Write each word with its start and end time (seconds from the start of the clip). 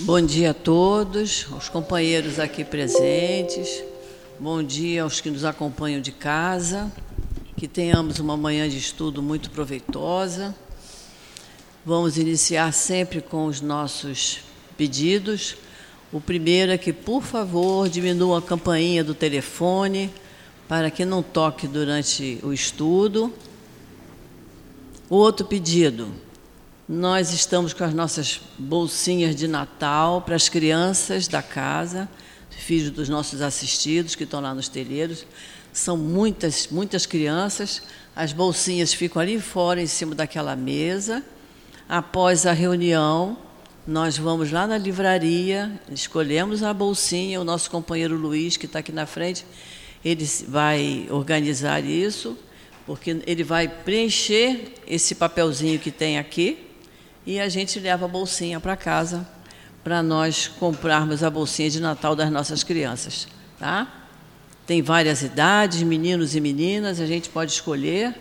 Bom 0.00 0.20
dia 0.20 0.50
a 0.50 0.54
todos, 0.54 1.46
aos 1.52 1.68
companheiros 1.68 2.40
aqui 2.40 2.64
presentes. 2.64 3.84
Bom 4.40 4.60
dia 4.60 5.04
aos 5.04 5.20
que 5.20 5.30
nos 5.30 5.44
acompanham 5.44 6.00
de 6.00 6.10
casa. 6.10 6.92
Que 7.56 7.68
tenhamos 7.68 8.18
uma 8.18 8.36
manhã 8.36 8.68
de 8.68 8.76
estudo 8.76 9.22
muito 9.22 9.50
proveitosa. 9.50 10.52
Vamos 11.86 12.18
iniciar 12.18 12.72
sempre 12.72 13.20
com 13.20 13.46
os 13.46 13.60
nossos 13.60 14.40
pedidos. 14.76 15.56
O 16.12 16.20
primeiro 16.20 16.72
é 16.72 16.78
que, 16.78 16.92
por 16.92 17.22
favor, 17.22 17.88
diminua 17.88 18.40
a 18.40 18.42
campainha 18.42 19.04
do 19.04 19.14
telefone 19.14 20.12
para 20.66 20.90
que 20.90 21.04
não 21.04 21.22
toque 21.22 21.68
durante 21.68 22.40
o 22.42 22.52
estudo. 22.52 23.32
Outro 25.08 25.46
pedido: 25.46 26.08
nós 26.88 27.32
estamos 27.32 27.72
com 27.72 27.82
as 27.82 27.94
nossas 27.94 28.42
bolsinhas 28.58 29.34
de 29.34 29.48
Natal 29.48 30.20
para 30.20 30.36
as 30.36 30.50
crianças 30.50 31.26
da 31.26 31.42
casa, 31.42 32.06
filhos 32.50 32.90
dos 32.90 33.08
nossos 33.08 33.40
assistidos 33.40 34.14
que 34.14 34.24
estão 34.24 34.38
lá 34.38 34.54
nos 34.54 34.68
telheiros. 34.68 35.26
São 35.72 35.96
muitas, 35.96 36.68
muitas 36.68 37.06
crianças. 37.06 37.82
As 38.14 38.34
bolsinhas 38.34 38.92
ficam 38.92 39.20
ali 39.22 39.40
fora, 39.40 39.80
em 39.80 39.86
cima 39.86 40.14
daquela 40.14 40.54
mesa. 40.54 41.24
Após 41.88 42.44
a 42.44 42.52
reunião, 42.52 43.38
nós 43.86 44.18
vamos 44.18 44.52
lá 44.52 44.66
na 44.66 44.76
livraria, 44.76 45.80
escolhemos 45.90 46.62
a 46.62 46.74
bolsinha. 46.74 47.40
O 47.40 47.44
nosso 47.44 47.70
companheiro 47.70 48.14
Luiz, 48.14 48.58
que 48.58 48.66
está 48.66 48.80
aqui 48.80 48.92
na 48.92 49.06
frente, 49.06 49.46
ele 50.04 50.28
vai 50.46 51.06
organizar 51.10 51.82
isso, 51.82 52.38
porque 52.84 53.22
ele 53.26 53.42
vai 53.42 53.68
preencher 53.68 54.74
esse 54.86 55.14
papelzinho 55.14 55.78
que 55.78 55.90
tem 55.90 56.18
aqui 56.18 56.63
e 57.26 57.40
a 57.40 57.48
gente 57.48 57.80
leva 57.80 58.04
a 58.04 58.08
bolsinha 58.08 58.60
para 58.60 58.76
casa 58.76 59.26
para 59.84 60.02
nós 60.02 60.48
comprarmos 60.48 61.22
a 61.22 61.28
bolsinha 61.28 61.68
de 61.68 61.78
Natal 61.78 62.16
das 62.16 62.30
nossas 62.30 62.62
crianças, 62.62 63.28
tá? 63.58 63.86
Tem 64.66 64.80
várias 64.80 65.20
idades, 65.20 65.82
meninos 65.82 66.34
e 66.34 66.40
meninas, 66.40 66.98
a 66.98 67.06
gente 67.06 67.28
pode 67.28 67.52
escolher. 67.52 68.14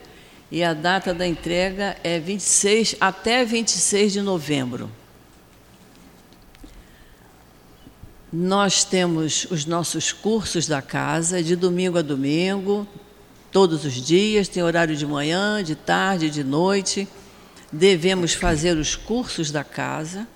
E 0.51 0.61
a 0.61 0.73
data 0.73 1.13
da 1.13 1.25
entrega 1.25 1.95
é 2.03 2.19
26 2.19 2.97
até 2.99 3.45
26 3.45 4.11
de 4.11 4.21
novembro. 4.21 4.91
Nós 8.31 8.83
temos 8.83 9.47
os 9.49 9.65
nossos 9.65 10.11
cursos 10.11 10.67
da 10.67 10.81
casa, 10.81 11.41
de 11.41 11.55
domingo 11.55 11.97
a 11.97 12.01
domingo, 12.01 12.85
todos 13.51 13.85
os 13.85 13.93
dias, 13.93 14.49
tem 14.49 14.61
horário 14.61 14.97
de 14.97 15.05
manhã, 15.05 15.63
de 15.63 15.75
tarde, 15.75 16.29
de 16.29 16.43
noite 16.43 17.07
devemos 17.73 18.35
fazer 18.35 18.77
os 18.77 18.95
cursos 18.95 19.49
da 19.51 19.63
casa. 19.63 20.27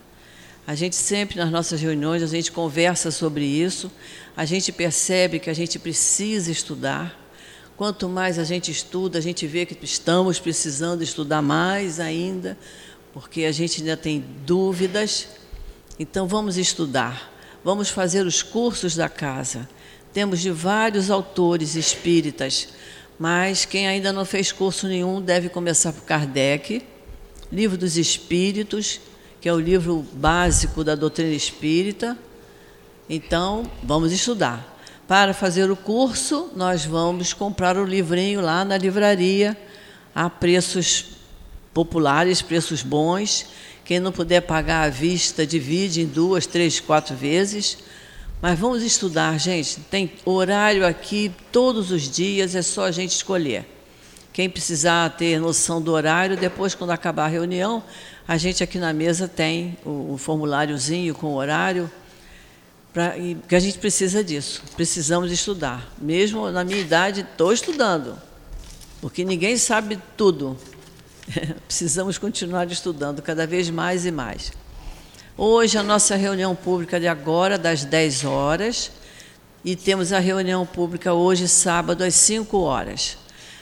A 0.65 0.73
gente 0.73 0.95
sempre 0.95 1.37
nas 1.37 1.51
nossas 1.51 1.79
reuniões 1.79 2.23
a 2.23 2.27
gente 2.27 2.51
conversa 2.51 3.11
sobre 3.11 3.45
isso. 3.45 3.91
A 4.35 4.43
gente 4.43 4.71
percebe 4.71 5.39
que 5.39 5.49
a 5.49 5.53
gente 5.53 5.77
precisa 5.77 6.51
estudar. 6.51 7.15
Quanto 7.77 8.09
mais 8.09 8.39
a 8.39 8.43
gente 8.43 8.71
estuda, 8.71 9.19
a 9.19 9.21
gente 9.21 9.45
vê 9.45 9.65
que 9.65 9.77
estamos 9.85 10.39
precisando 10.39 11.03
estudar 11.03 11.43
mais 11.43 11.99
ainda, 11.99 12.57
porque 13.13 13.45
a 13.45 13.51
gente 13.51 13.81
ainda 13.81 13.95
tem 13.95 14.25
dúvidas. 14.43 15.27
Então 15.99 16.27
vamos 16.27 16.57
estudar. 16.57 17.31
Vamos 17.63 17.89
fazer 17.89 18.25
os 18.25 18.41
cursos 18.41 18.95
da 18.95 19.07
casa. 19.07 19.69
Temos 20.11 20.39
de 20.39 20.49
vários 20.49 21.11
autores 21.11 21.75
espíritas, 21.75 22.69
mas 23.19 23.63
quem 23.63 23.87
ainda 23.87 24.11
não 24.11 24.25
fez 24.25 24.51
curso 24.51 24.87
nenhum 24.87 25.21
deve 25.21 25.49
começar 25.49 25.93
por 25.93 26.01
Kardec 26.01 26.83
Livro 27.51 27.77
dos 27.77 27.97
Espíritos, 27.97 28.99
que 29.39 29.47
é 29.47 29.53
o 29.53 29.59
livro 29.59 30.05
básico 30.13 30.83
da 30.83 30.95
doutrina 30.95 31.33
espírita. 31.33 32.17
Então, 33.09 33.69
vamos 33.81 34.11
estudar. 34.11 34.77
Para 35.07 35.33
fazer 35.33 35.71
o 35.71 35.75
curso, 35.75 36.51
nós 36.55 36.83
vamos 36.83 37.31
comprar 37.31 37.77
o 37.77 37.85
livrinho 37.85 38.41
lá 38.41 38.65
na 38.65 38.77
livraria 38.77 39.55
a 40.13 40.29
preços 40.29 41.05
populares, 41.73 42.41
preços 42.41 42.83
bons. 42.83 43.45
Quem 43.85 44.01
não 44.01 44.11
puder 44.11 44.41
pagar 44.41 44.83
à 44.83 44.89
vista, 44.89 45.47
divide 45.47 46.01
em 46.01 46.05
duas, 46.05 46.45
três, 46.45 46.81
quatro 46.81 47.15
vezes. 47.15 47.77
Mas 48.41 48.59
vamos 48.59 48.83
estudar, 48.83 49.39
gente. 49.39 49.79
Tem 49.89 50.11
horário 50.25 50.85
aqui 50.85 51.31
todos 51.51 51.91
os 51.91 52.11
dias, 52.11 52.55
é 52.55 52.61
só 52.61 52.83
a 52.83 52.91
gente 52.91 53.11
escolher. 53.11 53.76
Quem 54.37 54.47
precisar 54.47 55.09
ter 55.17 55.39
noção 55.39 55.81
do 55.81 55.91
horário, 55.91 56.37
depois, 56.37 56.75
quando 56.75 56.91
acabar 56.91 57.25
a 57.25 57.27
reunião, 57.27 57.81
a 58.27 58.37
gente 58.37 58.63
aqui 58.63 58.77
na 58.77 58.93
mesa 58.93 59.27
tem 59.27 59.75
o, 59.83 60.13
o 60.13 60.17
formuláriozinho 60.19 61.15
com 61.15 61.29
o 61.29 61.33
horário, 61.33 61.89
pra, 62.93 63.15
porque 63.39 63.55
a 63.55 63.59
gente 63.59 63.79
precisa 63.79 64.23
disso. 64.23 64.61
Precisamos 64.75 65.31
estudar. 65.31 65.91
Mesmo 65.99 66.51
na 66.51 66.63
minha 66.63 66.77
idade, 66.77 67.21
estou 67.21 67.51
estudando, 67.51 68.15
porque 69.01 69.25
ninguém 69.25 69.57
sabe 69.57 69.99
tudo. 70.15 70.55
Precisamos 71.65 72.19
continuar 72.19 72.71
estudando 72.71 73.23
cada 73.23 73.47
vez 73.47 73.71
mais 73.71 74.05
e 74.05 74.11
mais. 74.11 74.51
Hoje, 75.35 75.79
a 75.79 75.83
nossa 75.83 76.15
reunião 76.15 76.55
pública 76.55 76.99
de 76.99 77.07
agora, 77.07 77.57
das 77.57 77.83
10 77.83 78.23
horas, 78.25 78.91
e 79.65 79.75
temos 79.75 80.13
a 80.13 80.19
reunião 80.19 80.63
pública 80.63 81.11
hoje, 81.11 81.47
sábado, 81.47 82.03
às 82.03 82.13
5 82.13 82.55
horas. 82.59 83.17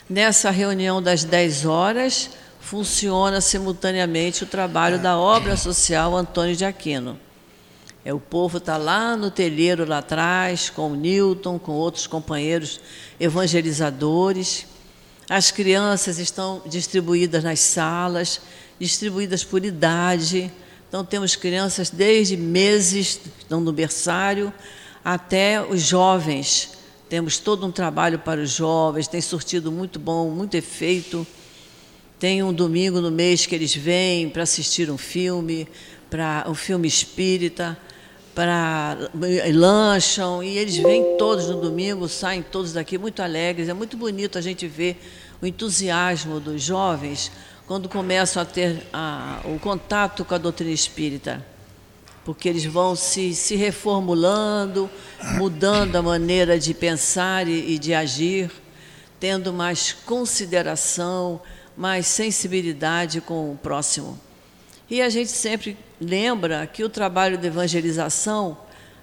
Nessa 0.07 0.51
reunião 0.51 1.01
das 1.01 1.23
10 1.23 1.65
horas, 1.65 2.29
funciona 2.61 3.41
simultaneamente 3.41 4.43
o 4.43 4.47
trabalho 4.47 4.99
da 4.99 5.17
obra 5.17 5.57
social 5.57 6.15
Antônio 6.15 6.55
de 6.55 6.63
Aquino. 6.63 7.19
É, 8.03 8.13
o 8.13 8.19
povo 8.19 8.59
está 8.59 8.77
lá 8.77 9.17
no 9.17 9.31
telheiro, 9.31 9.83
lá 9.83 9.97
atrás, 9.97 10.69
com 10.69 10.91
o 10.91 10.95
Newton, 10.95 11.57
com 11.57 11.71
outros 11.71 12.05
companheiros 12.05 12.79
evangelizadores. 13.19 14.67
As 15.27 15.49
crianças 15.49 16.19
estão 16.19 16.61
distribuídas 16.67 17.43
nas 17.43 17.59
salas, 17.61 18.41
distribuídas 18.79 19.43
por 19.43 19.65
idade. 19.65 20.51
Então, 20.87 21.03
temos 21.03 21.35
crianças 21.35 21.89
desde 21.89 22.37
meses, 22.37 23.19
estão 23.39 23.59
no 23.59 23.73
berçário, 23.73 24.53
até 25.03 25.59
os 25.63 25.81
jovens, 25.81 26.74
temos 27.09 27.37
todo 27.37 27.65
um 27.65 27.71
trabalho 27.71 28.19
para 28.19 28.41
os 28.41 28.49
jovens, 28.51 29.07
tem 29.07 29.21
surtido 29.21 29.71
muito 29.71 29.99
bom, 29.99 30.29
muito 30.29 30.55
efeito. 30.55 31.25
Tem 32.19 32.41
um 32.41 32.53
domingo 32.53 32.99
no 33.01 33.11
mês 33.11 33.45
que 33.45 33.53
eles 33.53 33.75
vêm 33.75 34.29
para 34.29 34.43
assistir 34.43 34.89
um 34.89 34.97
filme, 34.97 35.67
para 36.09 36.45
um 36.47 36.55
filme 36.55 36.87
espírita, 36.87 37.77
para 38.33 38.97
lancham 39.53 40.43
e 40.43 40.57
eles 40.57 40.77
vêm 40.77 41.15
todos 41.17 41.47
no 41.47 41.61
domingo, 41.61 42.07
saem 42.09 42.41
todos 42.41 42.73
daqui 42.73 42.97
muito 42.97 43.21
alegres. 43.21 43.69
É 43.69 43.73
muito 43.73 43.95
bonito 43.95 44.37
a 44.37 44.41
gente 44.41 44.67
ver 44.67 44.99
o 45.41 45.45
entusiasmo 45.45 46.39
dos 46.39 46.61
jovens 46.61 47.31
quando 47.67 47.87
começam 47.87 48.41
a 48.41 48.45
ter 48.45 48.81
a, 48.91 49.41
o 49.45 49.59
contato 49.59 50.25
com 50.25 50.33
a 50.33 50.37
doutrina 50.37 50.71
espírita 50.71 51.54
porque 52.25 52.49
eles 52.49 52.65
vão 52.65 52.95
se, 52.95 53.35
se 53.35 53.55
reformulando, 53.55 54.89
mudando 55.37 55.95
a 55.95 56.01
maneira 56.01 56.57
de 56.57 56.73
pensar 56.73 57.47
e, 57.47 57.75
e 57.75 57.77
de 57.77 57.93
agir, 57.93 58.51
tendo 59.19 59.53
mais 59.53 59.93
consideração, 59.93 61.39
mais 61.77 62.07
sensibilidade 62.07 63.21
com 63.21 63.51
o 63.51 63.55
próximo. 63.55 64.19
E 64.89 65.03
a 65.03 65.09
gente 65.09 65.29
sempre 65.29 65.77
lembra 66.01 66.65
que 66.65 66.83
o 66.83 66.89
trabalho 66.89 67.37
de 67.37 67.45
evangelização 67.45 68.57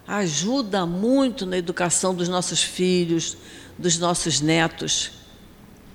ajuda 0.06 0.84
muito 0.84 1.46
na 1.46 1.56
educação 1.56 2.12
dos 2.12 2.28
nossos 2.28 2.60
filhos, 2.60 3.36
dos 3.78 3.98
nossos 3.98 4.40
netos. 4.40 5.12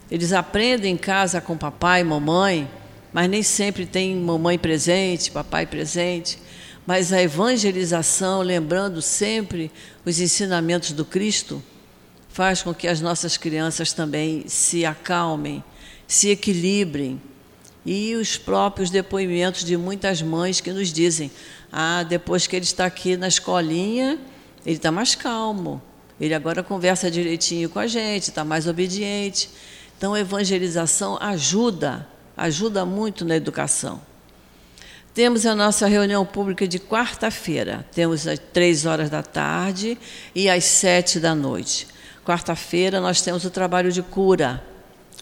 Eles 0.09 0.31
aprendem 0.31 0.93
em 0.93 0.97
casa 0.97 1.41
com 1.41 1.57
papai 1.57 2.01
e 2.01 2.05
mamãe, 2.05 2.71
mas 3.11 3.29
nem 3.29 3.43
sempre 3.43 3.85
tem 3.85 4.15
mamãe 4.15 4.57
presente, 4.57 5.29
papai 5.29 5.65
presente 5.65 6.46
mas 6.87 7.11
a 7.11 7.21
evangelização, 7.21 8.41
lembrando 8.41 9.01
sempre 9.01 9.69
os 10.05 10.21
ensinamentos 10.21 10.93
do 10.93 11.03
Cristo, 11.03 11.61
faz 12.29 12.63
com 12.63 12.73
que 12.73 12.87
as 12.87 13.01
nossas 13.01 13.35
crianças 13.35 13.91
também 13.91 14.47
se 14.47 14.85
acalmem, 14.85 15.61
se 16.07 16.29
equilibrem. 16.29 17.21
E 17.85 18.15
os 18.15 18.37
próprios 18.37 18.89
depoimentos 18.89 19.65
de 19.65 19.75
muitas 19.75 20.21
mães 20.21 20.61
que 20.61 20.71
nos 20.71 20.93
dizem: 20.93 21.29
ah, 21.69 22.03
depois 22.03 22.47
que 22.47 22.55
ele 22.55 22.63
está 22.63 22.85
aqui 22.85 23.17
na 23.17 23.27
escolinha, 23.27 24.17
ele 24.65 24.77
está 24.77 24.89
mais 24.89 25.13
calmo, 25.13 25.81
ele 26.21 26.33
agora 26.33 26.63
conversa 26.63 27.11
direitinho 27.11 27.69
com 27.69 27.79
a 27.79 27.87
gente, 27.87 28.29
está 28.29 28.45
mais 28.45 28.65
obediente. 28.65 29.49
Então, 29.97 30.13
a 30.13 30.19
evangelização 30.21 31.17
ajuda, 31.19 32.07
ajuda 32.37 32.85
muito 32.85 33.25
na 33.25 33.35
educação. 33.35 33.99
Temos 35.17 35.47
a 35.47 35.55
nossa 35.55 35.87
reunião 35.87 36.23
pública 36.23 36.67
de 36.67 36.77
quarta-feira. 36.77 37.83
Temos 37.91 38.27
às 38.27 38.37
três 38.37 38.85
horas 38.85 39.09
da 39.09 39.23
tarde 39.23 39.97
e 40.35 40.47
às 40.47 40.63
sete 40.63 41.19
da 41.19 41.33
noite. 41.33 41.87
Quarta-feira 42.23 43.01
nós 43.01 43.19
temos 43.19 43.43
o 43.43 43.49
trabalho 43.49 43.91
de 43.91 44.03
cura. 44.03 44.63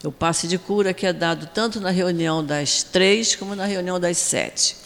O 0.04 0.12
passe 0.12 0.46
de 0.46 0.58
cura 0.58 0.92
que 0.92 1.06
é 1.06 1.14
dado 1.14 1.46
tanto 1.46 1.80
na 1.80 1.88
reunião 1.88 2.44
das 2.44 2.82
três 2.82 3.34
como 3.34 3.56
na 3.56 3.64
reunião 3.64 3.98
das 3.98 4.18
sete. 4.18 4.76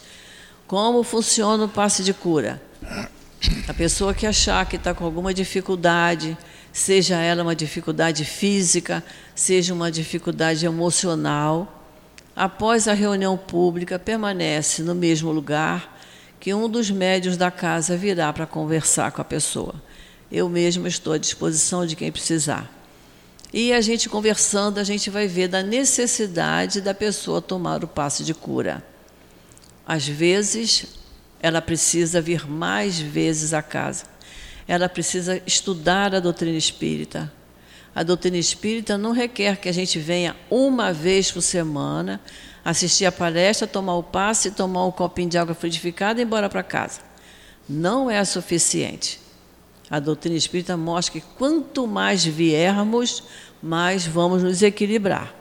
Como 0.69 1.03
funciona 1.03 1.65
o 1.65 1.69
passe 1.69 2.05
de 2.05 2.15
cura? 2.15 2.63
A 3.67 3.75
pessoa 3.75 4.15
que 4.15 4.29
achar 4.29 4.65
que 4.65 4.77
está 4.77 4.95
com 4.95 5.05
alguma 5.05 5.35
dificuldade, 5.35 6.39
seja 6.73 7.17
ela 7.17 7.43
uma 7.43 7.57
dificuldade 7.57 8.25
física, 8.25 9.03
seja 9.35 9.75
uma 9.75 9.91
dificuldade 9.91 10.65
emocional, 10.65 11.80
após 12.41 12.89
a 12.89 12.95
reunião 12.95 13.37
pública, 13.37 13.99
permanece 13.99 14.83
no 14.83 14.95
mesmo 14.95 15.31
lugar 15.31 16.01
que 16.41 16.55
um 16.55 16.71
dos 16.71 16.91
médios 16.91 17.37
da 17.37 17.51
casa 17.51 17.99
virá 17.99 18.33
para 18.33 18.47
conversar 18.47 19.13
com 19.13 19.21
a 19.21 19.25
pessoa. 19.25 19.75
Eu 20.33 20.49
mesma 20.49 20.89
estou 20.89 21.13
à 21.13 21.19
disposição 21.19 21.85
de 21.85 21.95
quem 21.95 22.11
precisar. 22.11 22.67
E 23.53 23.75
a 23.75 23.83
gente 23.83 24.09
conversando, 24.09 24.79
a 24.79 24.85
gente 24.85 25.11
vai 25.11 25.27
ver 25.27 25.49
da 25.49 25.63
necessidade 25.63 26.81
da 26.81 26.95
pessoa 26.95 27.43
tomar 27.43 27.85
o 27.85 27.89
passe 27.89 28.25
de 28.25 28.33
cura. 28.33 28.83
Às 29.87 30.09
vezes, 30.09 30.87
ela 31.43 31.61
precisa 31.61 32.23
vir 32.23 32.49
mais 32.49 32.99
vezes 32.99 33.53
à 33.53 33.61
casa. 33.61 34.05
Ela 34.67 34.89
precisa 34.89 35.43
estudar 35.47 36.15
a 36.15 36.21
doutrina 36.21 36.57
espírita. 36.57 37.31
A 37.95 38.03
doutrina 38.03 38.37
espírita 38.37 38.97
não 38.97 39.13
requer 39.13 39.57
que 39.57 39.69
a 39.69 39.73
gente 39.73 39.99
venha 39.99 40.37
uma 40.49 40.93
vez 40.93 41.31
por 41.31 41.43
semana, 41.43 42.21
assistir 42.65 43.05
a 43.05 43.13
palestra, 43.13 43.67
tomar 43.67 43.97
o 43.97 44.03
passe, 44.03 44.53
tomar 44.53 44.87
um 44.87 44.93
copinho 44.93 45.29
de 45.29 45.39
água 45.39 45.55
frutificada 45.55 46.21
e 46.21 46.23
ir 46.23 46.27
embora 46.27 46.49
para 46.49 46.63
casa. 46.63 47.01
Não 47.69 48.11
é 48.11 48.25
suficiente. 48.25 49.21
A 49.91 49.99
doutrina 49.99 50.37
espírita 50.37 50.77
mostra 50.77 51.21
que 51.21 51.27
quanto 51.37 51.87
mais 51.87 52.25
viermos, 52.25 53.25
mais 53.61 54.07
vamos 54.07 54.43
nos 54.43 54.63
equilibrar. 54.63 55.35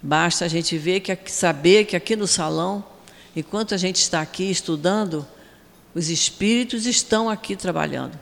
Basta 0.00 0.44
a 0.44 0.48
gente 0.48 0.78
ver 0.78 1.00
que 1.00 1.16
saber 1.30 1.84
que 1.84 1.96
aqui 1.96 2.14
no 2.14 2.26
salão, 2.26 2.84
enquanto 3.34 3.74
a 3.74 3.76
gente 3.76 3.96
está 3.96 4.20
aqui 4.20 4.50
estudando, 4.50 5.26
os 5.94 6.08
espíritos 6.08 6.86
estão 6.86 7.28
aqui 7.28 7.56
trabalhando. 7.56 8.18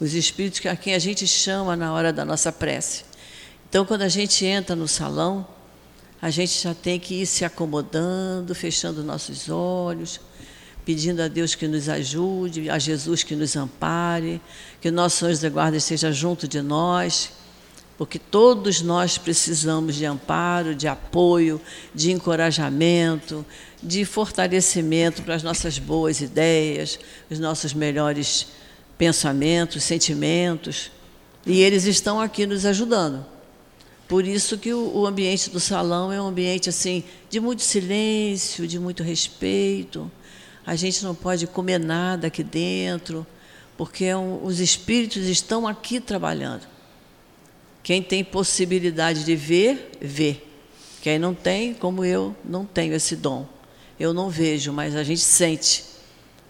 Os 0.00 0.14
espíritos 0.14 0.64
a 0.66 0.76
quem 0.76 0.94
a 0.94 0.98
gente 0.98 1.26
chama 1.26 1.74
na 1.74 1.92
hora 1.92 2.12
da 2.12 2.24
nossa 2.24 2.52
prece. 2.52 3.04
Então, 3.68 3.84
quando 3.84 4.02
a 4.02 4.08
gente 4.08 4.46
entra 4.46 4.76
no 4.76 4.86
salão, 4.86 5.46
a 6.22 6.30
gente 6.30 6.62
já 6.62 6.74
tem 6.74 6.98
que 6.98 7.22
ir 7.22 7.26
se 7.26 7.44
acomodando, 7.44 8.54
fechando 8.54 9.02
nossos 9.02 9.48
olhos, 9.48 10.20
pedindo 10.84 11.20
a 11.20 11.28
Deus 11.28 11.54
que 11.54 11.68
nos 11.68 11.88
ajude, 11.88 12.70
a 12.70 12.78
Jesus 12.78 13.22
que 13.22 13.36
nos 13.36 13.56
ampare, 13.56 14.40
que 14.80 14.88
o 14.88 14.92
nosso 14.92 15.26
anjo 15.26 15.42
da 15.42 15.48
guarda 15.48 15.76
esteja 15.76 16.10
junto 16.10 16.48
de 16.48 16.62
nós, 16.62 17.32
porque 17.98 18.18
todos 18.18 18.80
nós 18.80 19.18
precisamos 19.18 19.96
de 19.96 20.06
amparo, 20.06 20.74
de 20.74 20.88
apoio, 20.88 21.60
de 21.94 22.12
encorajamento, 22.12 23.44
de 23.82 24.04
fortalecimento 24.04 25.22
para 25.22 25.34
as 25.34 25.42
nossas 25.42 25.78
boas 25.78 26.20
ideias, 26.20 26.98
os 27.28 27.38
nossos 27.38 27.74
melhores 27.74 28.46
pensamentos, 28.98 29.84
sentimentos. 29.84 30.90
E 31.46 31.62
eles 31.62 31.84
estão 31.84 32.20
aqui 32.20 32.44
nos 32.44 32.66
ajudando. 32.66 33.24
Por 34.08 34.26
isso 34.26 34.58
que 34.58 34.72
o, 34.72 35.06
ambiente 35.06 35.50
do 35.50 35.60
salão 35.60 36.12
é 36.12 36.20
um 36.20 36.26
ambiente 36.26 36.68
assim 36.68 37.04
de 37.30 37.38
muito 37.38 37.62
silêncio, 37.62 38.66
de 38.66 38.78
muito 38.78 39.02
respeito, 39.02 40.10
a 40.66 40.76
gente 40.76 41.02
não 41.02 41.14
pode 41.14 41.46
comer 41.46 41.78
nada 41.78 42.26
aqui 42.26 42.42
dentro, 42.42 43.26
porque 43.76 44.04
é 44.04 44.16
os 44.16 44.60
espíritos 44.60 45.26
estão 45.26 45.66
aqui 45.66 46.00
trabalhando. 46.00 46.66
Quem 47.82 48.02
tem 48.02 48.22
possibilidade 48.22 49.24
de 49.24 49.34
ver, 49.34 49.92
vê. 49.98 50.42
Quem 51.00 51.18
não 51.18 51.32
tem, 51.32 51.72
como 51.72 52.04
eu, 52.04 52.36
não 52.44 52.66
tenho 52.66 52.92
esse 52.92 53.16
dom. 53.16 53.46
Eu 53.98 54.12
não 54.12 54.28
vejo, 54.28 54.72
mas 54.72 54.94
a 54.94 55.02
gente 55.02 55.20
sente. 55.20 55.84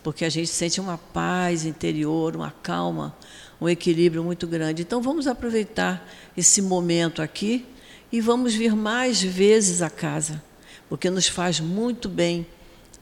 Porque 0.03 0.25
a 0.25 0.29
gente 0.29 0.49
sente 0.49 0.81
uma 0.81 0.97
paz 0.97 1.65
interior, 1.65 2.37
uma 2.37 2.51
calma, 2.51 3.17
um 3.61 3.69
equilíbrio 3.69 4.23
muito 4.23 4.47
grande. 4.47 4.83
Então 4.83 5.03
vamos 5.03 5.27
aproveitar 5.27 6.09
esse 6.37 6.63
momento 6.63 7.21
aqui 7.21 7.67
e 8.11 8.21
vamos 8.21 8.55
vir 8.55 8.75
mais 8.75 9.23
vezes 9.23 9.83
a 9.83 9.91
casa, 9.91 10.43
porque 10.89 11.11
nos 11.11 11.29
faz 11.29 11.61
muito 11.61 12.09
bem 12.09 12.47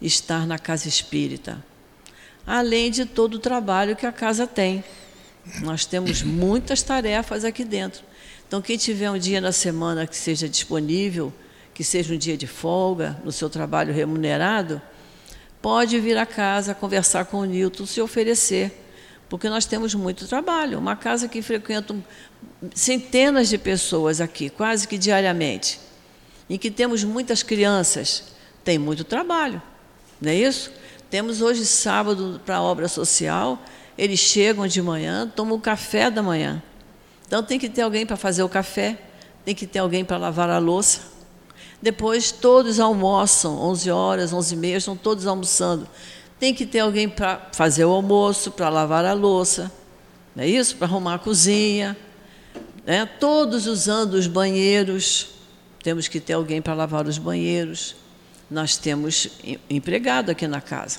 estar 0.01 0.47
na 0.47 0.59
casa 0.59 0.89
espírita. 0.89 1.63
Além 2.47 2.91
de 2.91 3.05
todo 3.05 3.35
o 3.35 3.39
trabalho 3.39 3.97
que 3.97 4.07
a 4.07 4.13
casa 4.13 4.47
tem. 4.47 4.85
Nós 5.63 5.85
temos 5.85 6.23
muitas 6.23 6.83
tarefas 6.83 7.45
aqui 7.45 7.65
dentro. 7.65 8.03
Então, 8.47 8.61
quem 8.63 8.77
tiver 8.77 9.11
um 9.11 9.19
dia 9.19 9.41
na 9.41 9.53
semana 9.53 10.07
que 10.07 10.17
seja 10.17 10.49
disponível, 10.49 11.33
que 11.75 11.83
seja 11.83 12.15
um 12.15 12.19
dia 12.19 12.37
de 12.37 12.47
folga, 12.47 13.21
no 13.25 13.33
seu 13.33 13.51
trabalho 13.51 13.93
remunerado, 13.93 14.81
pode 15.61 15.99
vir 15.99 16.17
a 16.17 16.27
casa 16.27 16.75
conversar 16.75 17.25
com 17.27 17.39
o 17.39 17.45
Newton, 17.45 17.87
se 17.87 18.01
oferecer, 18.01 18.85
porque 19.29 19.49
nós 19.49 19.67
temos 19.67 19.95
muito 19.95 20.27
trabalho. 20.27 20.79
Uma 20.79 20.97
casa 20.97 21.29
que 21.29 21.43
frequentam 21.43 22.03
centenas 22.75 23.49
de 23.49 23.59
pessoas 23.59 24.21
aqui, 24.21 24.49
quase 24.49 24.87
que 24.87 24.97
diariamente, 24.97 25.81
em 26.49 26.57
que 26.57 26.71
temos 26.71 27.03
muitas 27.05 27.43
crianças, 27.43 28.25
tem 28.65 28.79
muito 28.79 29.05
trabalho. 29.05 29.61
Não 30.21 30.31
é 30.31 30.35
isso? 30.35 30.73
Temos 31.11 31.41
hoje 31.41 31.65
sábado 31.65 32.41
para 32.45 32.57
a 32.57 32.63
obra 32.63 32.89
social, 32.89 33.63
eles 33.97 34.21
chegam 34.21 34.67
de 34.67 34.83
manhã, 34.83 35.31
tomam 35.35 35.57
o 35.57 35.61
café 35.61 36.11
da 36.11 36.23
manhã. 36.23 36.63
Então 37.27 37.43
tem 37.43 37.59
que 37.59 37.69
ter 37.69 37.83
alguém 37.83 38.07
para 38.07 38.17
fazer 38.17 38.43
o 38.43 38.49
café, 38.49 38.99
tem 39.45 39.55
que 39.55 39.67
ter 39.67 39.79
alguém 39.79 40.05
para 40.05 40.17
lavar 40.17 40.51
a 40.51 40.59
louça. 40.59 41.16
Depois 41.87 42.33
todos 42.33 42.81
almoçam, 42.81 43.61
11 43.61 43.91
horas, 43.93 44.33
11 44.33 44.55
e 44.55 44.57
meia, 44.59 44.77
estão 44.79 44.97
todos 44.97 45.25
almoçando. 45.25 45.87
Tem 46.37 46.53
que 46.53 46.67
ter 46.67 46.81
alguém 46.81 47.09
para 47.09 47.49
fazer 47.53 47.85
o 47.85 47.93
almoço, 47.93 48.51
para 48.51 48.69
lavar 48.69 49.05
a 49.05 49.13
louça, 49.13 49.71
não 50.35 50.43
é 50.43 50.49
isso? 50.49 50.75
Para 50.75 50.89
arrumar 50.89 51.15
a 51.15 51.19
cozinha. 51.21 51.97
Né? 52.85 53.07
Todos 53.07 53.69
usando 53.69 54.15
os 54.15 54.27
banheiros, 54.27 55.29
temos 55.81 56.09
que 56.09 56.19
ter 56.19 56.33
alguém 56.33 56.61
para 56.61 56.75
lavar 56.75 57.07
os 57.07 57.19
banheiros. 57.19 57.95
Nós 58.51 58.77
temos 58.77 59.29
empregado 59.71 60.33
aqui 60.33 60.49
na 60.49 60.61
casa, 60.61 60.99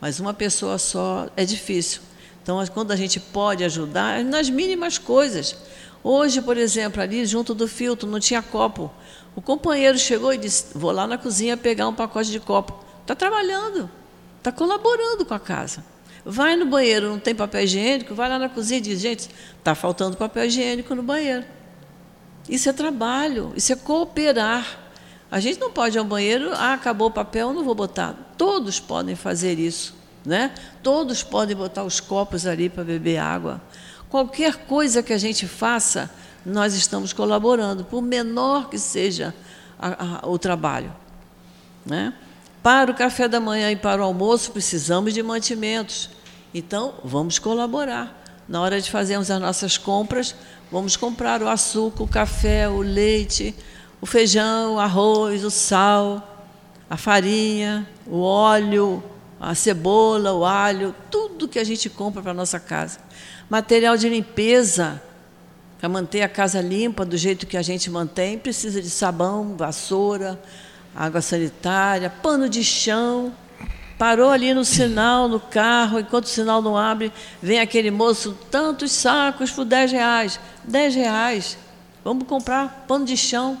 mas 0.00 0.18
uma 0.18 0.34
pessoa 0.34 0.76
só 0.76 1.28
é 1.36 1.44
difícil. 1.44 2.00
Então, 2.42 2.60
quando 2.74 2.90
a 2.90 2.96
gente 2.96 3.20
pode 3.20 3.62
ajudar, 3.62 4.24
nas 4.24 4.50
mínimas 4.50 4.98
coisas. 4.98 5.56
Hoje, 6.02 6.40
por 6.40 6.56
exemplo, 6.56 7.00
ali 7.00 7.24
junto 7.26 7.54
do 7.54 7.66
filtro 7.66 8.08
não 8.08 8.18
tinha 8.18 8.42
copo. 8.42 8.92
O 9.36 9.42
companheiro 9.42 9.98
chegou 9.98 10.32
e 10.32 10.38
disse: 10.38 10.66
Vou 10.74 10.90
lá 10.90 11.06
na 11.06 11.18
cozinha 11.18 11.56
pegar 11.56 11.86
um 11.86 11.94
pacote 11.94 12.30
de 12.30 12.40
copo. 12.40 12.82
Está 13.02 13.14
trabalhando, 13.14 13.88
está 14.38 14.50
colaborando 14.50 15.26
com 15.26 15.34
a 15.34 15.38
casa. 15.38 15.84
Vai 16.24 16.56
no 16.56 16.66
banheiro, 16.66 17.10
não 17.10 17.20
tem 17.20 17.34
papel 17.34 17.62
higiênico, 17.62 18.14
vai 18.14 18.28
lá 18.28 18.38
na 18.38 18.48
cozinha 18.48 18.78
e 18.78 18.80
diz: 18.80 18.98
Gente, 18.98 19.28
está 19.58 19.74
faltando 19.74 20.16
papel 20.16 20.46
higiênico 20.46 20.94
no 20.94 21.02
banheiro. 21.02 21.44
Isso 22.48 22.68
é 22.68 22.72
trabalho, 22.72 23.52
isso 23.54 23.72
é 23.72 23.76
cooperar. 23.76 24.80
A 25.30 25.38
gente 25.38 25.60
não 25.60 25.70
pode 25.70 25.96
ir 25.96 25.98
ao 25.98 26.04
banheiro, 26.04 26.50
ah, 26.54 26.72
acabou 26.72 27.08
o 27.08 27.10
papel, 27.10 27.52
não 27.52 27.62
vou 27.62 27.74
botar. 27.74 28.14
Todos 28.38 28.80
podem 28.80 29.16
fazer 29.16 29.58
isso, 29.58 29.94
né? 30.24 30.54
Todos 30.82 31.22
podem 31.22 31.54
botar 31.54 31.84
os 31.84 32.00
copos 32.00 32.46
ali 32.46 32.70
para 32.70 32.84
beber 32.84 33.18
água. 33.18 33.60
Qualquer 34.08 34.56
coisa 34.66 35.02
que 35.02 35.12
a 35.12 35.18
gente 35.18 35.46
faça, 35.46 36.08
nós 36.46 36.74
estamos 36.74 37.12
colaborando, 37.12 37.84
por 37.84 38.00
menor 38.00 38.70
que 38.70 38.78
seja 38.78 39.34
a, 39.76 40.20
a, 40.24 40.28
o 40.28 40.38
trabalho. 40.38 40.94
Né? 41.84 42.14
Para 42.62 42.90
o 42.90 42.94
café 42.94 43.26
da 43.26 43.40
manhã 43.40 43.70
e 43.72 43.76
para 43.76 44.00
o 44.00 44.04
almoço, 44.04 44.52
precisamos 44.52 45.12
de 45.12 45.22
mantimentos. 45.22 46.08
Então, 46.54 46.94
vamos 47.02 47.40
colaborar. 47.40 48.22
Na 48.48 48.60
hora 48.60 48.80
de 48.80 48.88
fazermos 48.88 49.28
as 49.28 49.40
nossas 49.40 49.76
compras, 49.76 50.36
vamos 50.70 50.96
comprar 50.96 51.42
o 51.42 51.48
açúcar, 51.48 52.04
o 52.04 52.08
café, 52.08 52.68
o 52.68 52.80
leite, 52.80 53.52
o 54.00 54.06
feijão, 54.06 54.76
o 54.76 54.78
arroz, 54.78 55.42
o 55.42 55.50
sal, 55.50 56.46
a 56.88 56.96
farinha, 56.96 57.88
o 58.06 58.20
óleo, 58.20 59.02
a 59.40 59.52
cebola, 59.52 60.32
o 60.32 60.44
alho, 60.44 60.94
tudo 61.10 61.48
que 61.48 61.58
a 61.58 61.64
gente 61.64 61.90
compra 61.90 62.22
para 62.22 62.30
a 62.30 62.34
nossa 62.34 62.60
casa. 62.60 63.00
Material 63.50 63.96
de 63.96 64.08
limpeza, 64.08 65.02
para 65.86 65.92
manter 65.92 66.22
a 66.22 66.28
casa 66.28 66.60
limpa 66.60 67.04
do 67.04 67.16
jeito 67.16 67.46
que 67.46 67.56
a 67.56 67.62
gente 67.62 67.88
mantém, 67.88 68.36
precisa 68.36 68.82
de 68.82 68.90
sabão, 68.90 69.54
vassoura, 69.56 70.36
água 70.92 71.22
sanitária, 71.22 72.10
pano 72.10 72.48
de 72.48 72.64
chão. 72.64 73.32
Parou 73.96 74.30
ali 74.30 74.52
no 74.52 74.64
sinal, 74.64 75.28
no 75.28 75.38
carro, 75.38 76.00
enquanto 76.00 76.24
o 76.24 76.28
sinal 76.28 76.60
não 76.60 76.76
abre, 76.76 77.12
vem 77.40 77.60
aquele 77.60 77.92
moço, 77.92 78.36
tantos 78.50 78.90
sacos 78.90 79.52
por 79.52 79.64
10 79.64 79.92
reais. 79.92 80.40
10 80.64 80.96
reais. 80.96 81.56
Vamos 82.02 82.26
comprar 82.26 82.84
pano 82.88 83.04
de 83.04 83.16
chão 83.16 83.56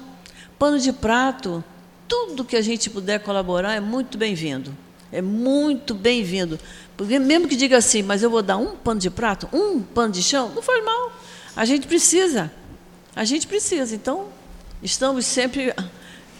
pano 0.58 0.80
de 0.80 0.92
prato, 0.92 1.62
tudo 2.08 2.44
que 2.44 2.56
a 2.56 2.62
gente 2.62 2.90
puder 2.90 3.20
colaborar 3.20 3.74
é 3.74 3.80
muito 3.80 4.18
bem-vindo. 4.18 4.76
É 5.12 5.22
muito 5.22 5.94
bem-vindo. 5.94 6.58
Porque 6.96 7.20
mesmo 7.20 7.46
que 7.46 7.54
diga 7.54 7.76
assim, 7.76 8.02
mas 8.02 8.22
eu 8.22 8.30
vou 8.30 8.42
dar 8.42 8.56
um 8.56 8.74
pano 8.74 8.98
de 8.98 9.10
prato, 9.10 9.48
um 9.52 9.80
pano 9.80 10.12
de 10.12 10.24
chão, 10.24 10.50
não 10.54 10.62
faz 10.62 10.84
mal. 10.84 11.12
A 11.56 11.64
gente 11.64 11.86
precisa. 11.86 12.52
A 13.14 13.24
gente 13.24 13.46
precisa. 13.46 13.94
Então, 13.94 14.28
estamos 14.82 15.24
sempre 15.24 15.74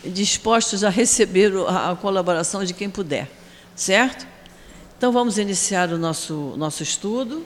dispostos 0.05 0.85
a 0.85 0.91
receber 0.91 1.53
a 1.67 1.97
colaboração 1.97 2.63
de 2.63 2.75
quem 2.75 2.91
puder. 2.91 3.29
Certo? 3.75 4.27
Então 4.97 5.13
vamos 5.13 5.39
iniciar 5.39 5.91
o 5.91 5.99
nosso, 5.99 6.55
nosso 6.57 6.83
estudo. 6.83 7.45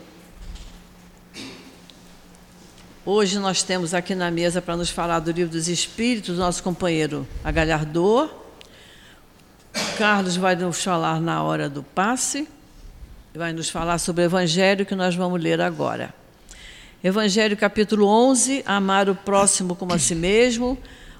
Hoje 3.04 3.38
nós 3.38 3.62
temos 3.62 3.94
aqui 3.94 4.14
na 4.14 4.30
mesa 4.30 4.60
para 4.60 4.76
nos 4.76 4.90
falar 4.90 5.20
do 5.20 5.32
livro 5.32 5.52
dos 5.52 5.68
Espíritos, 5.68 6.36
o 6.36 6.40
nosso 6.40 6.62
companheiro 6.62 7.26
Agalhardor. 7.42 8.30
Carlos 9.96 10.36
vai 10.36 10.54
nos 10.54 10.82
falar 10.82 11.20
na 11.20 11.42
hora 11.42 11.68
do 11.68 11.82
passe, 11.82 12.48
vai 13.34 13.52
nos 13.52 13.68
falar 13.70 13.98
sobre 13.98 14.22
o 14.22 14.26
Evangelho 14.26 14.86
que 14.86 14.94
nós 14.94 15.14
vamos 15.14 15.40
ler 15.42 15.60
agora. 15.60 16.19
Evangelho 17.02 17.56
capítulo 17.56 18.06
11, 18.06 18.62
amar 18.66 19.08
o 19.08 19.14
próximo 19.14 19.74
como 19.74 19.94
a 19.94 19.98
si 19.98 20.14
mesmo. 20.14 20.76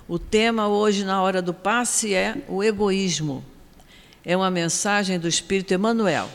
O 0.07 0.19
tema 0.19 0.69
hoje 0.69 1.07
na 1.07 1.23
hora 1.23 1.41
do 1.41 1.55
passe 1.55 2.13
é 2.13 2.37
o 2.47 2.63
egoísmo. 2.63 3.43
É 4.23 4.37
uma 4.37 4.51
mensagem 4.51 5.19
do 5.19 5.27
Espírito 5.27 5.73
Emmanuel. 5.73 6.29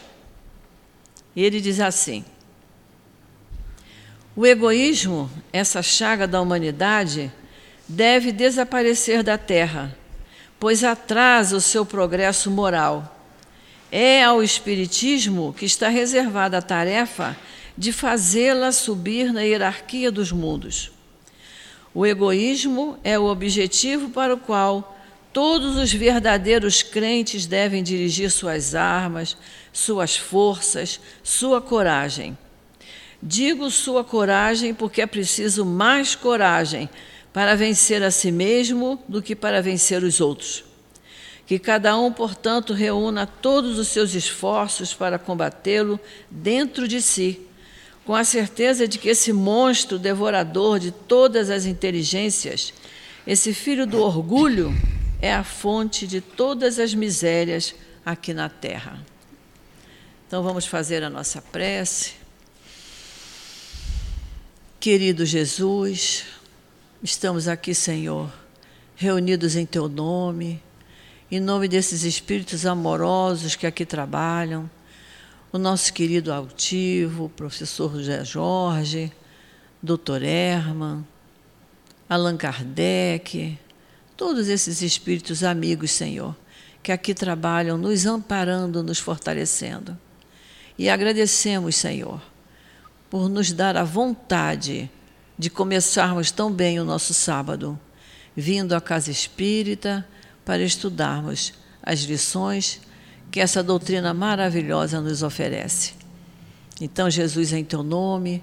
Ele 1.35 1.61
diz 1.61 1.79
assim: 1.79 2.25
o 4.35 4.47
egoísmo, 4.47 5.29
essa 5.53 5.83
chaga 5.83 6.27
da 6.27 6.41
humanidade, 6.41 7.31
deve 7.87 8.31
desaparecer 8.31 9.21
da 9.21 9.37
terra, 9.37 9.95
pois 10.59 10.83
atrasa 10.83 11.55
o 11.55 11.61
seu 11.61 11.85
progresso 11.85 12.49
moral. 12.49 13.15
É 13.91 14.23
ao 14.23 14.41
Espiritismo 14.41 15.53
que 15.53 15.65
está 15.65 15.87
reservada 15.87 16.57
a 16.57 16.63
tarefa 16.63 17.37
de 17.77 17.91
fazê-la 17.91 18.71
subir 18.71 19.31
na 19.33 19.41
hierarquia 19.41 20.11
dos 20.11 20.31
mundos. 20.31 20.91
O 21.93 22.05
egoísmo 22.05 22.97
é 23.03 23.17
o 23.17 23.25
objetivo 23.25 24.09
para 24.09 24.33
o 24.33 24.37
qual 24.37 24.95
todos 25.31 25.75
os 25.75 25.91
verdadeiros 25.91 26.81
crentes 26.81 27.45
devem 27.45 27.83
dirigir 27.83 28.31
suas 28.31 28.73
armas, 28.75 29.35
suas 29.73 30.15
forças, 30.15 30.99
sua 31.23 31.61
coragem. 31.61 32.37
Digo 33.21 33.69
sua 33.71 34.03
coragem 34.03 34.73
porque 34.73 35.01
é 35.01 35.05
preciso 35.05 35.65
mais 35.65 36.15
coragem 36.15 36.89
para 37.33 37.55
vencer 37.55 38.01
a 38.01 38.11
si 38.11 38.31
mesmo 38.31 38.97
do 39.09 39.21
que 39.21 39.35
para 39.35 39.61
vencer 39.61 40.03
os 40.03 40.21
outros. 40.21 40.63
Que 41.45 41.59
cada 41.59 41.97
um, 41.97 42.11
portanto, 42.11 42.71
reúna 42.71 43.27
todos 43.27 43.77
os 43.77 43.89
seus 43.89 44.15
esforços 44.15 44.93
para 44.93 45.19
combatê-lo 45.19 45.99
dentro 46.31 46.87
de 46.87 47.01
si, 47.01 47.41
com 48.05 48.13
a 48.13 48.23
certeza 48.23 48.87
de 48.87 48.99
que 48.99 49.09
esse 49.09 49.33
monstro 49.33 49.97
devorador 49.97 50.77
de 50.77 50.91
todas 50.91 51.49
as 51.49 51.65
inteligências, 51.65 52.71
esse 53.25 53.53
filho 53.53 53.87
do 53.87 53.99
orgulho, 53.99 54.71
é 55.19 55.33
a 55.33 55.43
fonte 55.43 56.05
de 56.05 56.21
todas 56.21 56.77
as 56.77 56.93
misérias 56.93 57.73
aqui 58.05 58.31
na 58.31 58.47
terra. 58.47 59.03
Então 60.27 60.43
vamos 60.43 60.67
fazer 60.67 61.03
a 61.03 61.09
nossa 61.09 61.41
prece. 61.41 62.13
Querido 64.79 65.25
Jesus, 65.25 66.25
estamos 67.01 67.47
aqui, 67.47 67.73
Senhor, 67.73 68.31
reunidos 68.95 69.55
em 69.55 69.65
Teu 69.65 69.89
nome, 69.89 70.61
em 71.31 71.39
nome 71.39 71.67
desses 71.67 72.03
espíritos 72.03 72.67
amorosos 72.67 73.55
que 73.55 73.65
aqui 73.65 73.83
trabalham, 73.83 74.69
o 75.55 75.57
nosso 75.57 75.93
querido 75.93 76.33
altivo, 76.33 77.29
professor 77.29 77.89
José 77.95 78.25
Jorge, 78.25 79.09
doutor 79.81 80.21
Herman, 80.21 81.07
Allan 82.09 82.35
Kardec, 82.35 83.57
todos 84.17 84.49
esses 84.49 84.81
espíritos 84.81 85.45
amigos, 85.45 85.91
Senhor, 85.91 86.35
que 86.83 86.91
aqui 86.91 87.13
trabalham, 87.13 87.77
nos 87.77 88.05
amparando, 88.05 88.83
nos 88.83 88.99
fortalecendo. 88.99 89.97
E 90.77 90.89
agradecemos, 90.89 91.77
Senhor, 91.77 92.21
por 93.09 93.29
nos 93.29 93.53
dar 93.53 93.77
a 93.77 93.83
vontade 93.85 94.91
de 95.39 95.49
começarmos 95.49 96.31
tão 96.31 96.51
bem 96.51 96.81
o 96.81 96.83
nosso 96.83 97.13
sábado, 97.13 97.79
vindo 98.35 98.75
à 98.75 98.81
casa 98.81 99.09
espírita 99.09 100.05
para 100.43 100.61
estudarmos 100.61 101.53
as 101.81 102.01
lições 102.01 102.81
que 103.35 103.41
essa 103.41 103.61
doutrina 103.61 104.13
maravilhosa 104.13 105.01
nos 105.01 105.21
oferece. 105.21 105.91
Então, 106.79 107.09
Jesus, 107.09 107.51
em 107.51 107.65
teu 107.65 107.83
nome, 107.83 108.41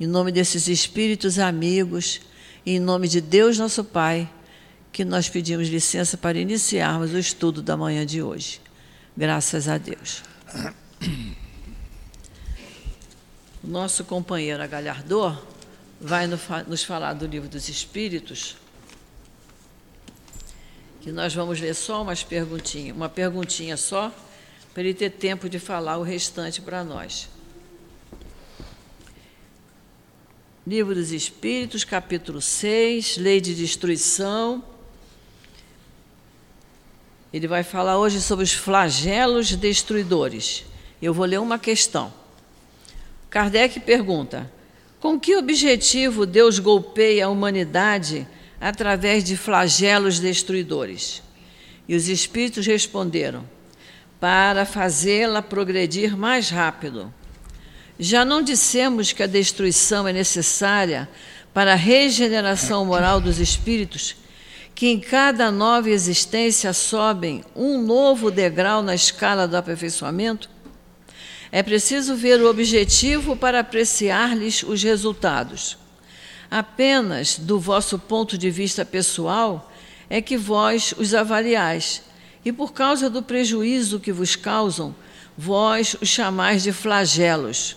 em 0.00 0.06
nome 0.06 0.32
desses 0.32 0.66
espíritos 0.66 1.38
amigos, 1.38 2.22
em 2.64 2.80
nome 2.80 3.06
de 3.06 3.20
Deus 3.20 3.58
nosso 3.58 3.84
Pai, 3.84 4.26
que 4.90 5.04
nós 5.04 5.28
pedimos 5.28 5.68
licença 5.68 6.16
para 6.16 6.38
iniciarmos 6.38 7.12
o 7.12 7.18
estudo 7.18 7.60
da 7.60 7.76
manhã 7.76 8.06
de 8.06 8.22
hoje. 8.22 8.62
Graças 9.14 9.68
a 9.68 9.76
Deus. 9.76 10.22
Nosso 13.62 14.04
companheiro 14.04 14.62
Agalhardor 14.62 15.38
vai 16.00 16.26
nos 16.66 16.82
falar 16.82 17.12
do 17.12 17.26
livro 17.26 17.46
dos 17.46 17.68
Espíritos, 17.68 18.56
que 21.02 21.12
nós 21.12 21.34
vamos 21.34 21.60
ler 21.60 21.74
só 21.74 22.00
umas 22.00 22.24
perguntinhas, 22.24 22.96
uma 22.96 23.10
perguntinha 23.10 23.76
só, 23.76 24.10
para 24.72 24.82
ele 24.82 24.94
ter 24.94 25.10
tempo 25.10 25.48
de 25.48 25.58
falar 25.58 25.98
o 25.98 26.02
restante 26.02 26.60
para 26.60 26.84
nós. 26.84 27.28
Livro 30.66 30.94
dos 30.94 31.10
Espíritos, 31.10 31.84
capítulo 31.84 32.40
6, 32.40 33.16
Lei 33.16 33.40
de 33.40 33.54
Destruição. 33.54 34.62
Ele 37.32 37.48
vai 37.48 37.62
falar 37.62 37.98
hoje 37.98 38.20
sobre 38.20 38.44
os 38.44 38.52
flagelos 38.52 39.54
destruidores. 39.56 40.64
Eu 41.00 41.12
vou 41.14 41.24
ler 41.24 41.40
uma 41.40 41.58
questão. 41.58 42.12
Kardec 43.28 43.80
pergunta: 43.80 44.50
com 45.00 45.18
que 45.18 45.36
objetivo 45.36 46.26
Deus 46.26 46.58
golpeia 46.58 47.26
a 47.26 47.28
humanidade 47.30 48.28
através 48.60 49.24
de 49.24 49.36
flagelos 49.36 50.20
destruidores? 50.20 51.22
E 51.88 51.96
os 51.96 52.06
espíritos 52.06 52.66
responderam: 52.66 53.44
para 54.20 54.66
fazê-la 54.66 55.40
progredir 55.40 56.16
mais 56.16 56.50
rápido. 56.50 57.12
Já 57.98 58.24
não 58.24 58.42
dissemos 58.42 59.12
que 59.12 59.22
a 59.22 59.26
destruição 59.26 60.06
é 60.06 60.12
necessária 60.12 61.08
para 61.52 61.72
a 61.72 61.76
regeneração 61.76 62.84
moral 62.84 63.20
dos 63.20 63.38
espíritos, 63.38 64.16
que 64.74 64.88
em 64.88 65.00
cada 65.00 65.50
nova 65.50 65.90
existência 65.90 66.72
sobem 66.72 67.44
um 67.56 67.82
novo 67.82 68.30
degrau 68.30 68.82
na 68.82 68.94
escala 68.94 69.48
do 69.48 69.56
aperfeiçoamento? 69.56 70.48
É 71.52 71.62
preciso 71.62 72.14
ver 72.14 72.40
o 72.40 72.48
objetivo 72.48 73.36
para 73.36 73.60
apreciar-lhes 73.60 74.62
os 74.62 74.82
resultados. 74.82 75.76
Apenas 76.50 77.38
do 77.38 77.58
vosso 77.58 77.98
ponto 77.98 78.38
de 78.38 78.50
vista 78.50 78.84
pessoal 78.84 79.70
é 80.08 80.20
que 80.20 80.36
vós 80.36 80.94
os 80.96 81.14
avaliais, 81.14 82.02
e 82.44 82.52
por 82.52 82.72
causa 82.72 83.10
do 83.10 83.22
prejuízo 83.22 84.00
que 84.00 84.12
vos 84.12 84.36
causam, 84.36 84.94
vós 85.36 85.96
os 86.00 86.08
chamais 86.08 86.62
de 86.62 86.72
flagelos. 86.72 87.76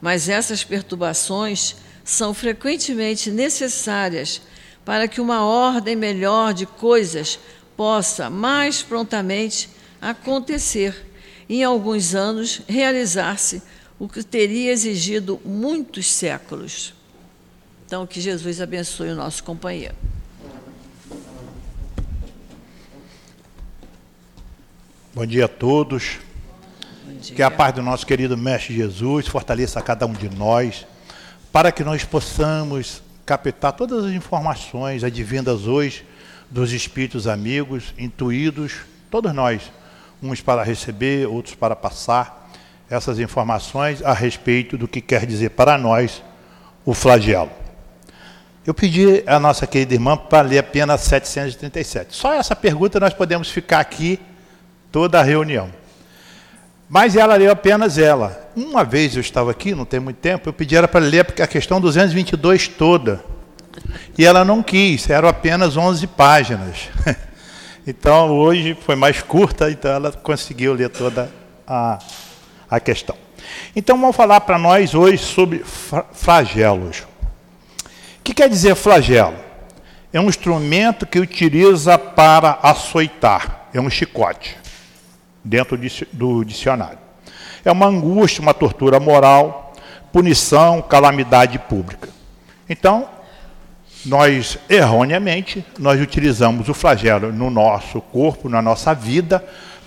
Mas 0.00 0.28
essas 0.28 0.62
perturbações 0.62 1.76
são 2.04 2.34
frequentemente 2.34 3.30
necessárias 3.30 4.42
para 4.84 5.08
que 5.08 5.20
uma 5.20 5.44
ordem 5.44 5.96
melhor 5.96 6.54
de 6.54 6.66
coisas 6.66 7.38
possa 7.76 8.30
mais 8.30 8.82
prontamente 8.82 9.68
acontecer 10.00 11.06
em 11.48 11.62
alguns 11.62 12.14
anos, 12.14 12.60
realizar-se 12.68 13.62
o 13.98 14.08
que 14.08 14.22
teria 14.22 14.72
exigido 14.72 15.40
muitos 15.44 16.10
séculos. 16.10 16.94
Então, 17.86 18.06
que 18.06 18.20
Jesus 18.20 18.60
abençoe 18.60 19.10
o 19.10 19.16
nosso 19.16 19.42
companheiro. 19.44 19.94
Bom 25.16 25.24
dia 25.24 25.46
a 25.46 25.48
todos. 25.48 26.18
Dia. 27.22 27.36
Que 27.36 27.42
a 27.42 27.50
paz 27.50 27.74
do 27.74 27.82
nosso 27.82 28.06
querido 28.06 28.36
Mestre 28.36 28.76
Jesus 28.76 29.26
fortaleça 29.26 29.78
a 29.78 29.82
cada 29.82 30.04
um 30.04 30.12
de 30.12 30.28
nós, 30.28 30.86
para 31.50 31.72
que 31.72 31.82
nós 31.82 32.04
possamos 32.04 33.02
captar 33.24 33.72
todas 33.72 34.04
as 34.04 34.12
informações 34.12 35.02
advindas 35.02 35.66
hoje 35.66 36.04
dos 36.50 36.70
espíritos 36.70 37.26
amigos, 37.26 37.94
intuídos, 37.96 38.74
todos 39.10 39.32
nós 39.32 39.72
uns 40.22 40.42
para 40.42 40.62
receber, 40.62 41.26
outros 41.26 41.54
para 41.54 41.74
passar 41.74 42.50
essas 42.90 43.18
informações 43.18 44.02
a 44.02 44.12
respeito 44.12 44.76
do 44.76 44.86
que 44.86 45.00
quer 45.00 45.24
dizer 45.24 45.48
para 45.48 45.78
nós 45.78 46.22
o 46.84 46.92
flagelo. 46.92 47.50
Eu 48.66 48.74
pedi 48.74 49.24
à 49.26 49.40
nossa 49.40 49.66
querida 49.66 49.94
irmã 49.94 50.14
para 50.14 50.46
ler 50.46 50.58
apenas 50.58 51.00
737. 51.00 52.14
Só 52.14 52.34
essa 52.34 52.54
pergunta 52.54 53.00
nós 53.00 53.14
podemos 53.14 53.50
ficar 53.50 53.80
aqui 53.80 54.20
toda 54.96 55.20
a 55.20 55.22
reunião. 55.22 55.70
Mas 56.88 57.16
ela 57.16 57.36
leu 57.36 57.52
apenas 57.52 57.98
ela. 57.98 58.48
Uma 58.56 58.82
vez 58.82 59.14
eu 59.14 59.20
estava 59.20 59.50
aqui, 59.50 59.74
não 59.74 59.84
tem 59.84 60.00
muito 60.00 60.16
tempo, 60.16 60.48
eu 60.48 60.54
pedi 60.54 60.74
ela 60.74 60.88
para 60.88 61.04
ler 61.04 61.20
a 61.38 61.46
questão 61.46 61.78
222 61.78 62.66
toda. 62.66 63.22
E 64.16 64.24
ela 64.24 64.42
não 64.42 64.62
quis, 64.62 65.10
eram 65.10 65.28
apenas 65.28 65.76
11 65.76 66.06
páginas. 66.06 66.88
Então 67.88 68.32
hoje 68.32 68.76
foi 68.84 68.96
mais 68.96 69.22
curta, 69.22 69.70
então 69.70 69.88
ela 69.88 70.10
conseguiu 70.10 70.72
ler 70.72 70.88
toda 70.88 71.30
a, 71.64 72.00
a 72.68 72.80
questão. 72.80 73.14
Então 73.76 73.96
vamos 74.00 74.16
falar 74.16 74.40
para 74.40 74.58
nós 74.58 74.92
hoje 74.92 75.18
sobre 75.18 75.62
flagelos. 76.12 77.04
O 78.18 78.22
que 78.24 78.34
quer 78.34 78.48
dizer 78.48 78.74
flagelo? 78.74 79.36
É 80.12 80.20
um 80.20 80.28
instrumento 80.28 81.06
que 81.06 81.20
utiliza 81.20 81.96
para 81.96 82.58
açoitar, 82.60 83.68
é 83.72 83.80
um 83.80 83.88
chicote, 83.88 84.56
dentro 85.46 85.78
do 86.12 86.44
dicionário. 86.44 86.98
É 87.64 87.70
uma 87.70 87.86
angústia, 87.86 88.42
uma 88.42 88.52
tortura 88.52 88.98
moral, 88.98 89.72
punição, 90.12 90.82
calamidade 90.82 91.58
pública. 91.58 92.08
Então, 92.68 93.08
nós 94.04 94.58
erroneamente 94.68 95.64
nós 95.78 96.00
utilizamos 96.00 96.68
o 96.68 96.74
flagelo 96.74 97.32
no 97.32 97.50
nosso 97.50 98.00
corpo, 98.00 98.48
na 98.48 98.60
nossa 98.60 98.94
vida, 98.94 99.44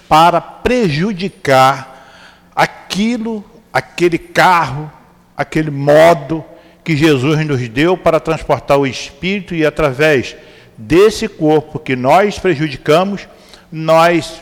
para 0.08 0.42
prejudicar 0.42 2.08
aquilo, 2.56 3.44
aquele 3.72 4.18
carro, 4.18 4.92
aquele 5.38 5.70
modo 5.70 6.44
que 6.84 6.96
Jesus 6.96 7.46
nos 7.46 7.70
deu 7.70 7.96
para 7.96 8.20
transportar 8.20 8.78
o 8.78 8.88
espírito 8.88 9.54
e 9.54 9.66
através 9.66 10.36
desse 10.78 11.28
corpo 11.28 11.78
que 11.78 11.96
nós 11.96 12.40
prejudicamos, 12.40 13.28
nós 13.72 14.42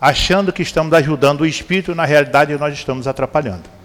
achando 0.00 0.52
que 0.52 0.62
estamos 0.62 0.92
ajudando 0.92 1.42
o 1.42 1.46
espírito, 1.46 1.94
na 1.94 2.04
realidade 2.04 2.56
nós 2.56 2.74
estamos 2.74 3.06
atrapalhando 3.06 3.78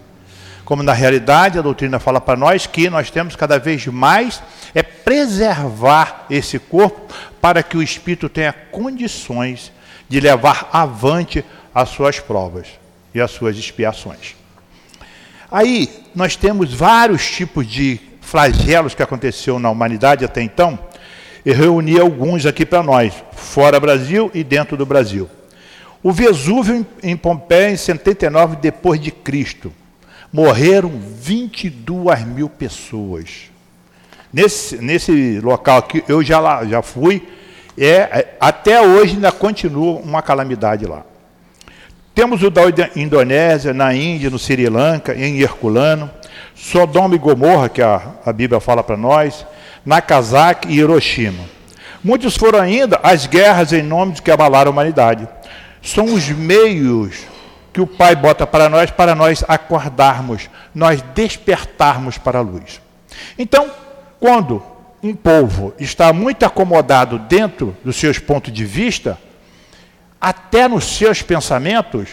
como 0.63 0.81
na 0.81 0.93
realidade 0.93 1.59
a 1.59 1.61
doutrina 1.61 1.99
fala 1.99 2.21
para 2.21 2.37
nós 2.37 2.65
que 2.65 2.89
nós 2.89 3.11
temos 3.11 3.35
cada 3.35 3.59
vez 3.59 3.85
mais 3.87 4.41
é 4.73 4.81
preservar 4.81 6.25
esse 6.29 6.57
corpo 6.57 7.13
para 7.41 7.61
que 7.61 7.77
o 7.77 7.83
espírito 7.83 8.29
tenha 8.29 8.53
condições 8.53 9.71
de 10.07 10.19
levar 10.19 10.69
avante 10.71 11.43
as 11.73 11.89
suas 11.89 12.19
provas 12.19 12.67
e 13.13 13.19
as 13.19 13.31
suas 13.31 13.57
expiações. 13.57 14.35
Aí 15.51 15.89
nós 16.15 16.35
temos 16.35 16.73
vários 16.73 17.29
tipos 17.29 17.67
de 17.67 17.99
flagelos 18.21 18.95
que 18.95 19.03
aconteceu 19.03 19.59
na 19.59 19.69
humanidade 19.69 20.25
até 20.25 20.41
então. 20.41 20.79
Eu 21.45 21.55
reuni 21.55 21.99
alguns 21.99 22.45
aqui 22.45 22.65
para 22.65 22.81
nós, 22.81 23.13
fora 23.33 23.79
Brasil 23.79 24.31
e 24.33 24.43
dentro 24.43 24.77
do 24.77 24.85
Brasil. 24.85 25.29
O 26.03 26.11
Vesúvio 26.11 26.85
em 27.01 27.15
Pompeia 27.15 27.71
em 27.71 27.77
79 27.77 28.57
depois 28.57 28.99
de 28.99 29.09
Cristo 29.09 29.71
morreram 30.33 30.91
22 30.91 32.25
mil 32.25 32.49
pessoas. 32.49 33.49
Nesse, 34.33 34.77
nesse 34.77 35.39
local 35.39 35.77
aqui, 35.77 36.03
eu 36.07 36.21
já, 36.21 36.39
lá, 36.39 36.65
já 36.65 36.81
fui, 36.81 37.25
é, 37.77 37.85
é, 37.87 38.37
até 38.39 38.81
hoje 38.81 39.13
ainda 39.13 39.31
continua 39.31 39.99
uma 39.99 40.21
calamidade 40.21 40.85
lá. 40.85 41.03
Temos 42.13 42.43
o 42.43 42.49
da 42.49 42.63
Indonésia, 42.95 43.73
na 43.73 43.93
Índia, 43.93 44.29
no 44.29 44.37
Sri 44.37 44.67
Lanka, 44.67 45.15
em 45.15 45.39
Herculano, 45.39 46.11
Sodoma 46.53 47.15
e 47.15 47.17
Gomorra, 47.17 47.69
que 47.69 47.81
a, 47.81 48.01
a 48.25 48.33
Bíblia 48.33 48.59
fala 48.59 48.83
para 48.83 48.97
nós, 48.97 49.45
Nagasaki 49.85 50.67
e 50.67 50.79
Hiroshima. 50.79 51.45
Muitos 52.03 52.35
foram 52.35 52.59
ainda 52.59 52.99
as 53.01 53.25
guerras 53.25 53.71
em 53.71 53.81
nome 53.81 54.13
de 54.13 54.21
que 54.21 54.29
abalaram 54.29 54.69
a 54.69 54.73
humanidade. 54.73 55.27
São 55.83 56.05
os 56.05 56.29
meios 56.29 57.25
que 57.73 57.81
o 57.81 57.87
Pai 57.87 58.15
bota 58.15 58.47
para 58.47 58.69
nós, 58.69 58.89
para 58.89 59.13
nós 59.13 59.43
acordarmos, 59.47 60.49
nós 60.73 61.01
despertarmos 61.13 62.17
para 62.17 62.39
a 62.39 62.41
luz. 62.41 62.81
Então, 63.37 63.69
quando 64.19 64.63
um 65.01 65.13
povo 65.13 65.73
está 65.77 66.13
muito 66.13 66.45
acomodado 66.45 67.19
dentro 67.19 67.75
dos 67.83 67.97
seus 67.97 68.17
pontos 68.17 68.53
de 68.53 68.63
vista, 68.63 69.19
até 70.21 70.67
nos 70.69 70.85
seus 70.85 71.21
pensamentos, 71.21 72.09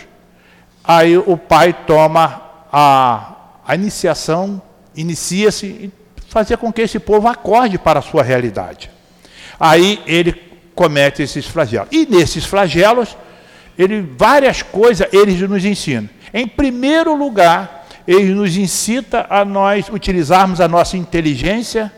aí 0.82 1.16
o 1.16 1.36
Pai 1.36 1.72
toma 1.86 2.42
a, 2.72 3.34
a 3.64 3.74
iniciação, 3.76 4.60
inicia-se 4.96 5.66
e 5.66 5.92
fazer 6.28 6.56
com 6.56 6.72
que 6.72 6.82
esse 6.82 6.98
povo 6.98 7.28
acorde 7.28 7.78
para 7.78 8.00
a 8.00 8.02
sua 8.02 8.22
realidade. 8.22 8.90
Aí 9.58 10.02
ele 10.06 10.32
comete 10.74 11.22
esses 11.22 11.46
flagelos. 11.46 11.88
E 11.92 12.06
nesses 12.06 12.44
flagelos, 12.44 13.16
ele, 13.82 14.06
várias 14.16 14.62
coisas 14.62 15.08
eles 15.12 15.40
nos 15.40 15.64
ensinam. 15.64 16.08
Em 16.34 16.46
primeiro 16.46 17.14
lugar, 17.14 17.86
ele 18.06 18.34
nos 18.34 18.56
incita 18.56 19.26
a 19.30 19.44
nós 19.44 19.88
utilizarmos 19.88 20.60
a 20.60 20.68
nossa 20.68 20.96
inteligência, 20.96 21.90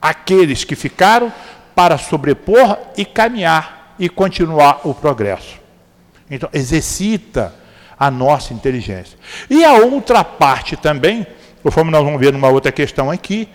aqueles 0.00 0.62
que 0.62 0.76
ficaram, 0.76 1.32
para 1.74 1.98
sobrepor 1.98 2.78
e 2.96 3.04
caminhar 3.04 3.94
e 3.98 4.08
continuar 4.08 4.80
o 4.84 4.94
progresso. 4.94 5.58
Então, 6.30 6.48
exercita 6.52 7.52
a 7.98 8.10
nossa 8.10 8.54
inteligência. 8.54 9.18
E 9.50 9.64
a 9.64 9.72
outra 9.72 10.22
parte 10.22 10.76
também, 10.76 11.26
conforme 11.62 11.90
nós 11.90 12.04
vamos 12.04 12.20
ver 12.20 12.32
numa 12.32 12.48
outra 12.48 12.70
questão 12.70 13.10
aqui, 13.10 13.48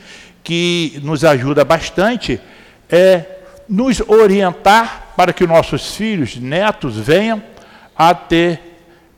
que 0.43 0.99
nos 1.01 1.23
ajuda 1.23 1.63
bastante, 1.63 2.41
é 2.89 3.25
nos 3.69 4.01
orientar 4.01 5.13
para 5.15 5.31
que 5.31 5.47
nossos 5.47 5.95
filhos, 5.95 6.35
netos 6.35 6.97
venham 6.97 7.41
a 7.99 8.15
ter 8.15 8.61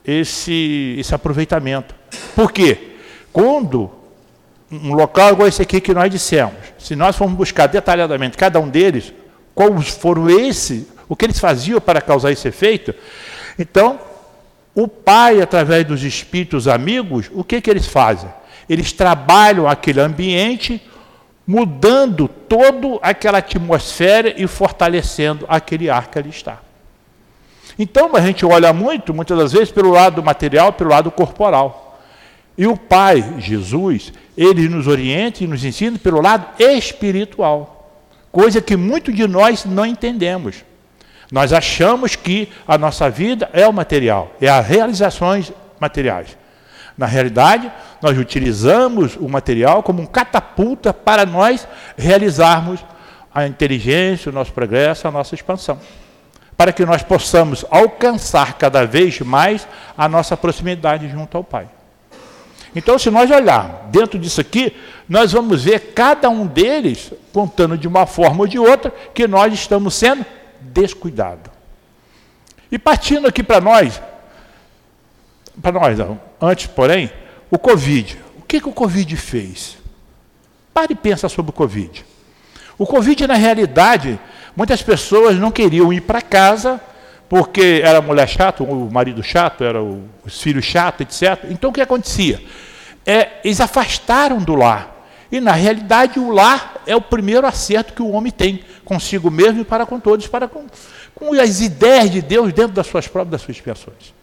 esse, 0.03 0.95
esse 0.97 1.13
aproveitamento. 1.13 1.93
Por 2.35 2.51
quê? 2.51 2.95
Quando 3.31 3.91
um 4.71 4.95
local 4.95 5.33
igual 5.33 5.47
esse 5.47 5.61
aqui 5.61 5.79
que 5.79 5.93
nós 5.93 6.09
dissemos, 6.09 6.55
se 6.79 6.95
nós 6.95 7.15
formos 7.15 7.37
buscar 7.37 7.67
detalhadamente 7.67 8.35
cada 8.35 8.59
um 8.59 8.67
deles, 8.67 9.13
quais 9.53 9.89
foram 9.89 10.27
esse, 10.27 10.87
o 11.07 11.15
que 11.15 11.25
eles 11.25 11.37
faziam 11.39 11.79
para 11.79 12.01
causar 12.01 12.31
esse 12.31 12.47
efeito, 12.47 12.95
então 13.59 13.99
o 14.73 14.87
pai, 14.87 15.41
através 15.41 15.85
dos 15.85 16.01
espíritos 16.03 16.67
amigos, 16.67 17.29
o 17.33 17.43
que, 17.43 17.61
que 17.61 17.69
eles 17.69 17.85
fazem? 17.85 18.29
Eles 18.67 18.91
trabalham 18.91 19.67
aquele 19.67 19.99
ambiente, 19.99 20.81
mudando 21.45 22.27
toda 22.27 22.97
aquela 23.03 23.37
atmosfera 23.37 24.33
e 24.35 24.47
fortalecendo 24.47 25.45
aquele 25.47 25.87
ar 25.87 26.07
que 26.07 26.17
ali 26.17 26.29
está. 26.29 26.70
Então 27.81 28.15
a 28.15 28.21
gente 28.21 28.45
olha 28.45 28.71
muito, 28.71 29.11
muitas 29.11 29.35
das 29.35 29.51
vezes, 29.53 29.71
pelo 29.71 29.89
lado 29.89 30.21
material, 30.21 30.71
pelo 30.71 30.91
lado 30.91 31.09
corporal. 31.09 31.99
E 32.55 32.67
o 32.67 32.77
Pai, 32.77 33.37
Jesus, 33.39 34.13
ele 34.37 34.69
nos 34.69 34.85
orienta 34.85 35.43
e 35.43 35.47
nos 35.47 35.65
ensina 35.65 35.97
pelo 35.97 36.21
lado 36.21 36.45
espiritual, 36.59 38.05
coisa 38.31 38.61
que 38.61 38.77
muitos 38.77 39.15
de 39.15 39.27
nós 39.27 39.65
não 39.65 39.83
entendemos. 39.83 40.63
Nós 41.31 41.51
achamos 41.51 42.15
que 42.15 42.49
a 42.67 42.77
nossa 42.77 43.09
vida 43.09 43.49
é 43.51 43.67
o 43.67 43.73
material, 43.73 44.31
é 44.39 44.47
as 44.47 44.67
realizações 44.67 45.51
materiais. 45.79 46.37
Na 46.95 47.07
realidade, 47.07 47.71
nós 47.99 48.15
utilizamos 48.15 49.15
o 49.15 49.27
material 49.27 49.81
como 49.81 50.03
um 50.03 50.05
catapulta 50.05 50.93
para 50.93 51.25
nós 51.25 51.67
realizarmos 51.97 52.79
a 53.33 53.47
inteligência, 53.47 54.29
o 54.29 54.35
nosso 54.35 54.53
progresso, 54.53 55.07
a 55.07 55.11
nossa 55.11 55.33
expansão 55.33 55.79
para 56.61 56.71
que 56.71 56.85
nós 56.85 57.01
possamos 57.01 57.65
alcançar 57.71 58.53
cada 58.53 58.85
vez 58.85 59.19
mais 59.21 59.67
a 59.97 60.07
nossa 60.07 60.37
proximidade 60.37 61.09
junto 61.09 61.35
ao 61.35 61.43
Pai. 61.43 61.67
Então, 62.75 62.99
se 62.99 63.09
nós 63.09 63.31
olharmos 63.31 63.89
dentro 63.89 64.19
disso 64.19 64.39
aqui, 64.39 64.71
nós 65.09 65.31
vamos 65.31 65.63
ver 65.63 65.91
cada 65.95 66.29
um 66.29 66.45
deles 66.45 67.13
contando 67.33 67.75
de 67.75 67.87
uma 67.87 68.05
forma 68.05 68.41
ou 68.41 68.47
de 68.47 68.59
outra 68.59 68.93
que 69.11 69.27
nós 69.27 69.51
estamos 69.51 69.95
sendo 69.95 70.23
descuidados. 70.59 71.51
E 72.71 72.77
partindo 72.77 73.27
aqui 73.27 73.41
para 73.41 73.59
nós, 73.59 73.99
para 75.59 75.71
nós, 75.71 75.97
antes, 76.39 76.67
porém, 76.67 77.11
o 77.49 77.57
Covid. 77.57 78.19
O 78.37 78.43
que, 78.43 78.61
que 78.61 78.69
o 78.69 78.71
Covid 78.71 79.17
fez? 79.17 79.79
Pare 80.71 80.93
e 80.93 80.95
pensa 80.95 81.27
sobre 81.27 81.49
o 81.49 81.53
Covid. 81.55 82.05
O 82.77 82.85
Covid, 82.85 83.25
na 83.25 83.33
realidade, 83.33 84.19
Muitas 84.55 84.81
pessoas 84.81 85.37
não 85.37 85.51
queriam 85.51 85.91
ir 85.91 86.01
para 86.01 86.21
casa 86.21 86.79
porque 87.29 87.81
era 87.81 88.01
mulher 88.01 88.27
chata, 88.27 88.61
o 88.61 88.91
marido 88.91 89.23
chato, 89.23 89.63
era 89.63 89.81
o, 89.81 90.03
os 90.25 90.41
filhos 90.41 90.65
chatos, 90.65 91.21
etc. 91.21 91.45
Então 91.49 91.69
o 91.69 91.73
que 91.73 91.79
acontecia? 91.79 92.43
É, 93.05 93.39
eles 93.43 93.61
afastaram 93.61 94.39
do 94.39 94.53
lar. 94.53 95.07
E 95.31 95.39
na 95.39 95.53
realidade 95.53 96.19
o 96.19 96.29
lar 96.29 96.81
é 96.85 96.93
o 96.93 97.01
primeiro 97.01 97.47
acerto 97.47 97.93
que 97.93 98.01
o 98.01 98.11
homem 98.11 98.33
tem 98.33 98.65
consigo 98.83 99.31
mesmo 99.31 99.61
e 99.61 99.63
para 99.63 99.85
com 99.85 99.97
todos, 99.97 100.27
para 100.27 100.45
com, 100.47 100.65
com 101.15 101.33
as 101.39 101.61
ideias 101.61 102.11
de 102.11 102.21
Deus 102.21 102.51
dentro 102.51 102.73
das 102.73 102.87
suas 102.87 103.07
próprias 103.07 103.31
das 103.31 103.41
suas 103.41 103.55
expiações. 103.55 104.13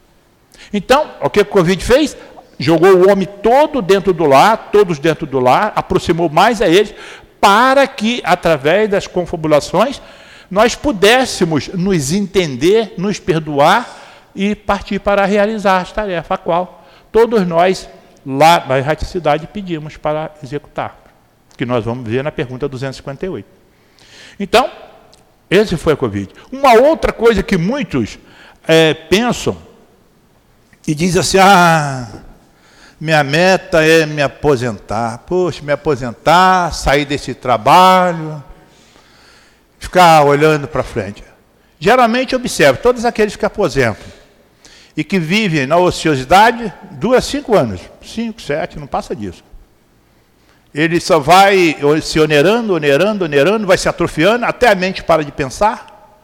Então, 0.70 1.10
o 1.22 1.30
que 1.30 1.40
o 1.40 1.46
Covid 1.46 1.82
fez? 1.82 2.14
Jogou 2.58 2.90
o 2.90 3.10
homem 3.10 3.26
todo 3.42 3.80
dentro 3.80 4.12
do 4.12 4.26
lar, 4.26 4.68
todos 4.70 4.98
dentro 4.98 5.26
do 5.26 5.40
lar, 5.40 5.72
aproximou 5.74 6.28
mais 6.28 6.60
a 6.60 6.68
eles, 6.68 6.94
para 7.40 7.86
que, 7.86 8.20
através 8.24 8.88
das 8.88 9.06
confabulações, 9.06 10.00
nós 10.50 10.74
pudéssemos 10.74 11.68
nos 11.68 12.12
entender, 12.12 12.94
nos 12.96 13.18
perdoar 13.18 13.96
e 14.34 14.54
partir 14.54 14.98
para 14.98 15.24
realizar 15.24 15.80
as 15.80 15.92
tarefas, 15.92 16.30
a 16.32 16.38
qual 16.38 16.86
todos 17.12 17.46
nós, 17.46 17.88
lá 18.24 18.64
na 18.66 18.78
erraticidade, 18.78 19.46
pedimos 19.46 19.96
para 19.96 20.30
executar, 20.42 20.96
que 21.56 21.66
nós 21.66 21.84
vamos 21.84 22.08
ver 22.08 22.24
na 22.24 22.32
pergunta 22.32 22.68
258. 22.68 23.46
Então, 24.40 24.70
esse 25.50 25.76
foi 25.76 25.94
a 25.94 25.96
Covid. 25.96 26.30
Uma 26.52 26.74
outra 26.74 27.12
coisa 27.12 27.42
que 27.42 27.56
muitos 27.56 28.18
é, 28.66 28.94
pensam 28.94 29.56
e 30.86 30.94
dizem 30.94 31.20
assim: 31.20 31.38
ah, 31.38 32.06
Minha 33.00 33.22
meta 33.22 33.84
é 33.84 34.04
me 34.04 34.20
aposentar. 34.20 35.18
Poxa, 35.18 35.62
me 35.62 35.72
aposentar, 35.72 36.72
sair 36.72 37.04
desse 37.04 37.32
trabalho, 37.32 38.42
ficar 39.78 40.24
olhando 40.24 40.66
para 40.66 40.82
frente. 40.82 41.22
Geralmente 41.78 42.34
observo 42.34 42.80
todos 42.80 43.04
aqueles 43.04 43.36
que 43.36 43.46
aposentam 43.46 44.04
e 44.96 45.04
que 45.04 45.18
vivem 45.18 45.64
na 45.64 45.76
ociosidade 45.76 46.72
dura 46.90 47.20
cinco 47.20 47.56
anos, 47.56 47.80
cinco, 48.02 48.42
sete, 48.42 48.80
não 48.80 48.86
passa 48.86 49.14
disso. 49.14 49.44
Ele 50.74 51.00
só 51.00 51.20
vai 51.20 51.76
se 52.02 52.18
onerando, 52.18 52.74
onerando, 52.74 53.24
onerando, 53.24 53.66
vai 53.66 53.78
se 53.78 53.88
atrofiando, 53.88 54.44
até 54.44 54.68
a 54.68 54.74
mente 54.74 55.04
para 55.04 55.24
de 55.24 55.30
pensar. 55.30 56.18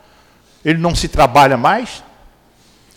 Ele 0.65 0.79
não 0.79 0.95
se 0.95 1.07
trabalha 1.07 1.57
mais. 1.57 2.03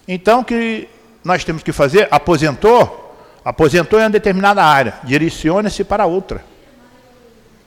Então, 0.07 0.39
o 0.39 0.43
que 0.43 0.89
nós 1.23 1.43
temos 1.43 1.61
que 1.61 1.71
fazer? 1.71 2.07
Aposentou, 2.09 3.06
aposentou 3.47 3.97
em 3.97 4.03
uma 4.03 4.09
determinada 4.09 4.61
área, 4.61 4.95
direcione-se 5.05 5.81
para 5.85 6.05
outra, 6.05 6.43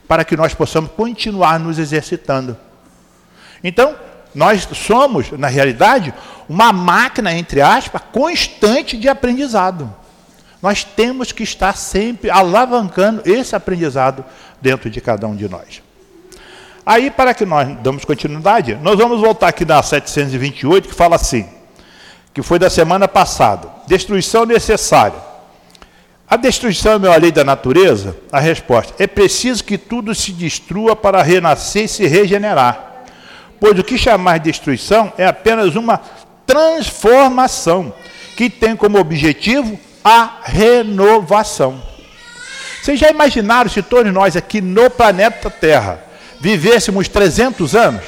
para 0.07 0.23
que 0.23 0.37
nós 0.37 0.53
possamos 0.53 0.91
continuar 0.91 1.59
nos 1.59 1.79
exercitando. 1.79 2.55
Então, 3.63 3.95
nós 4.35 4.67
somos, 4.73 5.31
na 5.31 5.47
realidade, 5.47 6.13
uma 6.47 6.71
máquina, 6.71 7.33
entre 7.33 7.61
aspas, 7.61 7.99
constante 8.11 8.95
de 8.95 9.09
aprendizado. 9.09 9.91
Nós 10.61 10.83
temos 10.83 11.31
que 11.31 11.41
estar 11.41 11.75
sempre 11.75 12.29
alavancando 12.29 13.23
esse 13.25 13.55
aprendizado 13.55 14.23
dentro 14.61 14.87
de 14.87 15.01
cada 15.01 15.25
um 15.25 15.35
de 15.35 15.49
nós. 15.49 15.81
Aí, 16.85 17.09
para 17.09 17.33
que 17.33 17.43
nós 17.43 17.75
damos 17.79 18.05
continuidade, 18.05 18.75
nós 18.83 18.99
vamos 18.99 19.19
voltar 19.19 19.47
aqui 19.47 19.65
na 19.65 19.81
728, 19.81 20.89
que 20.89 20.93
fala 20.93 21.15
assim, 21.15 21.49
que 22.35 22.43
foi 22.43 22.59
da 22.59 22.69
semana 22.69 23.07
passada. 23.07 23.67
Destruição 23.87 24.45
necessária. 24.45 25.30
A 26.31 26.37
destruição 26.37 26.93
é 26.93 26.97
uma 26.97 27.15
lei 27.17 27.31
da 27.31 27.43
natureza? 27.43 28.17
A 28.31 28.39
resposta: 28.39 28.95
é 28.97 29.05
preciso 29.05 29.63
que 29.63 29.77
tudo 29.77 30.15
se 30.15 30.31
destrua 30.31 30.95
para 30.95 31.21
renascer 31.21 31.83
e 31.83 31.87
se 31.87 32.07
regenerar 32.07 32.91
pois 33.61 33.77
o 33.77 33.83
que 33.83 33.95
chamar 33.95 34.39
de 34.39 34.45
destruição 34.45 35.13
é 35.19 35.27
apenas 35.27 35.75
uma 35.75 36.01
transformação 36.47 37.93
que 38.35 38.49
tem 38.49 38.75
como 38.75 38.97
objetivo 38.97 39.79
a 40.03 40.39
renovação. 40.43 41.79
Vocês 42.81 42.99
já 42.99 43.11
imaginaram 43.11 43.69
se 43.69 43.83
todos 43.83 44.11
nós 44.11 44.35
aqui 44.35 44.59
no 44.59 44.89
planeta 44.89 45.47
Terra 45.51 46.03
vivêssemos 46.39 47.07
300 47.07 47.75
anos? 47.75 48.03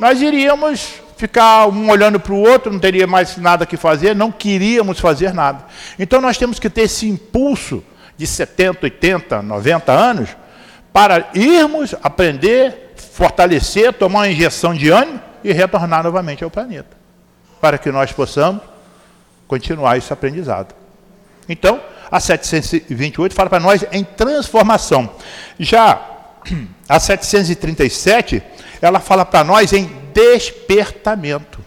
Nós 0.00 0.20
iríamos 0.20 0.94
ficar 1.22 1.68
um 1.68 1.88
olhando 1.88 2.18
para 2.18 2.32
o 2.32 2.40
outro, 2.40 2.72
não 2.72 2.80
teria 2.80 3.06
mais 3.06 3.36
nada 3.36 3.64
que 3.64 3.76
fazer, 3.76 4.14
não 4.16 4.32
queríamos 4.32 4.98
fazer 4.98 5.32
nada. 5.32 5.64
Então 5.96 6.20
nós 6.20 6.36
temos 6.36 6.58
que 6.58 6.68
ter 6.68 6.82
esse 6.82 7.08
impulso 7.08 7.84
de 8.16 8.26
70, 8.26 8.80
80, 8.82 9.40
90 9.40 9.92
anos 9.92 10.30
para 10.92 11.28
irmos 11.32 11.94
aprender, 12.02 12.94
fortalecer, 12.96 13.92
tomar 13.92 14.20
uma 14.20 14.28
injeção 14.28 14.74
de 14.74 14.90
ânimo 14.90 15.20
e 15.44 15.52
retornar 15.52 16.02
novamente 16.02 16.42
ao 16.42 16.50
planeta, 16.50 16.96
para 17.60 17.78
que 17.78 17.92
nós 17.92 18.10
possamos 18.10 18.60
continuar 19.46 19.96
esse 19.96 20.12
aprendizado. 20.12 20.74
Então, 21.48 21.80
a 22.10 22.18
728 22.18 23.32
fala 23.32 23.48
para 23.48 23.60
nós 23.60 23.84
em 23.92 24.02
transformação. 24.02 25.08
Já 25.56 26.04
a 26.88 26.98
737, 26.98 28.42
ela 28.80 28.98
fala 28.98 29.24
para 29.24 29.44
nós 29.44 29.72
em 29.72 30.01
despertamento. 30.12 31.60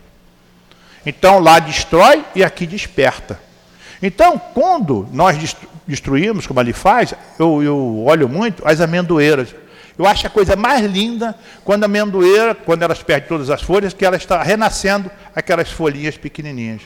Então, 1.05 1.39
lá 1.39 1.59
destrói 1.59 2.25
e 2.33 2.43
aqui 2.43 2.65
desperta. 2.65 3.39
Então, 4.01 4.37
quando 4.37 5.07
nós 5.11 5.55
destruímos, 5.87 6.47
como 6.47 6.59
ali 6.59 6.73
faz, 6.73 7.13
eu, 7.39 7.61
eu 7.61 8.03
olho 8.05 8.27
muito 8.27 8.67
as 8.67 8.81
amendoeiras. 8.81 9.53
Eu 9.97 10.05
acho 10.05 10.27
a 10.27 10.29
coisa 10.29 10.55
mais 10.55 10.83
linda 10.85 11.35
quando 11.63 11.83
a 11.83 11.85
amendoeira, 11.85 12.53
quando 12.53 12.83
elas 12.83 13.01
perdem 13.01 13.29
todas 13.29 13.49
as 13.49 13.61
folhas, 13.61 13.93
que 13.93 14.05
ela 14.05 14.17
está 14.17 14.41
renascendo 14.43 15.09
aquelas 15.33 15.71
folhinhas 15.71 16.17
pequenininhas, 16.17 16.81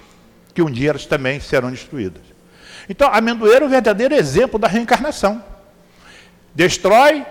que 0.53 0.61
um 0.61 0.69
dia 0.69 0.91
elas 0.91 1.05
também 1.05 1.39
serão 1.39 1.71
destruídas. 1.71 2.21
Então, 2.87 3.07
a 3.07 3.17
amendoeira 3.17 3.65
é 3.65 3.67
o 3.67 3.69
verdadeiro 3.69 4.13
exemplo 4.13 4.59
da 4.59 4.67
reencarnação. 4.67 5.43
Destrói, 6.53 7.25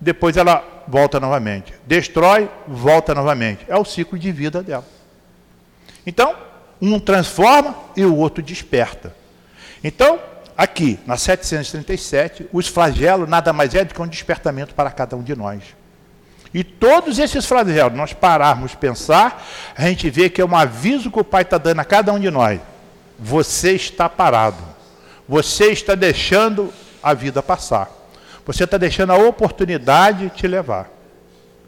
depois 0.00 0.36
ela 0.36 0.84
volta 0.86 1.18
novamente. 1.18 1.74
Destrói, 1.86 2.48
volta 2.66 3.14
novamente. 3.14 3.64
É 3.68 3.76
o 3.76 3.84
ciclo 3.84 4.18
de 4.18 4.30
vida 4.32 4.62
dela. 4.62 4.86
Então, 6.06 6.34
um 6.80 6.98
transforma 6.98 7.74
e 7.96 8.04
o 8.04 8.16
outro 8.16 8.42
desperta. 8.42 9.14
Então, 9.82 10.18
aqui, 10.56 10.98
na 11.06 11.16
737, 11.16 12.48
os 12.52 12.66
flagelos 12.68 13.28
nada 13.28 13.52
mais 13.52 13.74
é 13.74 13.84
do 13.84 13.92
que 13.92 14.02
um 14.02 14.06
despertamento 14.06 14.74
para 14.74 14.90
cada 14.90 15.16
um 15.16 15.22
de 15.22 15.34
nós. 15.34 15.62
E 16.54 16.64
todos 16.64 17.18
esses 17.18 17.44
flagelos, 17.44 17.96
nós 17.96 18.12
pararmos 18.12 18.74
pensar, 18.74 19.44
a 19.76 19.82
gente 19.82 20.08
vê 20.08 20.30
que 20.30 20.40
é 20.40 20.44
um 20.44 20.56
aviso 20.56 21.10
que 21.10 21.20
o 21.20 21.24
Pai 21.24 21.42
está 21.42 21.58
dando 21.58 21.80
a 21.80 21.84
cada 21.84 22.12
um 22.12 22.18
de 22.18 22.30
nós. 22.30 22.60
Você 23.18 23.72
está 23.72 24.08
parado. 24.08 24.62
Você 25.28 25.66
está 25.66 25.94
deixando 25.94 26.72
a 27.02 27.12
vida 27.12 27.42
passar. 27.42 27.97
Você 28.48 28.64
está 28.64 28.78
deixando 28.78 29.12
a 29.12 29.16
oportunidade 29.18 30.30
te 30.30 30.48
levar. 30.48 30.90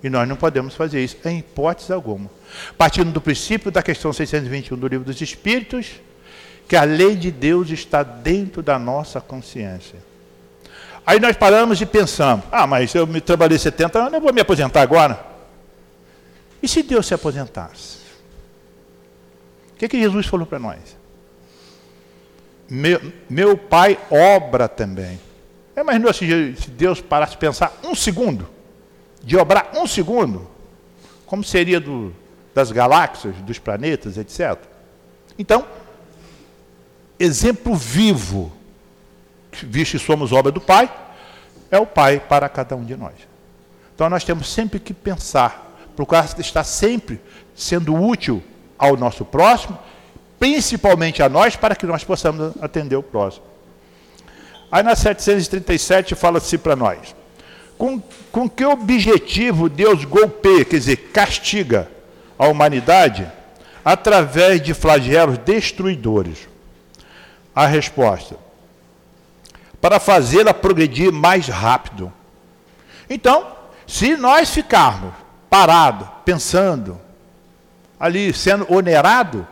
E 0.03 0.09
nós 0.09 0.27
não 0.27 0.35
podemos 0.35 0.75
fazer 0.75 1.05
isso 1.05 1.19
em 1.27 1.40
hipótese 1.40 1.93
alguma. 1.93 2.31
Partindo 2.79 3.12
do 3.12 3.21
princípio 3.21 3.71
da 3.71 3.83
questão 3.83 4.14
621 4.14 4.79
do 4.79 4.88
Livro 4.88 5.05
dos 5.05 5.21
Espíritos, 5.21 6.01
que 6.66 6.75
a 6.75 6.85
lei 6.85 7.16
de 7.16 7.31
Deus 7.31 7.69
está 7.69 8.03
dentro 8.03 8.62
da 8.62 8.79
nossa 8.79 9.21
consciência. 9.21 9.99
Aí 11.05 11.21
nós 11.21 11.37
paramos 11.37 11.79
e 11.83 11.85
pensamos: 11.85 12.47
ah, 12.51 12.66
mas 12.66 12.95
eu 12.95 13.07
me 13.07 13.21
trabalhei 13.21 13.59
70 13.59 13.99
anos, 13.99 14.14
eu 14.14 14.21
vou 14.23 14.33
me 14.33 14.40
aposentar 14.40 14.81
agora. 14.81 15.23
E 16.62 16.66
se 16.66 16.83
Deus 16.83 17.07
se 17.07 17.12
aposentasse? 17.12 17.99
O 19.75 19.77
que, 19.77 19.87
que 19.87 20.01
Jesus 20.01 20.27
falou 20.27 20.47
para 20.47 20.59
nós? 20.59 20.97
Meu, 22.71 23.12
meu 23.29 23.59
pai 23.59 23.99
obra 24.11 24.66
também. 24.66 25.21
É, 25.74 25.83
mas 25.83 26.00
não 26.00 26.12
se 26.12 26.54
Deus 26.70 27.00
parasse 27.00 27.33
de 27.33 27.38
pensar 27.38 27.72
um 27.85 27.94
segundo, 27.94 28.48
de 29.22 29.37
obrar 29.37 29.70
um 29.74 29.87
segundo, 29.87 30.48
como 31.26 31.44
seria 31.44 31.80
do, 31.80 32.12
das 32.54 32.72
galáxias, 32.72 33.37
dos 33.37 33.59
planetas, 33.59 34.18
etc. 34.18 34.59
Então, 35.38 35.64
exemplo 37.18 37.74
vivo, 37.74 38.52
visto 39.52 39.92
que 39.92 39.98
somos 39.98 40.33
obra 40.33 40.50
do 40.50 40.61
Pai, 40.61 40.90
é 41.70 41.78
o 41.78 41.87
Pai 41.87 42.18
para 42.18 42.48
cada 42.48 42.74
um 42.74 42.85
de 42.85 42.96
nós. 42.96 43.14
Então 43.94 44.09
nós 44.09 44.24
temos 44.24 44.50
sempre 44.50 44.80
que 44.80 44.94
pensar, 44.94 45.76
procurar 45.94 46.26
estar 46.38 46.64
sempre 46.64 47.20
sendo 47.54 47.94
útil 47.94 48.42
ao 48.78 48.96
nosso 48.96 49.24
próximo, 49.24 49.78
principalmente 50.38 51.22
a 51.22 51.28
nós, 51.28 51.54
para 51.54 51.76
que 51.76 51.85
nós 51.85 52.02
possamos 52.02 52.54
atender 52.62 52.96
o 52.96 53.02
próximo. 53.02 53.44
Aí 54.70 54.83
na 54.83 54.94
737 54.94 56.14
fala-se 56.14 56.56
para 56.56 56.76
nós: 56.76 57.14
com, 57.76 58.00
com 58.30 58.48
que 58.48 58.64
objetivo 58.64 59.68
Deus 59.68 60.04
golpeia, 60.04 60.64
quer 60.64 60.78
dizer, 60.78 60.96
castiga 61.12 61.88
a 62.38 62.46
humanidade 62.46 63.30
através 63.85 64.62
de 64.62 64.74
flagelos 64.74 65.38
destruidores? 65.38 66.48
A 67.54 67.66
resposta: 67.66 68.37
para 69.80 69.98
fazê-la 69.98 70.54
progredir 70.54 71.11
mais 71.11 71.48
rápido. 71.48 72.12
Então, 73.09 73.46
se 73.87 74.16
nós 74.16 74.50
ficarmos 74.50 75.12
parados, 75.48 76.06
pensando, 76.24 77.00
ali 77.98 78.33
sendo 78.33 78.72
onerado, 78.72 79.46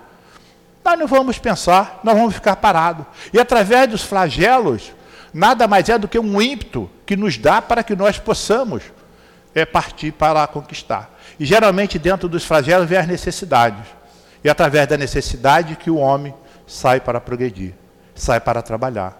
nós 0.85 0.99
não 0.99 1.07
vamos 1.07 1.39
pensar, 1.39 2.01
nós 2.05 2.17
vamos 2.17 2.35
ficar 2.35 2.57
parados. 2.57 3.05
E 3.33 3.39
através 3.39 3.91
dos 3.91 4.03
flagelos, 4.03 4.93
nada 5.33 5.67
mais 5.67 5.89
é 5.89 5.99
do 5.99 6.09
que 6.09 6.19
um 6.19 6.41
ímpeto 6.41 6.91
que 7.05 7.17
nos 7.17 7.37
dá 7.37 7.61
para 7.61 7.83
que 7.83 7.95
nós 7.95 8.19
possamos 8.19 8.83
é, 9.55 9.65
partir 9.65 10.13
para 10.13 10.47
conquistar. 10.47 11.17
E 11.39 11.45
geralmente 11.45 11.99
dentro 11.99 12.29
dos 12.29 12.45
flagelos 12.45 12.89
vem 12.89 12.99
as 12.99 13.07
necessidades. 13.07 13.87
E 14.43 14.49
através 14.49 14.87
da 14.87 14.97
necessidade 14.97 15.77
que 15.77 15.91
o 15.91 15.97
homem 15.97 16.35
sai 16.67 17.01
para 17.01 17.21
progredir 17.21 17.75
sai 18.19 18.41
para 18.41 18.61
trabalhar. 18.61 19.17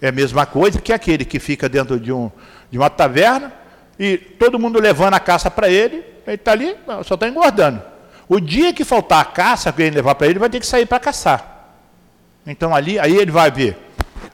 É 0.00 0.08
a 0.08 0.12
mesma 0.12 0.46
coisa 0.46 0.80
que 0.80 0.92
aquele 0.92 1.24
que 1.24 1.38
fica 1.38 1.68
dentro 1.68 1.98
de, 1.98 2.12
um, 2.12 2.30
de 2.70 2.78
uma 2.78 2.88
taverna 2.88 3.52
e 3.98 4.16
todo 4.16 4.58
mundo 4.58 4.80
levando 4.80 5.14
a 5.14 5.20
caça 5.20 5.50
para 5.50 5.68
ele, 5.68 6.04
ele 6.26 6.36
está 6.36 6.52
ali, 6.52 6.76
só 7.04 7.14
está 7.14 7.28
engordando. 7.28 7.82
O 8.28 8.38
dia 8.40 8.72
que 8.72 8.84
faltar 8.84 9.20
a 9.20 9.24
caça 9.24 9.74
ele 9.76 9.90
levar 9.90 10.14
para 10.14 10.28
ele, 10.28 10.38
vai 10.38 10.48
ter 10.48 10.60
que 10.60 10.66
sair 10.66 10.86
para 10.86 11.00
caçar. 11.00 11.74
Então 12.46 12.74
ali, 12.74 12.98
aí 12.98 13.16
ele 13.16 13.30
vai 13.30 13.50
ver 13.50 13.87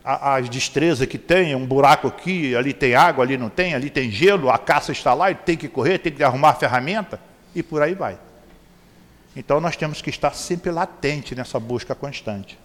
as 0.05 0.51
destrezas 0.51 1.07
que 1.07 1.17
tem, 1.17 1.55
um 1.55 1.64
buraco 1.64 2.07
aqui, 2.07 2.55
ali 2.55 2.75
tem 2.75 2.95
água, 2.95 3.25
ali 3.25 3.38
não 3.38 3.49
tem, 3.49 3.75
ali 3.75 3.88
tem 3.88 4.11
gelo, 4.11 4.51
a 4.51 4.59
caça 4.59 4.93
está 4.93 5.14
lá, 5.14 5.31
ele 5.31 5.40
tem 5.43 5.57
que 5.57 5.67
correr, 5.67 5.99
tem 5.99 6.12
que 6.12 6.23
arrumar 6.23 6.51
a 6.51 6.55
ferramenta 6.55 7.19
e 7.55 7.62
por 7.62 7.81
aí 7.81 7.95
vai. 7.95 8.19
Então 9.35 9.61
nós 9.61 9.77
temos 9.77 10.03
que 10.03 10.11
estar 10.11 10.35
sempre 10.35 10.71
latente 10.71 11.35
nessa 11.35 11.59
busca 11.59 11.95
constante. 11.95 12.59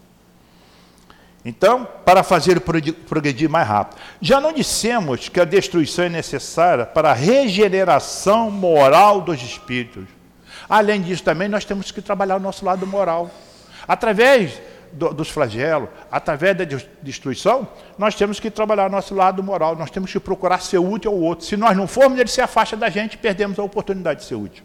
Então, 1.45 1.87
para 2.03 2.21
fazer 2.21 2.59
progredir 2.59 3.49
mais 3.49 3.65
rápido. 3.65 3.97
Já 4.21 4.41
não 4.41 4.51
dissemos 4.51 5.29
que 5.29 5.39
a 5.39 5.45
destruição 5.45 6.03
é 6.03 6.09
necessária 6.09 6.85
para 6.85 7.11
a 7.11 7.13
regeneração 7.13 8.51
moral 8.51 9.21
dos 9.21 9.41
espíritos. 9.41 10.03
Além 10.67 11.01
disso, 11.01 11.23
também 11.23 11.47
nós 11.47 11.63
temos 11.63 11.91
que 11.91 12.01
trabalhar 12.01 12.35
o 12.35 12.41
nosso 12.41 12.65
lado 12.65 12.85
moral. 12.85 13.31
Através 13.87 14.61
do, 14.91 15.13
dos 15.13 15.29
flagelos, 15.29 15.89
através 16.11 16.57
da 16.57 16.65
destruição, 17.01 17.67
nós 17.97 18.15
temos 18.15 18.39
que 18.39 18.49
trabalhar 18.49 18.89
nosso 18.89 19.13
lado 19.13 19.43
moral, 19.43 19.75
nós 19.75 19.91
temos 19.91 20.11
que 20.11 20.19
procurar 20.19 20.61
ser 20.61 20.79
útil 20.79 21.11
ao 21.11 21.17
outro. 21.17 21.45
Se 21.45 21.55
nós 21.57 21.75
não 21.75 21.87
formos, 21.87 22.19
ele 22.19 22.29
se 22.29 22.41
afasta 22.41 22.75
da 22.75 22.89
gente 22.89 23.13
e 23.13 23.17
perdemos 23.17 23.59
a 23.59 23.63
oportunidade 23.63 24.21
de 24.21 24.25
ser 24.25 24.35
útil. 24.35 24.63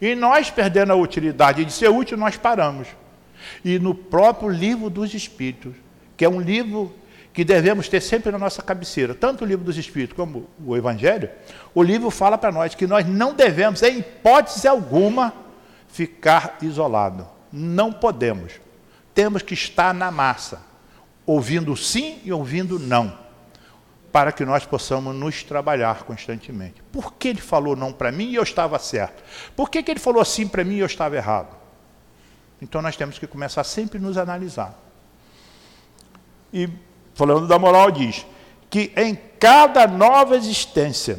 E 0.00 0.14
nós, 0.14 0.50
perdendo 0.50 0.92
a 0.92 0.96
utilidade 0.96 1.64
de 1.64 1.72
ser 1.72 1.88
útil, 1.88 2.16
nós 2.16 2.36
paramos. 2.36 2.88
E 3.64 3.78
no 3.78 3.94
próprio 3.94 4.48
livro 4.48 4.90
dos 4.90 5.14
Espíritos, 5.14 5.74
que 6.16 6.24
é 6.24 6.28
um 6.28 6.40
livro 6.40 6.94
que 7.32 7.44
devemos 7.44 7.88
ter 7.88 8.00
sempre 8.00 8.32
na 8.32 8.38
nossa 8.38 8.62
cabeceira, 8.62 9.14
tanto 9.14 9.44
o 9.44 9.46
livro 9.46 9.64
dos 9.64 9.76
Espíritos 9.76 10.16
como 10.16 10.48
o 10.64 10.76
Evangelho, 10.76 11.28
o 11.74 11.82
livro 11.82 12.10
fala 12.10 12.38
para 12.38 12.50
nós 12.50 12.74
que 12.74 12.86
nós 12.86 13.06
não 13.06 13.34
devemos, 13.34 13.82
em 13.82 13.98
hipótese 13.98 14.66
alguma, 14.66 15.34
ficar 15.86 16.56
isolado. 16.62 17.26
Não 17.52 17.92
podemos. 17.92 18.54
Temos 19.16 19.40
que 19.40 19.54
estar 19.54 19.94
na 19.94 20.10
massa, 20.10 20.60
ouvindo 21.24 21.74
sim 21.74 22.20
e 22.22 22.30
ouvindo 22.30 22.78
não, 22.78 23.18
para 24.12 24.30
que 24.30 24.44
nós 24.44 24.66
possamos 24.66 25.16
nos 25.16 25.42
trabalhar 25.42 26.02
constantemente. 26.02 26.82
Por 26.92 27.14
que 27.14 27.28
ele 27.28 27.40
falou 27.40 27.74
não 27.74 27.94
para 27.94 28.12
mim 28.12 28.28
e 28.28 28.34
eu 28.34 28.42
estava 28.42 28.78
certo? 28.78 29.24
Por 29.56 29.70
que, 29.70 29.82
que 29.82 29.90
ele 29.90 30.00
falou 30.00 30.22
sim 30.22 30.46
para 30.46 30.62
mim 30.62 30.74
e 30.74 30.80
eu 30.80 30.86
estava 30.86 31.16
errado? 31.16 31.56
Então 32.60 32.82
nós 32.82 32.94
temos 32.94 33.18
que 33.18 33.26
começar 33.26 33.64
sempre 33.64 33.96
a 33.96 34.02
nos 34.02 34.18
analisar. 34.18 34.78
E 36.52 36.68
falando 37.14 37.46
da 37.46 37.58
moral, 37.58 37.90
diz 37.90 38.26
que 38.68 38.92
em 38.98 39.18
cada 39.40 39.86
nova 39.86 40.36
existência, 40.36 41.18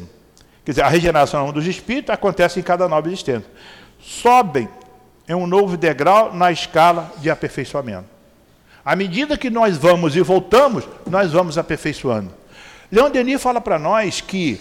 quer 0.64 0.70
dizer, 0.70 0.82
a 0.82 0.88
regeneração 0.88 1.50
dos 1.52 1.66
espíritos 1.66 2.14
acontece 2.14 2.60
em 2.60 2.62
cada 2.62 2.86
nova 2.86 3.08
existência, 3.08 3.50
sobem 3.98 4.68
em 5.28 5.34
um 5.34 5.46
novo 5.46 5.76
degrau 5.76 6.32
na 6.32 6.50
escala 6.50 7.12
de 7.18 7.28
aperfeiçoamento. 7.30 8.08
À 8.84 8.96
medida 8.96 9.36
que 9.36 9.50
nós 9.50 9.76
vamos 9.76 10.16
e 10.16 10.20
voltamos, 10.22 10.88
nós 11.06 11.30
vamos 11.30 11.58
aperfeiçoando. 11.58 12.32
Leon 12.90 13.10
Denis 13.10 13.42
fala 13.42 13.60
para 13.60 13.78
nós 13.78 14.22
que, 14.22 14.58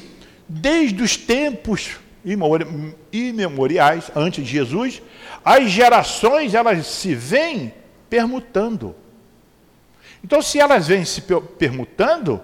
desde 0.48 1.02
os 1.02 1.16
tempos 1.16 1.98
imemoriais, 3.12 4.12
antes 4.14 4.44
de 4.44 4.52
Jesus, 4.52 5.02
as 5.46 5.70
gerações 5.70 6.54
elas 6.54 6.86
se 6.88 7.16
vêm 7.16 7.74
permutando. 8.10 8.94
Então, 10.22 10.42
se 10.42 10.60
elas 10.60 10.88
vêm 10.88 11.06
se 11.06 11.22
permutando, 11.58 12.42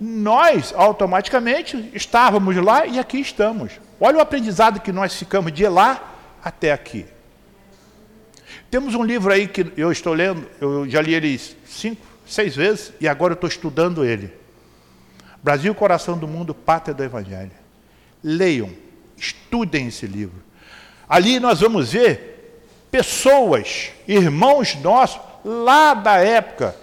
nós 0.00 0.72
automaticamente 0.76 1.90
estávamos 1.92 2.54
lá 2.56 2.86
e 2.86 3.00
aqui 3.00 3.18
estamos. 3.18 3.80
Olha 3.98 4.18
o 4.18 4.20
aprendizado 4.20 4.78
que 4.78 4.92
nós 4.92 5.12
ficamos 5.14 5.52
de 5.52 5.66
lá 5.66 6.14
até 6.44 6.70
aqui. 6.70 7.06
Temos 8.70 8.94
um 8.94 9.04
livro 9.04 9.32
aí 9.32 9.46
que 9.46 9.72
eu 9.76 9.92
estou 9.92 10.12
lendo, 10.12 10.46
eu 10.60 10.88
já 10.88 11.00
li 11.00 11.14
ele 11.14 11.38
cinco, 11.66 12.04
seis 12.26 12.56
vezes 12.56 12.92
e 13.00 13.06
agora 13.06 13.32
eu 13.32 13.36
estou 13.36 13.48
estudando 13.48 14.04
ele. 14.04 14.32
Brasil, 15.42 15.74
Coração 15.74 16.18
do 16.18 16.26
Mundo, 16.26 16.54
Pátria 16.54 16.94
do 16.94 17.04
Evangelho. 17.04 17.52
Leiam, 18.22 18.70
estudem 19.16 19.86
esse 19.86 20.06
livro. 20.06 20.42
Ali 21.08 21.38
nós 21.38 21.60
vamos 21.60 21.92
ver 21.92 22.64
pessoas, 22.90 23.90
irmãos 24.08 24.74
nossos, 24.76 25.20
lá 25.44 25.94
da 25.94 26.16
época 26.16 26.74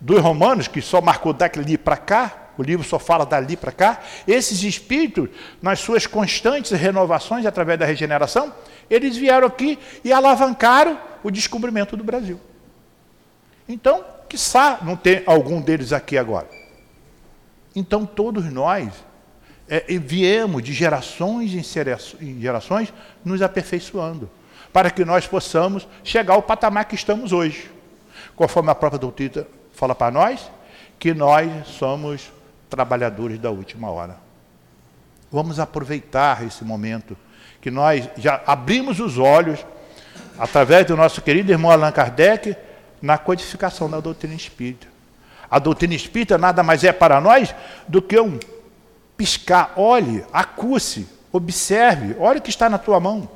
dos 0.00 0.20
romanos, 0.20 0.66
que 0.66 0.82
só 0.82 1.00
marcou 1.00 1.32
dali 1.32 1.78
para 1.78 1.96
cá, 1.96 2.47
o 2.58 2.62
livro 2.62 2.86
só 2.86 2.98
fala 2.98 3.24
dali 3.24 3.56
para 3.56 3.70
cá, 3.70 4.00
esses 4.26 4.62
espíritos, 4.64 5.28
nas 5.62 5.78
suas 5.78 6.06
constantes 6.06 6.72
renovações 6.72 7.46
através 7.46 7.78
da 7.78 7.86
regeneração, 7.86 8.52
eles 8.90 9.16
vieram 9.16 9.46
aqui 9.46 9.78
e 10.04 10.12
alavancaram 10.12 10.98
o 11.22 11.30
descobrimento 11.30 11.96
do 11.96 12.02
Brasil. 12.02 12.40
Então, 13.68 14.04
quiçá 14.28 14.78
não 14.82 14.96
tem 14.96 15.22
algum 15.24 15.60
deles 15.60 15.92
aqui 15.92 16.18
agora. 16.18 16.48
Então, 17.76 18.04
todos 18.04 18.44
nós 18.46 18.92
é, 19.68 19.84
viemos 19.98 20.62
de 20.62 20.72
gerações 20.72 21.54
em 21.54 22.40
gerações 22.40 22.92
nos 23.24 23.40
aperfeiçoando, 23.40 24.28
para 24.72 24.90
que 24.90 25.04
nós 25.04 25.26
possamos 25.26 25.86
chegar 26.02 26.34
ao 26.34 26.42
patamar 26.42 26.86
que 26.86 26.94
estamos 26.94 27.32
hoje. 27.32 27.70
Conforme 28.34 28.70
a 28.70 28.74
própria 28.74 28.98
doutrina 28.98 29.46
fala 29.72 29.94
para 29.94 30.10
nós, 30.10 30.50
que 30.98 31.14
nós 31.14 31.68
somos 31.68 32.32
trabalhadores 32.68 33.38
da 33.38 33.50
última 33.50 33.90
hora. 33.90 34.16
Vamos 35.30 35.58
aproveitar 35.58 36.44
esse 36.46 36.64
momento 36.64 37.16
que 37.60 37.70
nós 37.70 38.08
já 38.16 38.40
abrimos 38.46 39.00
os 39.00 39.18
olhos 39.18 39.64
através 40.38 40.86
do 40.86 40.96
nosso 40.96 41.20
querido 41.20 41.50
irmão 41.50 41.70
Allan 41.70 41.92
Kardec 41.92 42.56
na 43.02 43.18
codificação 43.18 43.90
da 43.90 44.00
doutrina 44.00 44.34
espírita. 44.34 44.86
A 45.50 45.58
doutrina 45.58 45.94
espírita 45.94 46.38
nada 46.38 46.62
mais 46.62 46.84
é 46.84 46.92
para 46.92 47.20
nós 47.20 47.54
do 47.86 48.00
que 48.00 48.18
um 48.20 48.38
piscar, 49.16 49.72
olhe, 49.76 50.24
acuse, 50.32 51.08
observe, 51.32 52.14
olhe 52.18 52.38
o 52.38 52.42
que 52.42 52.50
está 52.50 52.68
na 52.68 52.78
tua 52.78 53.00
mão. 53.00 53.28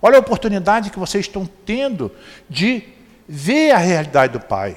Olha 0.00 0.16
a 0.16 0.20
oportunidade 0.20 0.90
que 0.90 0.98
vocês 0.98 1.26
estão 1.26 1.44
tendo 1.66 2.12
de 2.48 2.84
ver 3.28 3.72
a 3.72 3.78
realidade 3.78 4.32
do 4.32 4.40
Pai. 4.40 4.76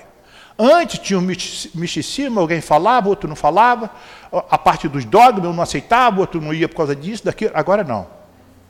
Antes 0.64 1.00
tinha 1.00 1.18
um 1.18 1.24
misticismo, 1.24 2.40
alguém 2.40 2.62
falava, 2.62 3.10
outro 3.10 3.28
não 3.28 3.36
falava, 3.36 3.90
a 4.32 4.60
parte 4.60 4.88
dos 4.88 5.04
dogmas 5.04 5.44
eu 5.44 5.54
não 5.54 5.64
aceitava, 5.64 6.20
outro 6.20 6.40
não 6.40 6.54
ia 6.54 6.70
por 6.70 6.76
causa 6.76 6.96
disso, 6.96 7.26
daquilo. 7.26 7.50
Agora 7.56 7.84
não. 7.84 8.06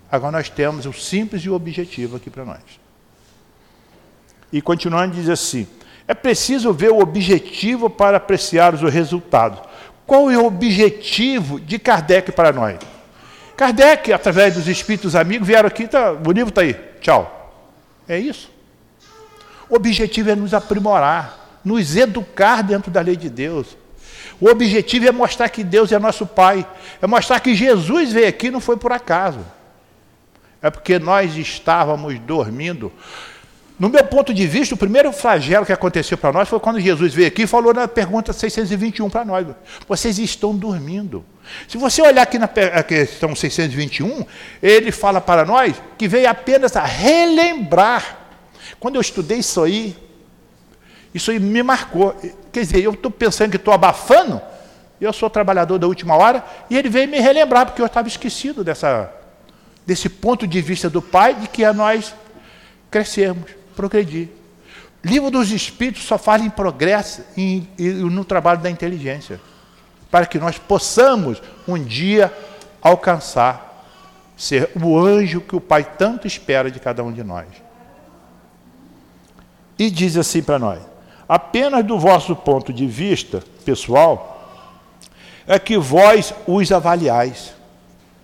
Agora 0.09 0.31
nós 0.31 0.49
temos 0.49 0.85
o 0.85 0.93
simples 0.93 1.41
e 1.41 1.49
o 1.49 1.53
objetivo 1.53 2.15
aqui 2.15 2.29
para 2.29 2.45
nós. 2.45 2.61
E 4.53 4.61
continuando, 4.61 5.15
diz 5.15 5.27
assim: 5.27 5.67
é 6.07 6.13
preciso 6.13 6.71
ver 6.71 6.91
o 6.91 6.99
objetivo 6.99 7.89
para 7.89 8.15
apreciar 8.15 8.73
os 8.73 8.81
resultados. 8.81 9.59
Qual 10.07 10.31
é 10.31 10.37
o 10.37 10.45
objetivo 10.45 11.59
de 11.59 11.77
Kardec 11.77 12.31
para 12.31 12.53
nós? 12.53 12.79
Kardec, 13.57 14.13
através 14.13 14.53
dos 14.53 14.69
espíritos 14.69 15.13
amigos, 15.13 15.45
vieram 15.45 15.67
aqui, 15.67 15.89
tá, 15.89 16.13
o 16.13 16.31
livro 16.31 16.49
está 16.49 16.61
aí, 16.61 16.73
tchau. 17.01 17.69
É 18.07 18.17
isso. 18.17 18.49
O 19.69 19.75
objetivo 19.75 20.29
é 20.29 20.35
nos 20.35 20.53
aprimorar 20.53 21.40
nos 21.63 21.95
educar 21.95 22.61
dentro 22.61 22.91
da 22.91 23.01
lei 23.01 23.15
de 23.15 23.29
Deus. 23.29 23.77
O 24.39 24.47
objetivo 24.47 25.07
é 25.07 25.11
mostrar 25.11 25.49
que 25.49 25.63
Deus 25.63 25.91
é 25.91 25.99
nosso 25.99 26.25
Pai, 26.25 26.65
é 27.01 27.07
mostrar 27.07 27.39
que 27.39 27.53
Jesus 27.53 28.11
veio 28.11 28.27
aqui 28.27 28.49
não 28.49 28.59
foi 28.59 28.77
por 28.77 28.91
acaso. 28.91 29.39
É 30.61 30.69
porque 30.69 30.99
nós 30.99 31.35
estávamos 31.35 32.17
dormindo. 32.19 32.91
No 33.81 33.89
meu 33.89 34.03
ponto 34.03 34.31
de 34.31 34.45
vista, 34.45 34.75
o 34.75 34.77
primeiro 34.77 35.11
flagelo 35.11 35.65
que 35.65 35.73
aconteceu 35.73 36.15
para 36.15 36.31
nós 36.31 36.47
foi 36.47 36.59
quando 36.59 36.79
Jesus 36.79 37.15
veio 37.15 37.27
aqui 37.27 37.43
e 37.43 37.47
falou 37.47 37.73
na 37.73 37.87
pergunta 37.87 38.31
621 38.31 39.09
para 39.09 39.25
nós: 39.25 39.47
vocês 39.87 40.19
estão 40.19 40.55
dormindo. 40.55 41.25
Se 41.67 41.79
você 41.79 41.99
olhar 42.01 42.21
aqui 42.21 42.37
na 42.37 42.47
questão 42.47 43.35
621, 43.35 44.23
ele 44.61 44.91
fala 44.91 45.19
para 45.19 45.43
nós 45.45 45.81
que 45.97 46.07
veio 46.07 46.29
apenas 46.29 46.75
a 46.75 46.83
relembrar. 46.83 48.19
Quando 48.79 48.95
eu 48.95 49.01
estudei 49.01 49.39
isso 49.39 49.63
aí, 49.63 49.95
isso 51.13 51.31
aí 51.31 51.39
me 51.39 51.61
marcou. 51.61 52.15
Quer 52.51 52.61
dizer, 52.61 52.81
eu 52.81 52.91
estou 52.91 53.11
pensando 53.11 53.51
que 53.51 53.57
estou 53.57 53.73
abafando, 53.73 54.41
eu 54.99 55.11
sou 55.11 55.29
trabalhador 55.29 55.77
da 55.77 55.87
última 55.87 56.15
hora, 56.15 56.43
e 56.69 56.77
ele 56.77 56.89
veio 56.89 57.07
me 57.07 57.19
relembrar, 57.19 57.65
porque 57.65 57.81
eu 57.81 57.85
estava 57.85 58.07
esquecido 58.07 58.63
dessa, 58.63 59.11
desse 59.85 60.07
ponto 60.09 60.47
de 60.47 60.61
vista 60.61 60.89
do 60.89 61.01
Pai, 61.01 61.35
de 61.35 61.47
que 61.47 61.63
é 61.63 61.73
nós 61.73 62.13
crescermos, 62.89 63.51
progredir. 63.75 64.29
Livro 65.03 65.31
dos 65.31 65.51
Espíritos 65.51 66.03
só 66.03 66.17
fala 66.17 66.43
em 66.43 66.49
progresso 66.49 67.23
e, 67.35 67.67
no 67.79 68.23
trabalho 68.23 68.61
da 68.61 68.69
inteligência, 68.69 69.41
para 70.11 70.25
que 70.25 70.37
nós 70.37 70.57
possamos 70.57 71.41
um 71.67 71.81
dia 71.81 72.31
alcançar 72.81 73.69
ser 74.37 74.69
o 74.81 74.97
anjo 74.97 75.41
que 75.41 75.55
o 75.55 75.61
Pai 75.61 75.83
tanto 75.83 76.27
espera 76.27 76.69
de 76.69 76.79
cada 76.79 77.03
um 77.03 77.11
de 77.11 77.23
nós. 77.23 77.47
E 79.77 79.89
diz 79.89 80.17
assim 80.17 80.43
para 80.43 80.59
nós: 80.59 80.90
apenas 81.31 81.85
do 81.85 81.97
vosso 81.97 82.35
ponto 82.35 82.73
de 82.73 82.85
vista 82.85 83.41
pessoal, 83.63 84.67
é 85.47 85.57
que 85.57 85.77
vós 85.77 86.33
os 86.45 86.69
avaliais. 86.73 87.53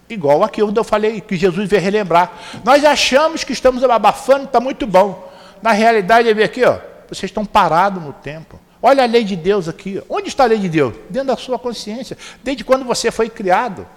Igual 0.10 0.44
aquilo 0.44 0.74
que 0.74 0.80
eu 0.80 0.84
falei, 0.84 1.22
que 1.22 1.38
Jesus 1.38 1.70
veio 1.70 1.82
relembrar. 1.82 2.34
Nós 2.66 2.84
achamos 2.84 3.46
que 3.46 3.54
estamos 3.54 3.82
abafando, 3.82 4.44
está 4.44 4.60
muito 4.60 4.86
bom. 4.86 5.32
Na 5.62 5.72
realidade, 5.72 6.30
é 6.30 6.44
aqui, 6.44 6.66
ó, 6.66 6.80
vocês 7.08 7.30
estão 7.30 7.46
parados 7.46 8.04
no 8.04 8.12
tempo. 8.12 8.60
Olha 8.84 9.04
a 9.04 9.08
lei 9.08 9.24
de 9.24 9.38
Deus 9.38 9.70
aqui. 9.70 10.04
Onde 10.10 10.28
está 10.28 10.44
a 10.44 10.48
lei 10.48 10.60
de 10.60 10.68
Deus? 10.68 10.94
Dentro 11.10 11.30
da 11.30 11.38
sua 11.38 11.58
consciência. 11.58 12.18
Desde 12.44 12.66
quando 12.66 12.84
você 12.84 13.10
foi 13.10 13.30
criado. 13.30 13.88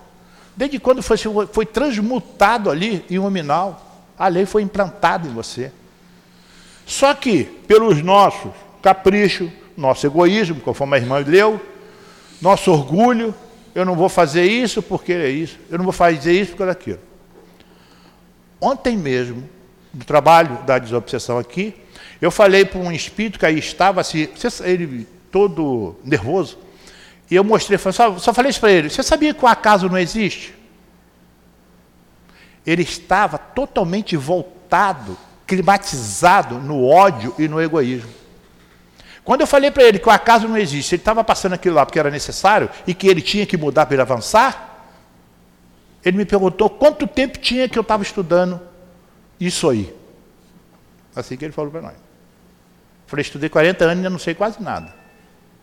Desde 0.57 0.79
quando 0.79 1.03
foi, 1.03 1.18
foi 1.53 1.66
transmutado 1.66 2.70
ali 2.70 3.05
em 3.11 3.18
um 3.18 3.29
minal. 3.29 4.05
A 4.16 4.29
lei 4.29 4.46
foi 4.46 4.62
implantada 4.62 5.27
em 5.27 5.33
você. 5.33 5.73
Só 6.87 7.12
que, 7.12 7.42
pelos 7.66 8.01
nossos 8.05 8.53
capricho, 8.83 9.51
nosso 9.77 10.07
egoísmo, 10.07 10.61
conforme 10.61 10.97
a 10.97 10.99
irmã 10.99 11.19
leu, 11.19 11.61
nosso 12.40 12.71
orgulho, 12.71 13.35
eu 13.75 13.85
não 13.85 13.95
vou 13.95 14.09
fazer 14.09 14.45
isso 14.45 14.83
porque 14.83 15.12
é 15.12 15.29
isso, 15.29 15.59
eu 15.71 15.79
não 15.79 15.85
vou 15.85 15.93
fazer 15.93 16.33
isso 16.33 16.53
porque 16.53 16.62
é 16.64 16.71
aquilo. 16.71 17.01
Ontem 18.61 18.97
mesmo, 18.97 19.49
no 19.93 20.05
trabalho 20.05 20.59
da 20.64 20.79
desobsessão 20.79 21.38
aqui, 21.38 21.75
eu 22.21 22.31
falei 22.31 22.64
para 22.64 22.79
um 22.79 22.93
espírito 22.93 23.38
que 23.38 23.47
aí 23.47 23.59
estava 23.59 24.01
assim, 24.01 24.29
ele 24.62 25.07
todo 25.31 25.97
nervoso, 26.05 26.59
e 27.31 27.37
eu 27.37 27.45
mostrei, 27.45 27.79
só, 27.79 28.19
só 28.19 28.35
falei 28.35 28.51
isso 28.51 28.61
para 28.61 28.73
ele, 28.73 28.90
você 28.90 29.03
sabia 29.03 29.33
que 29.33 29.45
o 29.45 29.49
acaso 29.49 29.88
não 29.88 29.97
existe? 29.97 30.55
Ele 32.66 32.83
estava 32.83 33.38
totalmente 33.38 34.16
voltado, 34.16 35.16
climatizado 35.47 36.59
no 36.59 36.85
ódio 36.85 37.35
e 37.38 37.49
no 37.49 37.61
egoísmo. 37.61 38.19
Quando 39.31 39.43
eu 39.43 39.47
falei 39.47 39.71
para 39.71 39.85
ele 39.85 40.01
que 40.01 40.09
o 40.09 40.11
acaso 40.11 40.49
não 40.49 40.59
existe, 40.59 40.97
ele 40.97 41.03
estava 41.03 41.23
passando 41.23 41.53
aquilo 41.53 41.77
lá 41.77 41.87
porque 41.87 42.01
era 42.01 42.11
necessário 42.11 42.69
e 42.85 42.93
que 42.93 43.07
ele 43.07 43.23
tinha 43.23 43.47
que 43.47 43.57
mudar 43.57 43.87
para 43.87 43.95
ele 43.95 44.03
avançar, 44.03 44.88
ele 46.05 46.16
me 46.16 46.25
perguntou 46.25 46.69
quanto 46.69 47.07
tempo 47.07 47.38
tinha 47.38 47.69
que 47.69 47.79
eu 47.79 47.83
estava 47.83 48.03
estudando 48.03 48.61
isso 49.38 49.71
aí. 49.71 49.95
Assim 51.14 51.37
que 51.37 51.45
ele 51.45 51.53
falou 51.53 51.71
para 51.71 51.81
nós. 51.81 51.95
Falei, 53.07 53.23
estudei 53.23 53.49
40 53.49 53.85
anos 53.85 53.95
e 53.95 53.99
ainda 53.99 54.11
não 54.11 54.19
sei 54.19 54.35
quase 54.35 54.61
nada. 54.61 54.93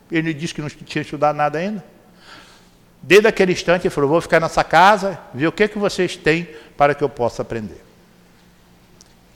Ele 0.09 0.33
disse 0.33 0.53
que 0.53 0.61
não 0.61 0.69
tinha 0.69 1.01
estudado 1.01 1.35
nada 1.35 1.57
ainda. 1.57 1.83
Desde 3.03 3.27
aquele 3.27 3.51
instante 3.51 3.85
ele 3.85 3.93
falou, 3.93 4.09
vou 4.09 4.21
ficar 4.21 4.39
nessa 4.39 4.63
casa, 4.63 5.19
ver 5.33 5.47
o 5.47 5.51
que, 5.51 5.67
que 5.67 5.77
vocês 5.77 6.15
têm 6.15 6.47
para 6.77 6.95
que 6.95 7.03
eu 7.03 7.09
possa 7.09 7.41
aprender. 7.41 7.83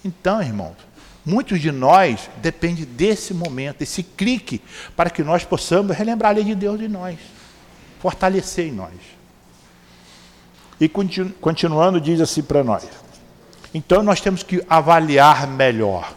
Então, 0.05 0.41
irmãos, 0.41 0.77
Muitos 1.25 1.59
de 1.59 1.71
nós 1.71 2.29
depende 2.37 2.85
desse 2.85 3.33
momento, 3.33 3.79
desse 3.79 4.01
clique, 4.01 4.61
para 4.95 5.09
que 5.09 5.23
nós 5.23 5.43
possamos 5.43 5.95
relembrar 5.95 6.31
a 6.31 6.35
lei 6.35 6.43
de 6.43 6.55
Deus 6.55 6.81
em 6.81 6.87
nós, 6.87 7.17
fortalecer 7.99 8.67
em 8.67 8.71
nós. 8.71 8.93
E 10.79 10.89
continu, 10.89 11.29
continuando, 11.39 12.01
diz 12.01 12.19
assim 12.19 12.41
para 12.41 12.63
nós: 12.63 12.87
então 13.73 14.03
nós 14.03 14.19
temos 14.19 14.43
que 14.43 14.63
avaliar 14.69 15.47
melhor 15.47 16.13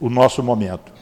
o 0.00 0.10
nosso 0.10 0.42
momento. 0.42 0.92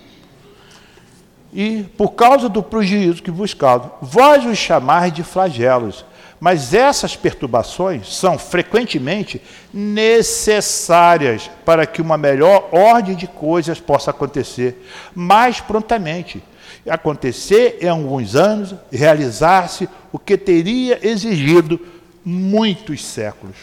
E 1.52 1.82
por 1.96 2.10
causa 2.10 2.48
do 2.48 2.62
prejuízo 2.62 3.22
que 3.22 3.30
vos 3.30 3.54
causa, 3.54 3.90
vós 4.00 4.44
os 4.44 4.58
chamais 4.58 5.12
de 5.12 5.22
flagelos, 5.24 6.04
mas 6.40 6.72
essas 6.72 7.14
perturbações 7.14 8.16
são 8.16 8.38
frequentemente 8.38 9.42
necessárias 9.72 11.50
para 11.66 11.86
que 11.86 12.00
uma 12.00 12.16
melhor 12.16 12.70
ordem 12.72 13.14
de 13.14 13.26
coisas 13.26 13.78
possa 13.78 14.10
acontecer 14.10 14.82
mais 15.14 15.60
prontamente. 15.60 16.42
Acontecer 16.88 17.78
em 17.82 17.88
alguns 17.88 18.34
anos, 18.34 18.74
realizar-se 18.90 19.86
o 20.10 20.18
que 20.18 20.38
teria 20.38 21.06
exigido 21.06 21.78
muitos 22.24 23.04
séculos. 23.04 23.56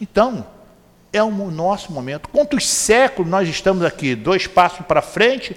Então, 0.00 0.46
é 1.12 1.20
o 1.20 1.30
nosso 1.30 1.90
momento. 1.90 2.28
Quantos 2.28 2.68
séculos 2.68 3.28
nós 3.28 3.48
estamos 3.48 3.84
aqui? 3.84 4.14
Dois 4.14 4.46
passos 4.46 4.86
para 4.86 5.02
frente, 5.02 5.56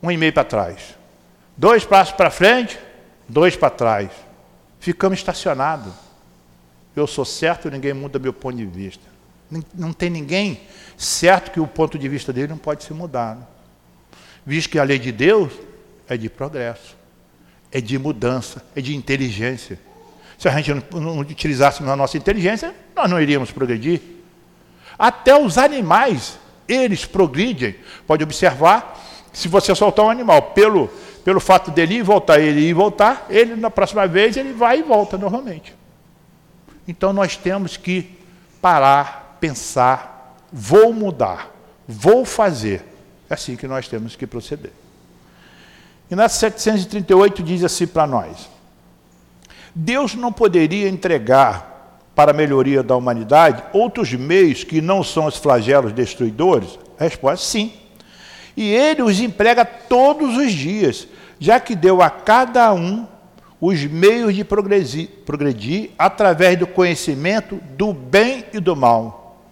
um 0.00 0.12
e 0.12 0.16
meio 0.16 0.32
para 0.32 0.44
trás. 0.44 0.96
Dois 1.56 1.84
passos 1.84 2.14
para 2.14 2.30
frente, 2.30 2.78
dois 3.28 3.56
para 3.56 3.70
trás 3.70 4.27
ficamos 4.80 5.18
estacionados. 5.18 5.92
Eu 6.94 7.06
sou 7.06 7.24
certo, 7.24 7.70
ninguém 7.70 7.92
muda 7.92 8.18
meu 8.18 8.32
ponto 8.32 8.56
de 8.56 8.66
vista. 8.66 9.04
Não 9.74 9.92
tem 9.92 10.10
ninguém 10.10 10.60
certo 10.96 11.50
que 11.50 11.60
o 11.60 11.66
ponto 11.66 11.98
de 11.98 12.08
vista 12.08 12.32
dele 12.32 12.48
não 12.48 12.58
pode 12.58 12.84
ser 12.84 12.94
mudado. 12.94 13.46
Visto 14.44 14.70
que 14.70 14.78
a 14.78 14.84
lei 14.84 14.98
de 14.98 15.12
Deus 15.12 15.52
é 16.08 16.16
de 16.16 16.28
progresso, 16.28 16.96
é 17.70 17.80
de 17.80 17.98
mudança, 17.98 18.64
é 18.74 18.80
de 18.80 18.96
inteligência. 18.96 19.78
Se 20.38 20.48
a 20.48 20.52
gente 20.52 20.72
não, 20.92 21.18
utilizássemos 21.18 21.90
a 21.90 21.96
nossa 21.96 22.16
inteligência, 22.16 22.74
nós 22.94 23.10
não 23.10 23.20
iríamos 23.20 23.50
progredir. 23.50 24.00
Até 24.98 25.38
os 25.38 25.58
animais, 25.58 26.38
eles 26.66 27.04
progridem. 27.04 27.76
Pode 28.06 28.22
observar, 28.22 28.98
se 29.32 29.48
você 29.48 29.74
soltar 29.74 30.04
um 30.04 30.10
animal 30.10 30.42
pelo 30.42 30.90
pelo 31.28 31.40
fato 31.40 31.70
dele 31.70 31.96
ir 31.96 32.02
voltar, 32.02 32.40
ele 32.40 32.58
ir 32.60 32.68
e 32.70 32.72
voltar, 32.72 33.26
ele 33.28 33.54
na 33.54 33.70
próxima 33.70 34.06
vez 34.08 34.34
ele 34.34 34.54
vai 34.54 34.78
e 34.78 34.82
volta 34.82 35.18
normalmente. 35.18 35.74
Então 36.88 37.12
nós 37.12 37.36
temos 37.36 37.76
que 37.76 38.16
parar, 38.62 39.36
pensar, 39.38 40.38
vou 40.50 40.90
mudar, 40.90 41.54
vou 41.86 42.24
fazer. 42.24 42.82
É 43.28 43.34
assim 43.34 43.56
que 43.56 43.68
nós 43.68 43.86
temos 43.86 44.16
que 44.16 44.26
proceder. 44.26 44.72
E 46.10 46.14
na 46.14 46.30
738 46.30 47.42
diz 47.42 47.62
assim 47.62 47.86
para 47.86 48.06
nós: 48.06 48.48
Deus 49.74 50.14
não 50.14 50.32
poderia 50.32 50.88
entregar 50.88 52.00
para 52.14 52.30
a 52.30 52.34
melhoria 52.34 52.82
da 52.82 52.96
humanidade 52.96 53.62
outros 53.74 54.14
meios 54.14 54.64
que 54.64 54.80
não 54.80 55.04
são 55.04 55.26
os 55.26 55.36
flagelos 55.36 55.92
destruidores? 55.92 56.78
A 56.98 57.04
resposta 57.04 57.44
sim. 57.44 57.74
E 58.56 58.70
ele 58.70 59.02
os 59.02 59.20
emprega 59.20 59.62
todos 59.64 60.38
os 60.38 60.50
dias, 60.50 61.06
já 61.38 61.60
que 61.60 61.74
deu 61.74 62.02
a 62.02 62.10
cada 62.10 62.72
um 62.72 63.06
os 63.60 63.84
meios 63.84 64.34
de 64.34 64.44
progredir, 64.44 65.08
progredir 65.26 65.90
através 65.98 66.58
do 66.58 66.66
conhecimento 66.66 67.60
do 67.76 67.92
bem 67.92 68.44
e 68.52 68.60
do 68.60 68.76
mal. 68.76 69.44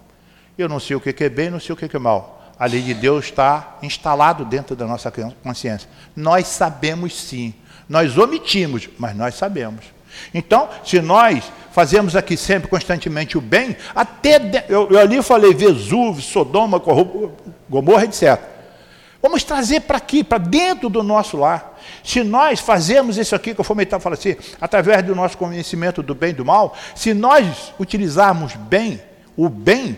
Eu 0.57 0.69
não 0.69 0.79
sei 0.79 0.95
o 0.95 1.01
que 1.01 1.23
é 1.23 1.29
bem, 1.29 1.49
não 1.49 1.59
sei 1.59 1.73
o 1.73 1.77
que 1.77 1.95
é 1.95 1.99
mal. 1.99 2.53
A 2.57 2.65
lei 2.65 2.81
de 2.81 2.93
Deus 2.93 3.25
está 3.25 3.77
instalado 3.83 4.43
dentro 4.43 4.75
da 4.75 4.87
nossa 4.87 5.11
consciência. 5.43 5.87
Nós 6.15 6.47
sabemos 6.47 7.15
sim. 7.15 7.53
Nós 7.87 8.17
omitimos, 8.17 8.89
mas 8.97 9.15
nós 9.15 9.35
sabemos. 9.35 9.85
Então, 10.33 10.67
se 10.83 10.99
nós 10.99 11.51
fazemos 11.71 12.15
aqui 12.15 12.35
sempre 12.35 12.67
constantemente 12.67 13.37
o 13.37 13.41
bem, 13.41 13.75
até 13.93 14.39
de, 14.39 14.63
eu, 14.67 14.89
eu 14.89 14.99
ali 14.99 15.21
falei 15.21 15.53
Vesúvio, 15.53 16.23
Sodoma, 16.23 16.81
Gomorra, 17.69 18.05
etc. 18.05 18.56
Vamos 19.21 19.43
trazer 19.43 19.81
para 19.81 19.97
aqui, 19.97 20.23
para 20.23 20.37
dentro 20.37 20.89
do 20.89 21.01
nosso 21.01 21.37
lar. 21.37 21.77
Se 22.03 22.23
nós 22.23 22.59
fazemos 22.59 23.17
isso 23.17 23.35
aqui, 23.35 23.53
que 23.53 23.59
eu 23.59 23.65
fomentar 23.65 23.99
fala 23.99 24.15
assim, 24.15 24.35
através 24.61 25.03
do 25.03 25.15
nosso 25.15 25.37
conhecimento 25.37 26.03
do 26.03 26.13
bem 26.13 26.29
e 26.29 26.33
do 26.33 26.45
mal, 26.45 26.75
se 26.95 27.13
nós 27.13 27.73
utilizarmos 27.79 28.53
bem, 28.55 29.01
o 29.35 29.49
bem, 29.49 29.97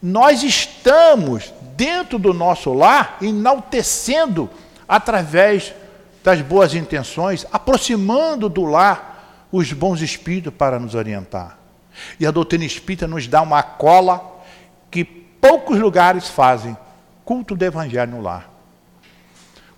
nós 0.00 0.42
estamos 0.42 1.52
dentro 1.76 2.18
do 2.18 2.32
nosso 2.32 2.72
lar 2.72 3.18
enaltecendo 3.20 4.48
através 4.88 5.74
das 6.22 6.40
boas 6.40 6.74
intenções, 6.74 7.46
aproximando 7.52 8.48
do 8.48 8.64
lar 8.64 9.46
os 9.50 9.72
bons 9.72 10.00
espíritos 10.00 10.52
para 10.52 10.78
nos 10.78 10.94
orientar. 10.94 11.58
E 12.20 12.26
a 12.26 12.30
doutrina 12.30 12.64
espírita 12.64 13.06
nos 13.06 13.26
dá 13.26 13.42
uma 13.42 13.62
cola 13.62 14.42
que 14.90 15.04
poucos 15.04 15.78
lugares 15.78 16.28
fazem 16.28 16.76
culto 17.26 17.56
do 17.56 17.64
Evangelho 17.64 18.12
no 18.12 18.22
lar. 18.22 18.48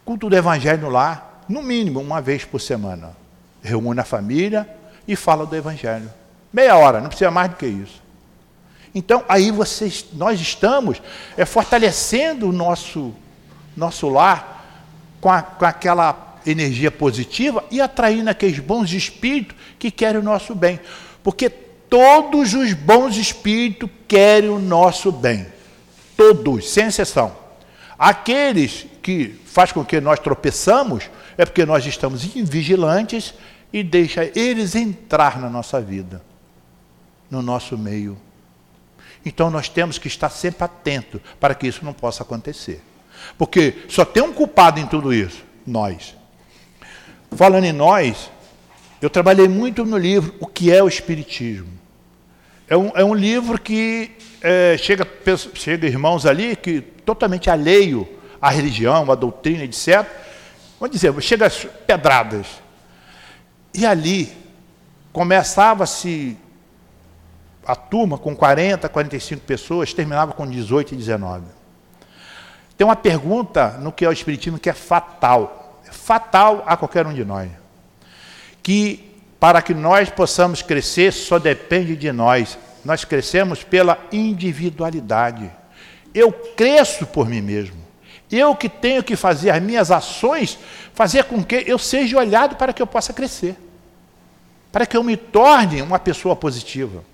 Culto 0.04 0.28
do 0.28 0.36
Evangelho 0.36 0.82
no 0.82 0.90
lar, 0.90 1.44
no 1.48 1.62
mínimo 1.62 1.98
uma 1.98 2.20
vez 2.20 2.44
por 2.44 2.60
semana. 2.60 3.16
Reúne 3.62 3.98
a 3.98 4.04
família 4.04 4.68
e 5.08 5.16
fala 5.16 5.46
do 5.46 5.56
Evangelho. 5.56 6.12
Meia 6.52 6.76
hora, 6.76 7.00
não 7.00 7.08
precisa 7.08 7.30
mais 7.30 7.50
do 7.50 7.56
que 7.56 7.66
isso. 7.66 8.02
Então, 8.94 9.24
aí 9.26 9.50
vocês, 9.50 10.04
nós 10.12 10.38
estamos 10.38 11.00
é, 11.38 11.46
fortalecendo 11.46 12.50
o 12.50 12.52
nosso, 12.52 13.14
nosso 13.74 14.10
lar 14.10 14.84
com, 15.18 15.30
a, 15.30 15.40
com 15.40 15.64
aquela 15.64 16.36
energia 16.44 16.90
positiva 16.90 17.64
e 17.70 17.80
atraindo 17.80 18.28
aqueles 18.28 18.58
bons 18.58 18.92
espíritos 18.92 19.56
que 19.78 19.90
querem 19.90 20.20
o 20.20 20.24
nosso 20.24 20.54
bem. 20.54 20.78
Porque 21.22 21.48
todos 21.48 22.52
os 22.52 22.74
bons 22.74 23.16
espíritos 23.16 23.88
querem 24.06 24.50
o 24.50 24.58
nosso 24.58 25.10
bem. 25.10 25.46
Todos, 26.14 26.68
sem 26.70 26.86
exceção. 26.86 27.47
Aqueles 27.98 28.86
que 29.02 29.34
faz 29.44 29.72
com 29.72 29.84
que 29.84 30.00
nós 30.00 30.20
tropeçamos 30.20 31.10
é 31.36 31.44
porque 31.44 31.66
nós 31.66 31.84
estamos 31.84 32.36
invigilantes 32.36 33.34
e 33.72 33.82
deixa 33.82 34.30
eles 34.38 34.76
entrar 34.76 35.40
na 35.40 35.50
nossa 35.50 35.80
vida, 35.80 36.22
no 37.30 37.42
nosso 37.42 37.76
meio. 37.76 38.16
Então 39.24 39.50
nós 39.50 39.68
temos 39.68 39.98
que 39.98 40.06
estar 40.06 40.30
sempre 40.30 40.64
atento 40.64 41.20
para 41.40 41.54
que 41.54 41.66
isso 41.66 41.84
não 41.84 41.92
possa 41.92 42.22
acontecer. 42.22 42.80
Porque 43.36 43.74
só 43.88 44.04
tem 44.04 44.22
um 44.22 44.32
culpado 44.32 44.78
em 44.78 44.86
tudo 44.86 45.12
isso, 45.12 45.42
nós. 45.66 46.14
Falando 47.32 47.64
em 47.64 47.72
nós, 47.72 48.30
eu 49.02 49.10
trabalhei 49.10 49.48
muito 49.48 49.84
no 49.84 49.98
livro 49.98 50.34
O 50.40 50.46
que 50.46 50.72
é 50.72 50.82
o 50.82 50.88
Espiritismo. 50.88 51.68
É 52.68 52.76
um, 52.76 52.90
é 52.94 53.04
um 53.04 53.14
livro 53.14 53.60
que 53.60 54.12
é, 54.40 54.76
chega, 54.78 55.06
chega 55.54 55.86
irmãos 55.86 56.26
ali 56.26 56.54
que 56.56 56.80
totalmente 56.80 57.50
alheio 57.50 58.08
à 58.40 58.50
religião, 58.50 59.10
à 59.10 59.14
doutrina, 59.14 59.64
etc. 59.64 60.06
Vamos 60.78 60.94
dizer, 60.94 61.12
chega 61.20 61.46
as 61.46 61.64
pedradas. 61.86 62.46
E 63.74 63.84
ali 63.84 64.32
começava-se 65.12 66.36
a 67.66 67.76
turma 67.76 68.16
com 68.16 68.34
40, 68.34 68.88
45 68.88 69.42
pessoas, 69.44 69.92
terminava 69.92 70.32
com 70.32 70.46
18 70.46 70.94
e 70.94 70.96
19. 70.96 71.44
Tem 72.76 72.86
uma 72.86 72.96
pergunta 72.96 73.70
no 73.80 73.92
que 73.92 74.04
é 74.04 74.08
o 74.08 74.12
Espiritismo 74.12 74.58
que 74.58 74.70
é 74.70 74.72
fatal. 74.72 75.80
É 75.86 75.92
fatal 75.92 76.62
a 76.66 76.76
qualquer 76.76 77.06
um 77.06 77.12
de 77.12 77.24
nós. 77.24 77.50
Que 78.62 79.04
para 79.40 79.60
que 79.60 79.74
nós 79.74 80.10
possamos 80.10 80.62
crescer 80.62 81.12
só 81.12 81.38
depende 81.38 81.96
de 81.96 82.12
nós. 82.12 82.56
Nós 82.88 83.04
crescemos 83.04 83.62
pela 83.62 83.98
individualidade. 84.10 85.52
Eu 86.14 86.32
cresço 86.32 87.06
por 87.06 87.28
mim 87.28 87.42
mesmo. 87.42 87.76
Eu 88.32 88.56
que 88.56 88.66
tenho 88.66 89.02
que 89.02 89.14
fazer 89.14 89.50
as 89.50 89.60
minhas 89.60 89.90
ações, 89.90 90.58
fazer 90.94 91.24
com 91.24 91.44
que 91.44 91.64
eu 91.66 91.78
seja 91.78 92.16
olhado 92.16 92.56
para 92.56 92.72
que 92.72 92.80
eu 92.80 92.86
possa 92.86 93.12
crescer. 93.12 93.58
Para 94.72 94.86
que 94.86 94.96
eu 94.96 95.04
me 95.04 95.18
torne 95.18 95.82
uma 95.82 95.98
pessoa 95.98 96.34
positiva. 96.34 97.04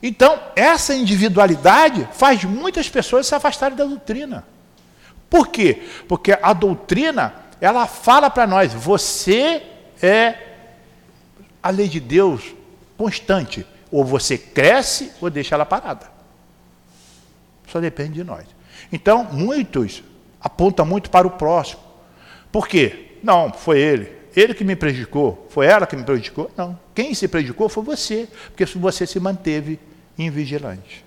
Então, 0.00 0.40
essa 0.54 0.94
individualidade 0.94 2.08
faz 2.12 2.44
muitas 2.44 2.88
pessoas 2.88 3.26
se 3.26 3.34
afastarem 3.34 3.76
da 3.76 3.84
doutrina. 3.84 4.46
Por 5.28 5.48
quê? 5.48 5.82
Porque 6.06 6.38
a 6.40 6.52
doutrina, 6.52 7.34
ela 7.60 7.88
fala 7.88 8.30
para 8.30 8.46
nós, 8.46 8.72
você 8.72 9.64
é 10.00 10.36
a 11.60 11.70
lei 11.70 11.88
de 11.88 11.98
Deus 11.98 12.54
constante. 12.96 13.66
Ou 13.90 14.04
você 14.04 14.36
cresce 14.36 15.12
ou 15.20 15.30
deixa 15.30 15.54
ela 15.54 15.64
parada. 15.64 16.10
Só 17.68 17.80
depende 17.80 18.14
de 18.14 18.24
nós. 18.24 18.46
Então, 18.92 19.24
muitos 19.24 20.02
apontam 20.40 20.86
muito 20.86 21.10
para 21.10 21.26
o 21.26 21.30
próximo. 21.30 21.80
Por 22.50 22.66
quê? 22.66 23.18
Não, 23.22 23.52
foi 23.52 23.78
ele. 23.80 24.12
Ele 24.34 24.54
que 24.54 24.64
me 24.64 24.76
prejudicou. 24.76 25.46
Foi 25.50 25.66
ela 25.66 25.86
que 25.86 25.96
me 25.96 26.04
prejudicou? 26.04 26.50
Não. 26.56 26.78
Quem 26.94 27.14
se 27.14 27.28
prejudicou 27.28 27.68
foi 27.68 27.82
você. 27.82 28.28
Porque 28.48 28.64
você 28.78 29.06
se 29.06 29.18
manteve 29.18 29.78
invigilante. 30.16 31.04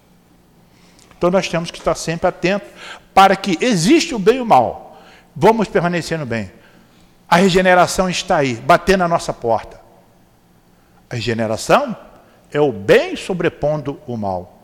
Então 1.17 1.29
nós 1.29 1.47
temos 1.47 1.69
que 1.71 1.77
estar 1.77 1.95
sempre 1.95 2.27
atentos 2.27 2.67
para 3.13 3.36
que 3.36 3.57
existe 3.61 4.15
o 4.15 4.19
bem 4.19 4.38
e 4.38 4.41
o 4.41 4.45
mal. 4.45 5.01
Vamos 5.36 5.67
permanecer 5.67 6.17
no 6.17 6.25
bem. 6.25 6.51
A 7.29 7.38
regeneração 7.38 8.09
está 8.09 8.38
aí, 8.38 8.55
batendo 8.55 8.99
na 8.99 9.07
nossa 9.07 9.32
porta. 9.32 9.79
A 11.09 11.15
regeneração 11.15 11.95
é 12.52 12.60
o 12.60 12.72
bem 12.72 13.16
sobrepondo 13.16 13.99
o 14.06 14.18
mal. 14.18 14.62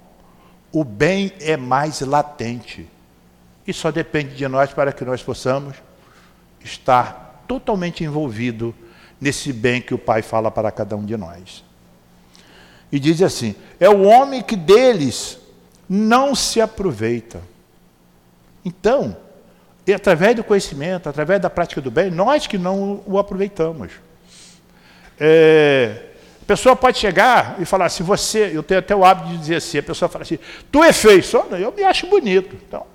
O 0.71 0.83
bem 0.83 1.31
é 1.39 1.55
mais 1.55 2.01
latente. 2.01 2.87
E 3.65 3.73
só 3.73 3.91
depende 3.91 4.35
de 4.35 4.47
nós 4.47 4.73
para 4.73 4.91
que 4.91 5.05
nós 5.05 5.23
possamos 5.23 5.75
estar 6.63 7.43
totalmente 7.47 8.03
envolvido 8.03 8.75
nesse 9.19 9.51
bem 9.51 9.81
que 9.81 9.93
o 9.93 9.97
Pai 9.97 10.21
fala 10.21 10.51
para 10.51 10.71
cada 10.71 10.95
um 10.95 11.05
de 11.05 11.15
nós. 11.17 11.63
E 12.91 12.99
diz 12.99 13.21
assim: 13.21 13.55
é 13.79 13.89
o 13.89 14.03
homem 14.03 14.41
que 14.41 14.55
deles 14.55 15.39
não 15.89 16.35
se 16.35 16.61
aproveita. 16.61 17.41
Então, 18.63 19.15
através 19.93 20.35
do 20.35 20.43
conhecimento, 20.43 21.07
através 21.07 21.41
da 21.41 21.49
prática 21.49 21.81
do 21.81 21.89
bem, 21.89 22.11
nós 22.11 22.47
que 22.47 22.57
não 22.57 23.01
o 23.05 23.17
aproveitamos. 23.17 23.93
É, 25.19 26.06
pessoa 26.47 26.75
pode 26.75 26.97
chegar 26.97 27.57
e 27.59 27.65
falar 27.65 27.85
assim, 27.85 28.03
você, 28.03 28.51
eu 28.53 28.63
tenho 28.63 28.79
até 28.79 28.95
o 28.95 29.03
hábito 29.03 29.29
de 29.29 29.37
dizer 29.37 29.55
assim, 29.57 29.77
a 29.79 29.83
pessoa 29.83 30.07
fala 30.07 30.23
assim, 30.23 30.39
tu 30.71 30.81
é 30.81 30.93
feio, 30.93 31.21
só 31.21 31.45
eu 31.51 31.73
me 31.73 31.83
acho 31.83 32.07
bonito. 32.07 32.55
Então, 32.65 32.85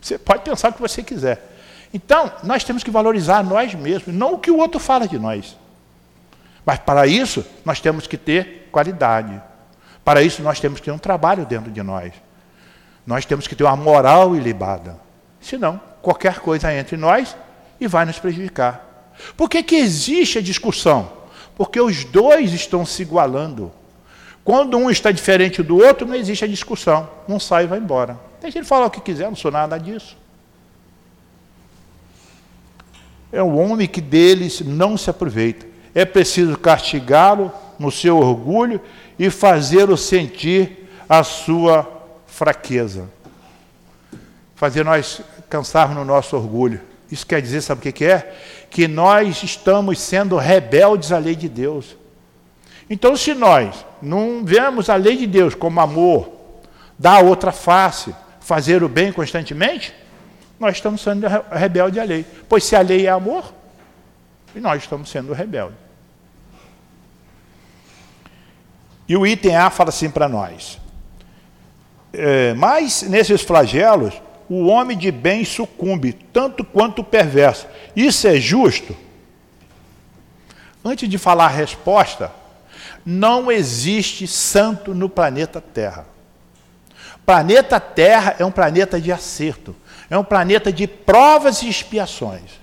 você 0.00 0.18
pode 0.18 0.42
pensar 0.42 0.70
o 0.70 0.72
que 0.72 0.80
você 0.80 1.02
quiser. 1.02 1.52
Então, 1.92 2.32
nós 2.42 2.64
temos 2.64 2.82
que 2.82 2.90
valorizar 2.90 3.44
nós 3.44 3.74
mesmos, 3.74 4.14
não 4.14 4.34
o 4.34 4.38
que 4.38 4.50
o 4.50 4.56
outro 4.56 4.80
fala 4.80 5.06
de 5.06 5.18
nós. 5.18 5.56
Mas 6.64 6.78
para 6.78 7.06
isso, 7.06 7.44
nós 7.64 7.78
temos 7.78 8.06
que 8.06 8.16
ter 8.16 8.68
qualidade. 8.72 9.40
Para 10.02 10.22
isso, 10.22 10.42
nós 10.42 10.58
temos 10.58 10.80
que 10.80 10.86
ter 10.86 10.90
um 10.90 10.98
trabalho 10.98 11.44
dentro 11.44 11.70
de 11.70 11.82
nós. 11.82 12.12
Nós 13.06 13.26
temos 13.26 13.46
que 13.46 13.54
ter 13.54 13.64
uma 13.64 13.76
moral 13.76 14.34
ilibada. 14.34 14.98
Senão, 15.40 15.78
qualquer 16.00 16.40
coisa 16.40 16.72
entre 16.74 16.96
nós 16.96 17.36
e 17.78 17.86
vai 17.86 18.06
nos 18.06 18.18
prejudicar. 18.18 19.12
Por 19.36 19.48
que, 19.48 19.62
que 19.62 19.76
existe 19.76 20.38
a 20.38 20.42
discussão? 20.42 21.23
Porque 21.56 21.80
os 21.80 22.04
dois 22.04 22.52
estão 22.52 22.84
se 22.84 23.02
igualando. 23.02 23.70
Quando 24.44 24.76
um 24.76 24.90
está 24.90 25.10
diferente 25.10 25.62
do 25.62 25.76
outro, 25.78 26.06
não 26.06 26.14
existe 26.14 26.44
a 26.44 26.48
discussão. 26.48 27.08
Um 27.28 27.40
sai 27.40 27.64
e 27.64 27.66
vai 27.66 27.78
embora. 27.78 28.18
Deixa 28.40 28.58
ele 28.58 28.66
falar 28.66 28.86
o 28.86 28.90
que 28.90 29.00
quiser, 29.00 29.24
não 29.24 29.36
sou 29.36 29.50
nada 29.50 29.78
disso. 29.78 30.16
É 33.32 33.42
um 33.42 33.58
homem 33.58 33.88
que 33.88 34.00
deles 34.00 34.60
não 34.60 34.96
se 34.96 35.08
aproveita. 35.10 35.66
É 35.94 36.04
preciso 36.04 36.58
castigá-lo 36.58 37.50
no 37.78 37.90
seu 37.90 38.18
orgulho 38.18 38.80
e 39.18 39.30
fazê-lo 39.30 39.96
sentir 39.96 40.88
a 41.08 41.24
sua 41.24 41.88
fraqueza. 42.26 43.08
Fazer 44.54 44.84
nós 44.84 45.20
cansarmos 45.48 45.96
no 45.96 46.04
nosso 46.04 46.36
orgulho. 46.36 46.80
Isso 47.10 47.26
quer 47.26 47.40
dizer, 47.40 47.60
sabe 47.60 47.88
o 47.88 47.92
que 47.92 48.04
é? 48.04 48.34
Que 48.74 48.88
nós 48.88 49.40
estamos 49.44 50.00
sendo 50.00 50.36
rebeldes 50.36 51.12
à 51.12 51.18
lei 51.18 51.36
de 51.36 51.48
Deus. 51.48 51.96
Então, 52.90 53.16
se 53.16 53.32
nós 53.32 53.86
não 54.02 54.44
vemos 54.44 54.90
a 54.90 54.96
lei 54.96 55.16
de 55.16 55.28
Deus 55.28 55.54
como 55.54 55.80
amor, 55.80 56.32
dar 56.98 57.22
outra 57.22 57.52
face, 57.52 58.12
fazer 58.40 58.82
o 58.82 58.88
bem 58.88 59.12
constantemente, 59.12 59.94
nós 60.58 60.74
estamos 60.74 61.02
sendo 61.02 61.24
rebeldes 61.52 62.02
à 62.02 62.02
lei. 62.02 62.26
Pois 62.48 62.64
se 62.64 62.74
a 62.74 62.80
lei 62.80 63.06
é 63.06 63.10
amor, 63.10 63.54
e 64.56 64.58
nós 64.58 64.82
estamos 64.82 65.08
sendo 65.08 65.32
rebeldes. 65.32 65.78
E 69.08 69.16
o 69.16 69.24
item 69.24 69.54
A 69.54 69.70
fala 69.70 69.90
assim 69.90 70.10
para 70.10 70.28
nós. 70.28 70.80
É, 72.12 72.54
mas 72.54 73.02
nesses 73.02 73.42
flagelos, 73.42 74.20
o 74.48 74.66
homem 74.66 74.96
de 74.96 75.10
bem 75.10 75.44
sucumbe, 75.44 76.12
tanto 76.32 76.64
quanto 76.64 77.00
o 77.00 77.04
perverso. 77.04 77.66
Isso 77.94 78.26
é 78.26 78.36
justo? 78.36 78.96
Antes 80.84 81.08
de 81.08 81.16
falar 81.16 81.46
a 81.46 81.48
resposta, 81.48 82.30
não 83.04 83.50
existe 83.50 84.26
santo 84.26 84.94
no 84.94 85.08
planeta 85.08 85.60
Terra. 85.60 86.06
Planeta 87.24 87.80
Terra 87.80 88.36
é 88.38 88.44
um 88.44 88.50
planeta 88.50 89.00
de 89.00 89.10
acerto, 89.10 89.74
é 90.10 90.18
um 90.18 90.24
planeta 90.24 90.72
de 90.72 90.86
provas 90.86 91.62
e 91.62 91.68
expiações. 91.68 92.60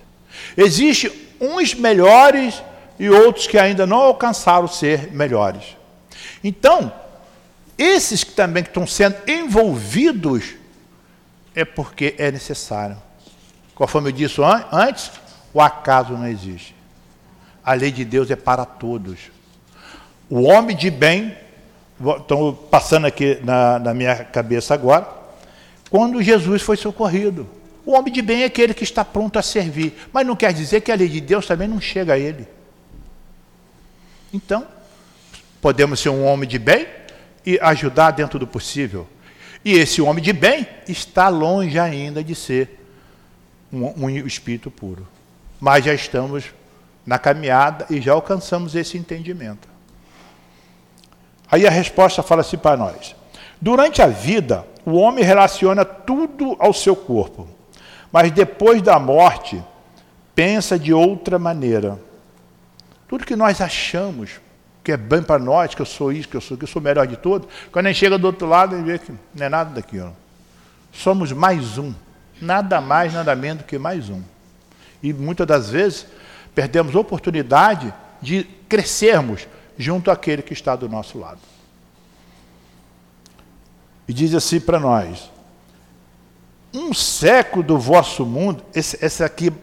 Existem 0.55 1.11
uns 1.39 1.73
melhores 1.73 2.61
e 2.99 3.09
outros 3.09 3.47
que 3.47 3.57
ainda 3.57 3.87
não 3.87 3.97
alcançaram 3.97 4.67
ser 4.67 5.11
melhores. 5.11 5.75
Então, 6.43 6.93
esses 7.77 8.23
que 8.23 8.33
também 8.33 8.61
estão 8.61 8.85
sendo 8.85 9.15
envolvidos 9.27 10.60
é 11.55 11.65
porque 11.65 12.15
é 12.17 12.31
necessário. 12.31 12.97
Conforme 13.75 14.09
eu 14.09 14.13
disse 14.13 14.41
antes, 14.71 15.11
o 15.53 15.61
acaso 15.61 16.13
não 16.13 16.27
existe. 16.27 16.75
A 17.63 17.73
lei 17.73 17.91
de 17.91 18.05
Deus 18.05 18.29
é 18.31 18.35
para 18.35 18.65
todos. 18.65 19.31
O 20.29 20.43
homem 20.43 20.75
de 20.75 20.89
bem, 20.89 21.35
estou 21.99 22.53
passando 22.53 23.05
aqui 23.05 23.39
na, 23.43 23.79
na 23.79 23.93
minha 23.93 24.23
cabeça 24.23 24.73
agora, 24.73 25.07
quando 25.89 26.21
Jesus 26.23 26.61
foi 26.61 26.77
socorrido. 26.77 27.47
O 27.85 27.93
homem 27.93 28.13
de 28.13 28.21
bem 28.21 28.43
é 28.43 28.45
aquele 28.45 28.73
que 28.73 28.83
está 28.83 29.03
pronto 29.03 29.37
a 29.37 29.41
servir, 29.41 29.93
mas 30.13 30.25
não 30.25 30.35
quer 30.35 30.53
dizer 30.53 30.81
que 30.81 30.91
a 30.91 30.95
lei 30.95 31.09
de 31.09 31.19
Deus 31.19 31.45
também 31.45 31.67
não 31.67 31.81
chega 31.81 32.13
a 32.13 32.17
ele. 32.17 32.47
Então, 34.33 34.65
podemos 35.59 35.99
ser 35.99 36.09
um 36.09 36.25
homem 36.25 36.47
de 36.47 36.57
bem 36.57 36.87
e 37.45 37.59
ajudar 37.61 38.11
dentro 38.11 38.39
do 38.39 38.47
possível. 38.47 39.07
E 39.63 39.73
esse 39.73 40.01
homem 40.01 40.23
de 40.23 40.33
bem 40.33 40.67
está 40.87 41.29
longe 41.29 41.77
ainda 41.77 42.23
de 42.23 42.33
ser 42.33 42.79
um, 43.71 44.05
um 44.05 44.09
espírito 44.09 44.71
puro. 44.71 45.07
Mas 45.59 45.85
já 45.85 45.93
estamos 45.93 46.45
na 47.05 47.19
caminhada 47.19 47.85
e 47.89 48.01
já 48.01 48.13
alcançamos 48.13 48.75
esse 48.75 48.97
entendimento. 48.97 49.67
Aí 51.51 51.67
a 51.67 51.69
resposta 51.69 52.23
fala 52.23 52.41
assim 52.41 52.57
para 52.57 52.77
nós: 52.77 53.15
durante 53.59 54.01
a 54.01 54.07
vida, 54.07 54.65
o 54.85 54.93
homem 54.93 55.23
relaciona 55.23 55.85
tudo 55.85 56.55
ao 56.59 56.73
seu 56.73 56.95
corpo, 56.95 57.47
mas 58.11 58.31
depois 58.31 58.81
da 58.81 58.97
morte, 58.97 59.61
pensa 60.33 60.79
de 60.79 60.93
outra 60.93 61.37
maneira. 61.37 61.99
Tudo 63.07 63.25
que 63.25 63.35
nós 63.35 63.59
achamos 63.61 64.39
que 64.83 64.91
é 64.91 64.97
bem 64.97 65.21
para 65.21 65.39
nós, 65.39 65.75
que 65.75 65.81
eu 65.81 65.85
sou 65.85 66.11
isso, 66.11 66.27
que 66.27 66.35
eu 66.35 66.41
sou, 66.41 66.57
que 66.57 66.63
eu 66.63 66.67
sou 66.67 66.81
melhor 66.81 67.05
de 67.05 67.15
todos. 67.15 67.47
Quando 67.71 67.85
a 67.85 67.89
gente 67.91 67.99
chega 67.99 68.17
do 68.17 68.25
outro 68.25 68.47
lado, 68.47 68.75
a 68.75 68.77
gente 68.77 68.87
vê 68.87 68.99
que 68.99 69.11
não 69.35 69.45
é 69.45 69.49
nada 69.49 69.69
daquilo. 69.69 70.15
Somos 70.91 71.31
mais 71.31 71.77
um. 71.77 71.93
Nada 72.41 72.81
mais, 72.81 73.13
nada 73.13 73.35
menos 73.35 73.63
do 73.63 73.65
que 73.65 73.77
mais 73.77 74.09
um. 74.09 74.21
E 75.03 75.13
muitas 75.13 75.45
das 75.45 75.69
vezes 75.69 76.07
perdemos 76.55 76.95
oportunidade 76.95 77.93
de 78.21 78.43
crescermos 78.67 79.47
junto 79.77 80.09
àquele 80.09 80.41
que 80.41 80.53
está 80.53 80.75
do 80.75 80.89
nosso 80.89 81.19
lado. 81.19 81.39
E 84.07 84.13
diz 84.13 84.33
assim 84.33 84.59
para 84.59 84.79
nós: 84.79 85.29
um 86.73 86.93
século 86.93 87.63
do 87.63 87.77
vosso 87.77 88.25
mundo, 88.25 88.63
esse, 88.73 88.97
esse 89.03 89.23
aqui 89.23 89.53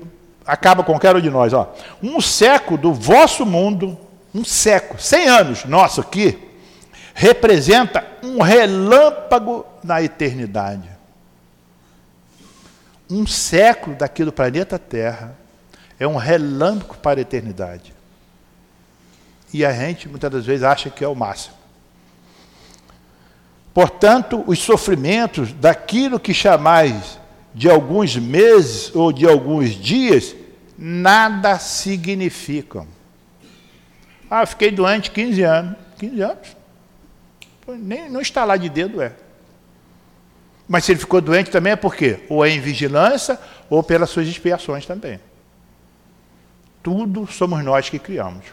acaba 0.46 0.82
com 0.82 0.92
qualquer 0.92 1.16
um 1.16 1.20
de 1.20 1.30
nós, 1.30 1.52
ó. 1.52 1.74
Um 2.02 2.20
século 2.20 2.78
do 2.78 2.94
vosso 2.94 3.44
mundo 3.44 3.98
um 4.38 4.44
século, 4.44 5.00
100 5.00 5.28
anos 5.28 5.64
nosso 5.64 6.00
aqui, 6.00 6.38
representa 7.12 8.06
um 8.22 8.40
relâmpago 8.40 9.66
na 9.82 10.00
eternidade. 10.00 10.88
um 13.10 13.26
século 13.26 13.96
daqui 13.96 14.22
do 14.22 14.32
planeta 14.32 14.78
Terra 14.78 15.36
é 15.98 16.06
um 16.06 16.16
relâmpago 16.16 16.98
para 16.98 17.18
a 17.18 17.22
eternidade. 17.22 17.94
E 19.52 19.64
a 19.64 19.72
gente 19.72 20.08
muitas 20.08 20.30
das 20.30 20.44
vezes 20.44 20.62
acha 20.62 20.90
que 20.90 21.02
é 21.02 21.08
o 21.08 21.14
máximo. 21.14 21.56
Portanto, 23.72 24.44
os 24.46 24.58
sofrimentos 24.58 25.52
daquilo 25.54 26.20
que 26.20 26.34
chamais 26.34 27.18
de 27.54 27.68
alguns 27.68 28.14
meses 28.14 28.94
ou 28.94 29.10
de 29.10 29.26
alguns 29.26 29.70
dias 29.70 30.36
nada 30.76 31.58
significam. 31.58 32.86
Ah, 34.30 34.44
fiquei 34.44 34.70
doente 34.70 35.10
15 35.10 35.42
anos. 35.42 35.76
15 35.98 36.20
anos? 36.22 36.56
Nem, 37.68 38.08
não 38.08 38.20
está 38.20 38.44
lá 38.44 38.56
de 38.56 38.68
dedo, 38.68 39.00
é. 39.02 39.12
Mas 40.66 40.84
se 40.84 40.92
ele 40.92 41.00
ficou 41.00 41.20
doente 41.20 41.50
também 41.50 41.72
é 41.72 41.76
por 41.76 41.94
quê? 41.94 42.20
Ou 42.28 42.44
é 42.44 42.50
em 42.50 42.60
vigilância 42.60 43.38
ou 43.70 43.82
pelas 43.82 44.10
suas 44.10 44.28
expiações 44.28 44.84
também. 44.84 45.18
Tudo 46.82 47.26
somos 47.26 47.64
nós 47.64 47.88
que 47.88 47.98
criamos. 47.98 48.44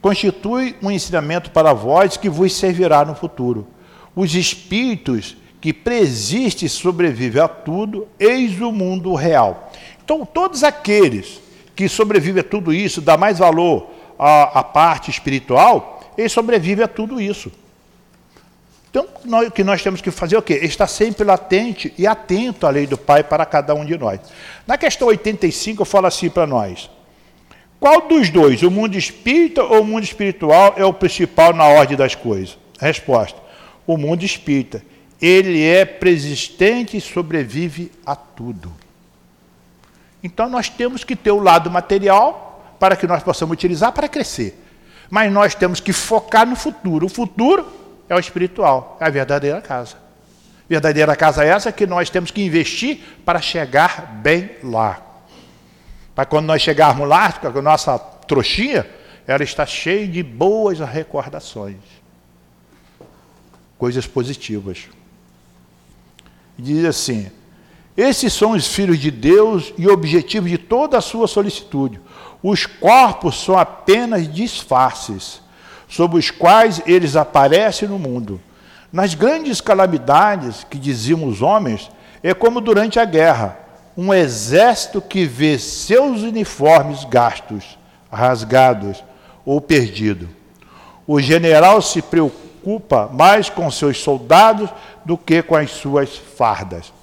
Constitui 0.00 0.76
um 0.82 0.90
ensinamento 0.90 1.50
para 1.50 1.72
vós 1.72 2.16
que 2.16 2.28
vos 2.28 2.54
servirá 2.54 3.04
no 3.04 3.14
futuro. 3.14 3.66
Os 4.14 4.34
espíritos 4.34 5.36
que 5.60 5.72
preexiste 5.72 6.66
e 6.66 6.68
sobrevive 6.68 7.40
a 7.40 7.48
tudo, 7.48 8.06
eis 8.18 8.60
o 8.60 8.70
mundo 8.70 9.14
real. 9.14 9.72
Então, 10.04 10.26
todos 10.26 10.62
aqueles 10.62 11.40
que 11.74 11.88
sobrevivem 11.88 12.40
a 12.40 12.44
tudo 12.44 12.72
isso, 12.72 13.00
dá 13.00 13.16
mais 13.16 13.38
valor 13.38 13.90
à, 14.18 14.60
à 14.60 14.62
parte 14.62 15.10
espiritual, 15.10 16.00
eles 16.16 16.32
sobrevivem 16.32 16.84
a 16.84 16.88
tudo 16.88 17.20
isso. 17.20 17.50
Então, 18.90 19.08
nós, 19.24 19.48
o 19.48 19.50
que 19.50 19.64
nós 19.64 19.82
temos 19.82 20.00
que 20.00 20.12
fazer 20.12 20.36
é 20.36 20.38
o 20.38 20.42
quê? 20.42 20.54
Estar 20.62 20.86
sempre 20.86 21.24
latente 21.24 21.92
e 21.98 22.06
atento 22.06 22.64
à 22.64 22.70
lei 22.70 22.86
do 22.86 22.96
Pai 22.96 23.24
para 23.24 23.44
cada 23.44 23.74
um 23.74 23.84
de 23.84 23.98
nós. 23.98 24.20
Na 24.66 24.78
questão 24.78 25.08
85, 25.08 25.82
eu 25.82 25.86
falo 25.86 26.06
assim 26.06 26.30
para 26.30 26.46
nós. 26.46 26.88
Qual 27.80 28.06
dos 28.06 28.30
dois, 28.30 28.62
o 28.62 28.70
mundo 28.70 28.96
espírita 28.96 29.64
ou 29.64 29.80
o 29.80 29.84
mundo 29.84 30.04
espiritual, 30.04 30.74
é 30.76 30.84
o 30.84 30.92
principal 30.92 31.52
na 31.52 31.64
ordem 31.64 31.96
das 31.96 32.14
coisas? 32.14 32.56
Resposta: 32.78 33.38
o 33.84 33.96
mundo 33.96 34.24
espírita. 34.24 34.80
Ele 35.20 35.62
é 35.62 35.84
persistente 35.84 36.96
e 36.96 37.00
sobrevive 37.00 37.90
a 38.06 38.14
tudo. 38.14 38.72
Então 40.24 40.48
nós 40.48 40.70
temos 40.70 41.04
que 41.04 41.14
ter 41.14 41.30
o 41.30 41.38
lado 41.38 41.70
material 41.70 42.74
para 42.80 42.96
que 42.96 43.06
nós 43.06 43.22
possamos 43.22 43.52
utilizar 43.52 43.92
para 43.92 44.08
crescer. 44.08 44.58
Mas 45.10 45.30
nós 45.30 45.54
temos 45.54 45.80
que 45.80 45.92
focar 45.92 46.46
no 46.46 46.56
futuro. 46.56 47.04
O 47.04 47.10
futuro 47.10 47.70
é 48.08 48.14
o 48.14 48.18
espiritual, 48.18 48.96
é 48.98 49.04
a 49.04 49.10
verdadeira 49.10 49.60
casa. 49.60 49.96
Verdadeira 50.66 51.14
casa 51.14 51.44
é 51.44 51.48
essa 51.48 51.70
que 51.70 51.86
nós 51.86 52.08
temos 52.08 52.30
que 52.30 52.42
investir 52.42 53.00
para 53.22 53.38
chegar 53.38 54.06
bem 54.22 54.52
lá. 54.62 54.98
Para 56.14 56.24
quando 56.24 56.46
nós 56.46 56.62
chegarmos 56.62 57.06
lá, 57.06 57.30
com 57.30 57.58
a 57.58 57.62
nossa 57.62 57.98
trouxinha, 57.98 58.86
ela 59.26 59.44
está 59.44 59.66
cheia 59.66 60.08
de 60.08 60.22
boas 60.22 60.80
recordações. 60.80 61.76
Coisas 63.76 64.06
positivas. 64.06 64.88
Diz 66.58 66.82
assim: 66.86 67.30
esses 67.96 68.32
são 68.32 68.52
os 68.52 68.66
filhos 68.66 68.98
de 68.98 69.10
Deus 69.10 69.72
e 69.78 69.88
objetivo 69.88 70.48
de 70.48 70.58
toda 70.58 70.98
a 70.98 71.02
sua 71.02 71.28
solicitude. 71.28 72.00
Os 72.42 72.66
corpos 72.66 73.42
são 73.42 73.56
apenas 73.56 74.32
disfarces 74.32 75.40
sob 75.88 76.18
os 76.18 76.30
quais 76.30 76.82
eles 76.86 77.14
aparecem 77.14 77.88
no 77.88 77.98
mundo. 77.98 78.40
Nas 78.92 79.14
grandes 79.14 79.60
calamidades 79.60 80.64
que 80.68 80.78
diziam 80.78 81.24
os 81.24 81.40
homens, 81.42 81.90
é 82.22 82.32
como 82.32 82.60
durante 82.60 82.98
a 82.98 83.04
guerra, 83.04 83.58
um 83.96 84.12
exército 84.12 85.00
que 85.00 85.24
vê 85.24 85.58
seus 85.58 86.22
uniformes 86.22 87.04
gastos, 87.04 87.78
rasgados 88.10 89.04
ou 89.44 89.60
perdidos. 89.60 90.28
O 91.06 91.20
general 91.20 91.82
se 91.82 92.00
preocupa 92.02 93.08
mais 93.12 93.48
com 93.50 93.70
seus 93.70 94.02
soldados 94.02 94.70
do 95.04 95.18
que 95.18 95.42
com 95.42 95.54
as 95.54 95.70
suas 95.70 96.16
fardas. 96.16 96.93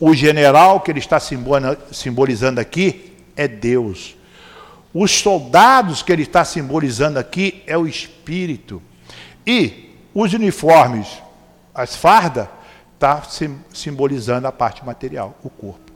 O 0.00 0.14
general 0.14 0.80
que 0.80 0.90
ele 0.90 1.00
está 1.00 1.18
simbolizando 1.20 2.60
aqui 2.60 3.16
é 3.36 3.48
Deus. 3.48 4.16
Os 4.94 5.10
soldados 5.10 6.02
que 6.02 6.12
ele 6.12 6.22
está 6.22 6.44
simbolizando 6.44 7.18
aqui 7.18 7.62
é 7.66 7.76
o 7.76 7.86
espírito. 7.86 8.80
E 9.46 9.96
os 10.14 10.32
uniformes, 10.32 11.22
as 11.74 11.96
fardas, 11.96 12.48
está 12.94 13.22
simbolizando 13.72 14.46
a 14.48 14.52
parte 14.52 14.84
material, 14.84 15.36
o 15.44 15.50
corpo. 15.50 15.92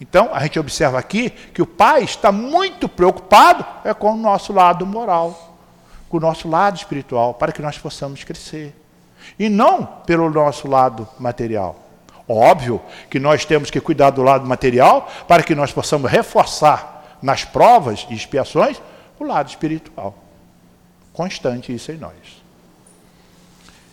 Então, 0.00 0.30
a 0.32 0.40
gente 0.40 0.58
observa 0.58 0.98
aqui 0.98 1.30
que 1.30 1.62
o 1.62 1.66
pai 1.66 2.04
está 2.04 2.30
muito 2.30 2.88
preocupado 2.88 3.64
é 3.84 3.92
com 3.92 4.12
o 4.12 4.16
nosso 4.16 4.52
lado 4.52 4.86
moral, 4.86 5.56
com 6.08 6.16
o 6.16 6.20
nosso 6.20 6.48
lado 6.48 6.76
espiritual, 6.76 7.34
para 7.34 7.52
que 7.52 7.60
nós 7.60 7.78
possamos 7.78 8.22
crescer. 8.22 8.74
E 9.38 9.48
não 9.48 9.84
pelo 9.84 10.30
nosso 10.30 10.68
lado 10.68 11.06
material. 11.18 11.87
Óbvio 12.28 12.80
que 13.08 13.18
nós 13.18 13.46
temos 13.46 13.70
que 13.70 13.80
cuidar 13.80 14.10
do 14.10 14.22
lado 14.22 14.46
material 14.46 15.10
para 15.26 15.42
que 15.42 15.54
nós 15.54 15.72
possamos 15.72 16.10
reforçar 16.10 17.18
nas 17.22 17.44
provas 17.44 18.06
e 18.10 18.14
expiações, 18.14 18.80
o 19.18 19.24
lado 19.24 19.48
espiritual. 19.48 20.16
Constante 21.12 21.74
isso 21.74 21.90
em 21.90 21.96
nós. 21.96 22.12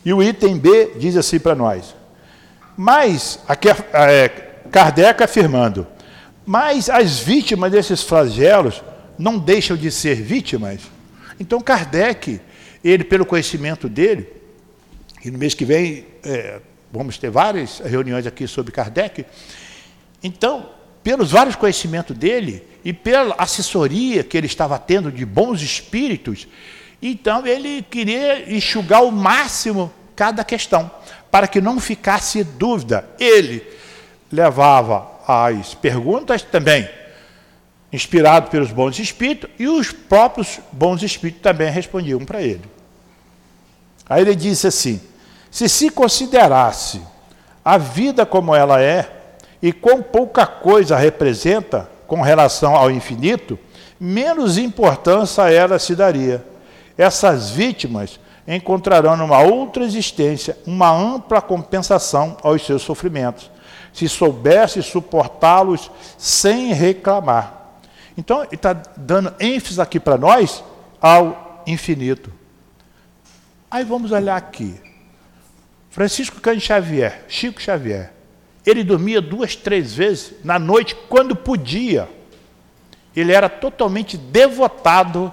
E 0.04 0.12
o 0.12 0.22
item 0.22 0.58
B 0.58 0.92
diz 0.96 1.16
assim 1.16 1.40
para 1.40 1.54
nós. 1.54 1.96
Mas, 2.76 3.40
aqui 3.48 3.68
é, 3.68 4.28
Kardec 4.70 5.22
afirmando, 5.22 5.86
mas 6.44 6.90
as 6.90 7.18
vítimas 7.18 7.72
desses 7.72 8.02
flagelos 8.02 8.84
não 9.18 9.38
deixam 9.38 9.76
de 9.76 9.90
ser 9.90 10.16
vítimas. 10.16 10.82
Então, 11.40 11.60
Kardec, 11.60 12.40
ele, 12.84 13.02
pelo 13.02 13.24
conhecimento 13.24 13.88
dele, 13.88 14.28
e 15.24 15.30
no 15.30 15.38
mês 15.38 15.54
que 15.54 15.64
vem 15.64 16.06
é, 16.22 16.60
vamos 16.92 17.18
ter 17.18 17.30
várias 17.30 17.78
reuniões 17.78 18.26
aqui 18.26 18.46
sobre 18.46 18.72
Kardec, 18.72 19.24
então, 20.22 20.70
pelos 21.02 21.30
vários 21.30 21.56
conhecimentos 21.56 22.16
dele, 22.16 22.62
e 22.84 22.92
pela 22.92 23.34
assessoria 23.36 24.22
que 24.22 24.36
ele 24.36 24.46
estava 24.46 24.78
tendo 24.78 25.10
de 25.10 25.26
bons 25.26 25.60
espíritos, 25.60 26.46
então 27.02 27.44
ele 27.44 27.82
queria 27.82 28.54
enxugar 28.54 29.02
o 29.02 29.10
máximo 29.10 29.92
cada 30.14 30.44
questão, 30.44 30.88
para 31.30 31.48
que 31.48 31.60
não 31.60 31.80
ficasse 31.80 32.44
dúvida. 32.44 33.08
Ele 33.18 33.62
levava 34.30 35.10
as 35.26 35.74
perguntas 35.74 36.42
também, 36.42 36.88
inspirado 37.92 38.50
pelos 38.50 38.70
bons 38.70 38.98
espíritos, 39.00 39.50
e 39.58 39.66
os 39.66 39.90
próprios 39.90 40.60
bons 40.70 41.02
espíritos 41.02 41.42
também 41.42 41.70
respondiam 41.70 42.24
para 42.24 42.40
ele. 42.40 42.62
Aí 44.08 44.22
ele 44.22 44.36
disse 44.36 44.68
assim: 44.68 45.00
se 45.56 45.70
se 45.70 45.88
considerasse 45.88 47.00
a 47.64 47.78
vida 47.78 48.26
como 48.26 48.54
ela 48.54 48.78
é, 48.78 49.10
e 49.62 49.72
quão 49.72 50.02
pouca 50.02 50.46
coisa 50.46 50.98
representa 50.98 51.88
com 52.06 52.20
relação 52.20 52.76
ao 52.76 52.90
infinito, 52.90 53.58
menos 53.98 54.58
importância 54.58 55.44
a 55.44 55.50
ela 55.50 55.78
se 55.78 55.96
daria. 55.96 56.44
Essas 56.98 57.48
vítimas 57.48 58.20
encontrarão 58.46 59.16
numa 59.16 59.38
outra 59.40 59.82
existência 59.82 60.58
uma 60.66 60.90
ampla 60.90 61.40
compensação 61.40 62.36
aos 62.42 62.66
seus 62.66 62.82
sofrimentos, 62.82 63.50
se 63.94 64.06
soubesse 64.10 64.82
suportá-los 64.82 65.90
sem 66.18 66.74
reclamar. 66.74 67.78
Então, 68.18 68.42
ele 68.42 68.56
está 68.56 68.74
dando 68.94 69.34
ênfase 69.40 69.80
aqui 69.80 69.98
para 69.98 70.18
nós 70.18 70.62
ao 71.00 71.62
infinito. 71.66 72.30
Aí 73.70 73.86
vamos 73.86 74.12
olhar 74.12 74.36
aqui. 74.36 74.84
Francisco 75.96 76.42
Cândido 76.42 76.66
Xavier, 76.66 77.24
Chico 77.26 77.58
Xavier, 77.58 78.12
ele 78.66 78.84
dormia 78.84 79.18
duas, 79.18 79.56
três 79.56 79.94
vezes 79.94 80.34
na 80.44 80.58
noite, 80.58 80.94
quando 81.08 81.34
podia. 81.34 82.06
Ele 83.16 83.32
era 83.32 83.48
totalmente 83.48 84.18
devotado 84.18 85.32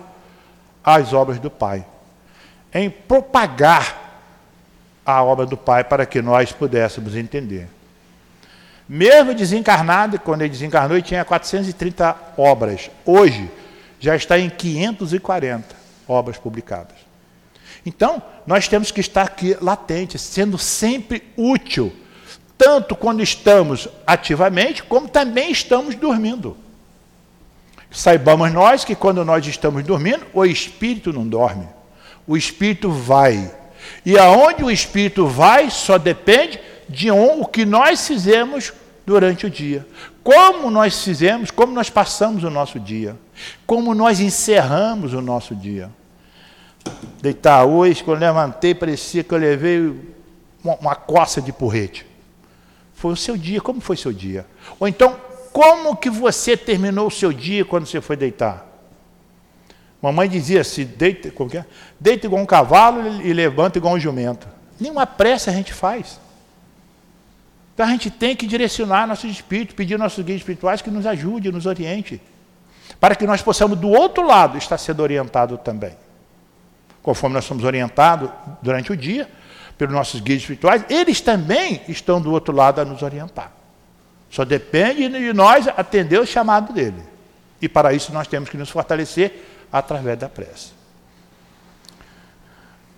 às 0.81 1.11
obras 1.11 1.37
do 1.37 1.51
Pai, 1.51 1.85
em 2.73 2.89
propagar 2.89 4.21
a 5.05 5.21
obra 5.21 5.45
do 5.45 5.57
Pai 5.57 5.83
para 5.83 6.05
que 6.05 6.21
nós 6.21 6.53
pudéssemos 6.53 7.13
entender. 7.17 7.67
Mesmo 8.87 9.35
desencarnado, 9.35 10.17
quando 10.17 10.43
ele 10.43 10.51
desencarnou, 10.51 10.95
ele 10.95 11.05
tinha 11.05 11.25
430 11.25 12.15
obras. 12.37 12.89
Hoje, 13.05 13.51
já 13.99 14.15
está 14.15 14.39
em 14.39 14.49
540 14.49 15.75
obras 16.07 16.37
publicadas. 16.37 16.95
Então, 17.85 18.23
nós 18.45 18.67
temos 18.67 18.91
que 18.91 19.01
estar 19.01 19.23
aqui 19.23 19.57
latentes, 19.61 20.21
sendo 20.21 20.57
sempre 20.57 21.23
útil 21.37 21.93
tanto 22.57 22.95
quando 22.95 23.21
estamos 23.21 23.89
ativamente, 24.07 24.83
como 24.83 25.09
também 25.09 25.51
estamos 25.51 25.95
dormindo. 25.95 26.55
Saibamos 27.91 28.53
nós 28.53 28.85
que 28.85 28.95
quando 28.95 29.25
nós 29.25 29.45
estamos 29.45 29.83
dormindo, 29.83 30.25
o 30.33 30.45
espírito 30.45 31.11
não 31.11 31.27
dorme. 31.27 31.67
O 32.25 32.37
espírito 32.37 32.89
vai. 32.89 33.53
E 34.05 34.17
aonde 34.17 34.63
o 34.63 34.71
espírito 34.71 35.27
vai 35.27 35.69
só 35.69 35.97
depende 35.97 36.59
de 36.87 37.11
um, 37.11 37.41
o 37.41 37.45
que 37.45 37.65
nós 37.65 38.07
fizemos 38.07 38.71
durante 39.05 39.45
o 39.45 39.49
dia. 39.49 39.85
Como 40.23 40.71
nós 40.71 41.03
fizemos, 41.03 41.51
como 41.51 41.73
nós 41.73 41.89
passamos 41.89 42.43
o 42.45 42.49
nosso 42.49 42.79
dia. 42.79 43.15
Como 43.65 43.93
nós 43.93 44.21
encerramos 44.21 45.13
o 45.13 45.21
nosso 45.21 45.53
dia. 45.53 45.91
Deitar 47.21 47.65
hoje, 47.65 48.03
quando 48.03 48.19
levantei, 48.19 48.75
parecia 48.75 49.23
que 49.23 49.33
eu 49.33 49.37
levei 49.37 50.13
uma, 50.63 50.75
uma 50.75 50.95
coça 50.95 51.41
de 51.41 51.51
porrete. 51.53 52.05
Foi 52.93 53.13
o 53.13 53.15
seu 53.15 53.37
dia, 53.37 53.61
como 53.61 53.81
foi 53.81 53.97
seu 53.97 54.13
dia? 54.13 54.45
Ou 54.79 54.87
então, 54.87 55.15
como 55.51 55.95
que 55.95 56.09
você 56.09 56.57
terminou 56.57 57.07
o 57.07 57.11
seu 57.11 57.31
dia 57.31 57.63
quando 57.63 57.85
você 57.85 58.01
foi 58.01 58.15
deitar? 58.15 58.65
Mamãe 60.01 60.27
dizia 60.27 60.61
assim, 60.61 60.83
deita, 60.83 61.31
como 61.31 61.49
que 61.49 61.57
é? 61.57 61.65
deita 61.97 62.25
igual 62.25 62.41
um 62.41 62.45
cavalo 62.45 63.21
e 63.21 63.31
levanta 63.31 63.77
igual 63.77 63.93
um 63.93 63.99
jumento. 63.99 64.47
Nenhuma 64.79 65.07
pressa 65.07 65.49
a 65.49 65.53
gente 65.53 65.73
faz. 65.73 66.19
Então 67.73 67.85
a 67.85 67.89
gente 67.89 68.11
tem 68.11 68.35
que 68.35 68.45
direcionar 68.45 69.07
nossos 69.07 69.31
espíritos, 69.31 69.75
pedir 69.75 69.97
nossos 69.97 70.23
guias 70.23 70.39
espirituais 70.39 70.81
que 70.81 70.91
nos 70.91 71.05
ajude, 71.05 71.51
nos 71.51 71.65
oriente, 71.65 72.21
para 72.99 73.15
que 73.15 73.25
nós 73.25 73.41
possamos, 73.41 73.79
do 73.79 73.89
outro 73.89 74.25
lado, 74.25 74.57
estar 74.57 74.77
sendo 74.77 75.01
orientado 75.01 75.57
também. 75.57 75.95
Conforme 77.03 77.35
nós 77.35 77.45
somos 77.45 77.63
orientados 77.63 78.29
durante 78.61 78.91
o 78.91 78.97
dia, 78.97 79.29
pelos 79.77 79.93
nossos 79.93 80.21
guias 80.21 80.39
espirituais, 80.39 80.85
eles 80.89 81.21
também 81.21 81.81
estão 81.87 82.21
do 82.21 82.31
outro 82.31 82.55
lado 82.55 82.79
a 82.79 82.85
nos 82.85 83.03
orientar. 83.03 83.51
Só 84.31 84.43
depende 84.45 85.07
de 85.09 85.33
nós 85.33 85.67
atender 85.67 86.19
o 86.19 86.25
chamado 86.25 86.73
dele. 86.73 87.03
E 87.61 87.69
para 87.69 87.93
isso 87.93 88.11
nós 88.11 88.27
temos 88.27 88.49
que 88.49 88.57
nos 88.57 88.69
fortalecer 88.69 89.45
através 89.71 90.17
da 90.17 90.29
prece. 90.29 90.71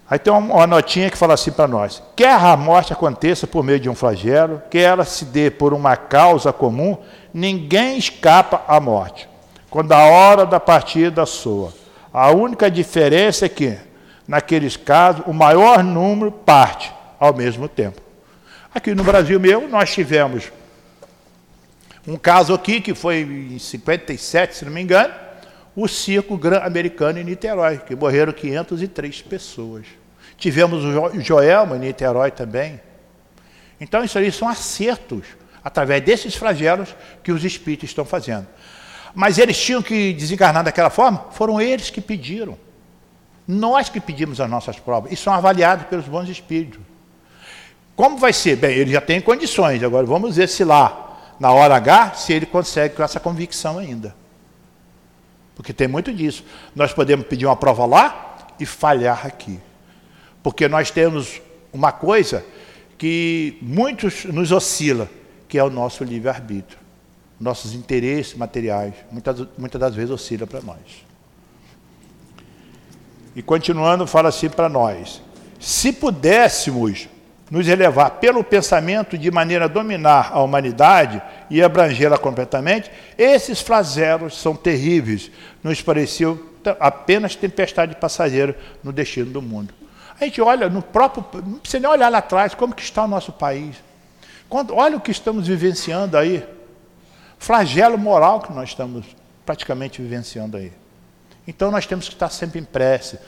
Aí 0.07 0.19
tem 0.19 0.31
uma 0.31 0.67
notinha 0.67 1.09
que 1.09 1.17
fala 1.17 1.33
assim 1.33 1.51
para 1.51 1.67
nós: 1.67 2.01
quer 2.15 2.33
a 2.33 2.55
morte 2.55 2.93
aconteça 2.93 3.47
por 3.47 3.63
meio 3.63 3.79
de 3.79 3.89
um 3.89 3.95
flagelo, 3.95 4.61
quer 4.69 4.81
ela 4.81 5.03
se 5.03 5.25
dê 5.25 5.49
por 5.49 5.73
uma 5.73 5.97
causa 5.97 6.53
comum, 6.53 6.97
ninguém 7.33 7.97
escapa 7.97 8.63
à 8.67 8.79
morte. 8.79 9.27
Quando 9.69 9.91
a 9.91 10.05
hora 10.05 10.45
da 10.45 10.59
partida 10.59 11.25
soa. 11.25 11.73
A 12.13 12.31
única 12.31 12.71
diferença 12.71 13.45
é 13.45 13.49
que, 13.49 13.77
naqueles 14.27 14.77
casos, 14.77 15.23
o 15.25 15.33
maior 15.33 15.83
número 15.83 16.31
parte 16.31 16.93
ao 17.19 17.33
mesmo 17.33 17.67
tempo. 17.67 18.01
Aqui 18.73 18.93
no 18.93 19.03
Brasil 19.03 19.39
mesmo, 19.39 19.67
nós 19.67 19.93
tivemos 19.93 20.51
um 22.07 22.17
caso 22.17 22.53
aqui 22.53 22.81
que 22.81 22.93
foi 22.93 23.21
em 23.21 23.57
57, 23.57 24.55
se 24.55 24.65
não 24.65 24.71
me 24.71 24.81
engano, 24.81 25.13
o 25.75 25.87
circo 25.87 26.39
americano 26.61 27.19
em 27.19 27.23
Niterói, 27.23 27.79
que 27.79 27.95
morreram 27.95 28.31
503 28.31 29.21
pessoas. 29.23 29.85
Tivemos 30.37 30.83
o 30.83 31.19
Joelma 31.19 31.77
em 31.77 31.79
Niterói 31.79 32.31
também. 32.31 32.79
Então, 33.79 34.03
isso 34.03 34.17
ali 34.17 34.31
são 34.31 34.47
acertos, 34.47 35.25
através 35.63 36.03
desses 36.03 36.35
flagelos 36.35 36.95
que 37.23 37.31
os 37.31 37.43
espíritos 37.43 37.89
estão 37.89 38.05
fazendo. 38.05 38.47
Mas 39.13 39.37
eles 39.37 39.57
tinham 39.57 39.81
que 39.81 40.13
desencarnar 40.13 40.63
daquela 40.63 40.89
forma? 40.89 41.25
Foram 41.31 41.59
eles 41.59 41.89
que 41.89 42.01
pediram. 42.01 42.57
Nós 43.47 43.89
que 43.89 43.99
pedimos 43.99 44.41
as 44.41 44.49
nossas 44.49 44.79
provas 44.79 45.11
e 45.11 45.15
são 45.15 45.33
avaliados 45.33 45.85
pelos 45.87 46.05
bons 46.05 46.29
espíritos. 46.29 46.79
Como 47.95 48.17
vai 48.17 48.33
ser? 48.33 48.55
Bem, 48.57 48.75
ele 48.75 48.91
já 48.91 49.01
tem 49.01 49.21
condições, 49.21 49.81
agora 49.83 50.05
vamos 50.05 50.35
ver 50.35 50.49
se 50.49 50.63
lá, 50.63 51.33
na 51.39 51.51
hora 51.51 51.75
H, 51.75 52.13
se 52.15 52.33
ele 52.33 52.45
consegue 52.45 52.95
com 52.95 53.03
essa 53.03 53.19
convicção 53.19 53.77
ainda. 53.77 54.15
Porque 55.55 55.71
tem 55.71 55.87
muito 55.87 56.13
disso. 56.13 56.43
Nós 56.75 56.93
podemos 56.93 57.25
pedir 57.27 57.45
uma 57.45 57.55
prova 57.55 57.85
lá 57.85 58.49
e 58.59 58.65
falhar 58.65 59.25
aqui. 59.25 59.59
Porque 60.43 60.67
nós 60.67 60.91
temos 60.91 61.41
uma 61.71 61.91
coisa 61.91 62.45
que 62.97 63.57
muitos 63.61 64.25
nos 64.25 64.51
oscila, 64.51 65.09
que 65.47 65.57
é 65.57 65.63
o 65.63 65.69
nosso 65.69 66.03
livre-arbítrio. 66.03 66.79
Nossos 67.39 67.73
interesses 67.73 68.35
materiais, 68.35 68.93
muitas, 69.11 69.47
muitas 69.57 69.79
das 69.79 69.95
vezes 69.95 70.11
oscila 70.11 70.45
para 70.45 70.61
nós. 70.61 71.05
E 73.35 73.41
continuando, 73.41 74.07
fala 74.07 74.29
assim 74.29 74.49
para 74.49 74.69
nós: 74.69 75.21
se 75.59 75.91
pudéssemos 75.91 77.09
nos 77.49 77.67
elevar 77.67 78.11
pelo 78.11 78.43
pensamento 78.43 79.17
de 79.17 79.29
maneira 79.29 79.65
a 79.65 79.67
dominar 79.67 80.31
a 80.33 80.41
humanidade 80.41 81.21
e 81.49 81.61
abrangê-la 81.61 82.17
completamente, 82.17 82.89
esses 83.17 83.61
flagelos 83.61 84.39
são 84.39 84.55
terríveis. 84.55 85.29
Nos 85.63 85.81
pareceu 85.81 86.53
apenas 86.79 87.35
tempestade 87.35 87.95
passageira 87.95 88.57
no 88.83 88.91
destino 88.91 89.31
do 89.31 89.41
mundo. 89.41 89.73
A 90.19 90.23
gente 90.23 90.41
olha 90.41 90.69
no 90.69 90.81
próprio, 90.81 91.23
não 91.45 91.59
precisa 91.59 91.81
nem 91.81 91.89
olhar 91.89 92.09
lá 92.09 92.19
atrás, 92.19 92.55
como 92.55 92.73
que 92.73 92.81
está 92.81 93.03
o 93.03 93.07
nosso 93.07 93.31
país. 93.31 93.75
Quando, 94.49 94.73
olha 94.73 94.97
o 94.97 95.01
que 95.01 95.11
estamos 95.11 95.47
vivenciando 95.47 96.17
aí. 96.17 96.43
Flagelo 97.37 97.97
moral 97.97 98.39
que 98.39 98.51
nós 98.53 98.69
estamos 98.69 99.05
praticamente 99.45 100.01
vivenciando 100.01 100.57
aí. 100.57 100.71
Então 101.47 101.71
nós 101.71 101.85
temos 101.85 102.07
que 102.07 102.15
estar 102.15 102.29
sempre 102.29 102.59
em 102.59 102.63
prece 102.63 103.19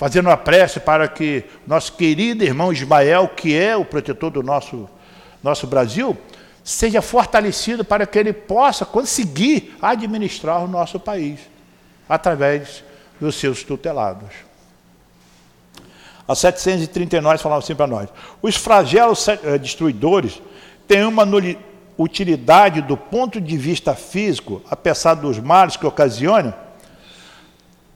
fazendo 0.00 0.28
uma 0.28 0.36
prece 0.38 0.80
para 0.80 1.06
que 1.06 1.44
nosso 1.66 1.92
querido 1.92 2.42
irmão 2.42 2.72
Ismael, 2.72 3.28
que 3.28 3.54
é 3.54 3.76
o 3.76 3.84
protetor 3.84 4.30
do 4.30 4.42
nosso, 4.42 4.88
nosso 5.42 5.66
Brasil, 5.66 6.16
seja 6.64 7.02
fortalecido 7.02 7.84
para 7.84 8.06
que 8.06 8.18
ele 8.18 8.32
possa 8.32 8.86
conseguir 8.86 9.76
administrar 9.82 10.64
o 10.64 10.66
nosso 10.66 10.98
país 10.98 11.40
através 12.08 12.82
dos 13.20 13.34
seus 13.34 13.62
tutelados. 13.62 14.30
A 16.26 16.34
739 16.34 17.36
falava 17.36 17.62
assim 17.62 17.74
para 17.74 17.86
nós: 17.86 18.08
os 18.40 18.56
flagelos 18.56 19.28
eh, 19.28 19.58
destruidores 19.58 20.40
têm 20.88 21.04
uma 21.04 21.28
utilidade 21.98 22.80
do 22.80 22.96
ponto 22.96 23.38
de 23.38 23.58
vista 23.58 23.94
físico, 23.94 24.62
apesar 24.70 25.12
dos 25.12 25.38
males 25.38 25.76
que 25.76 25.84
ocasionam, 25.84 26.54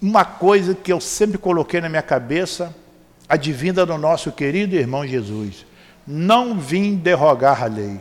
uma 0.05 0.23
coisa 0.23 0.75
que 0.75 0.93
eu 0.93 1.01
sempre 1.01 1.39
coloquei 1.39 1.81
na 1.81 1.89
minha 1.89 2.03
cabeça, 2.03 2.77
advinda 3.27 3.87
do 3.87 3.97
nosso 3.97 4.31
querido 4.31 4.77
irmão 4.77 5.07
Jesus. 5.07 5.65
Não 6.07 6.59
vim 6.59 6.95
derrogar 6.95 7.63
a 7.63 7.67
lei. 7.67 7.99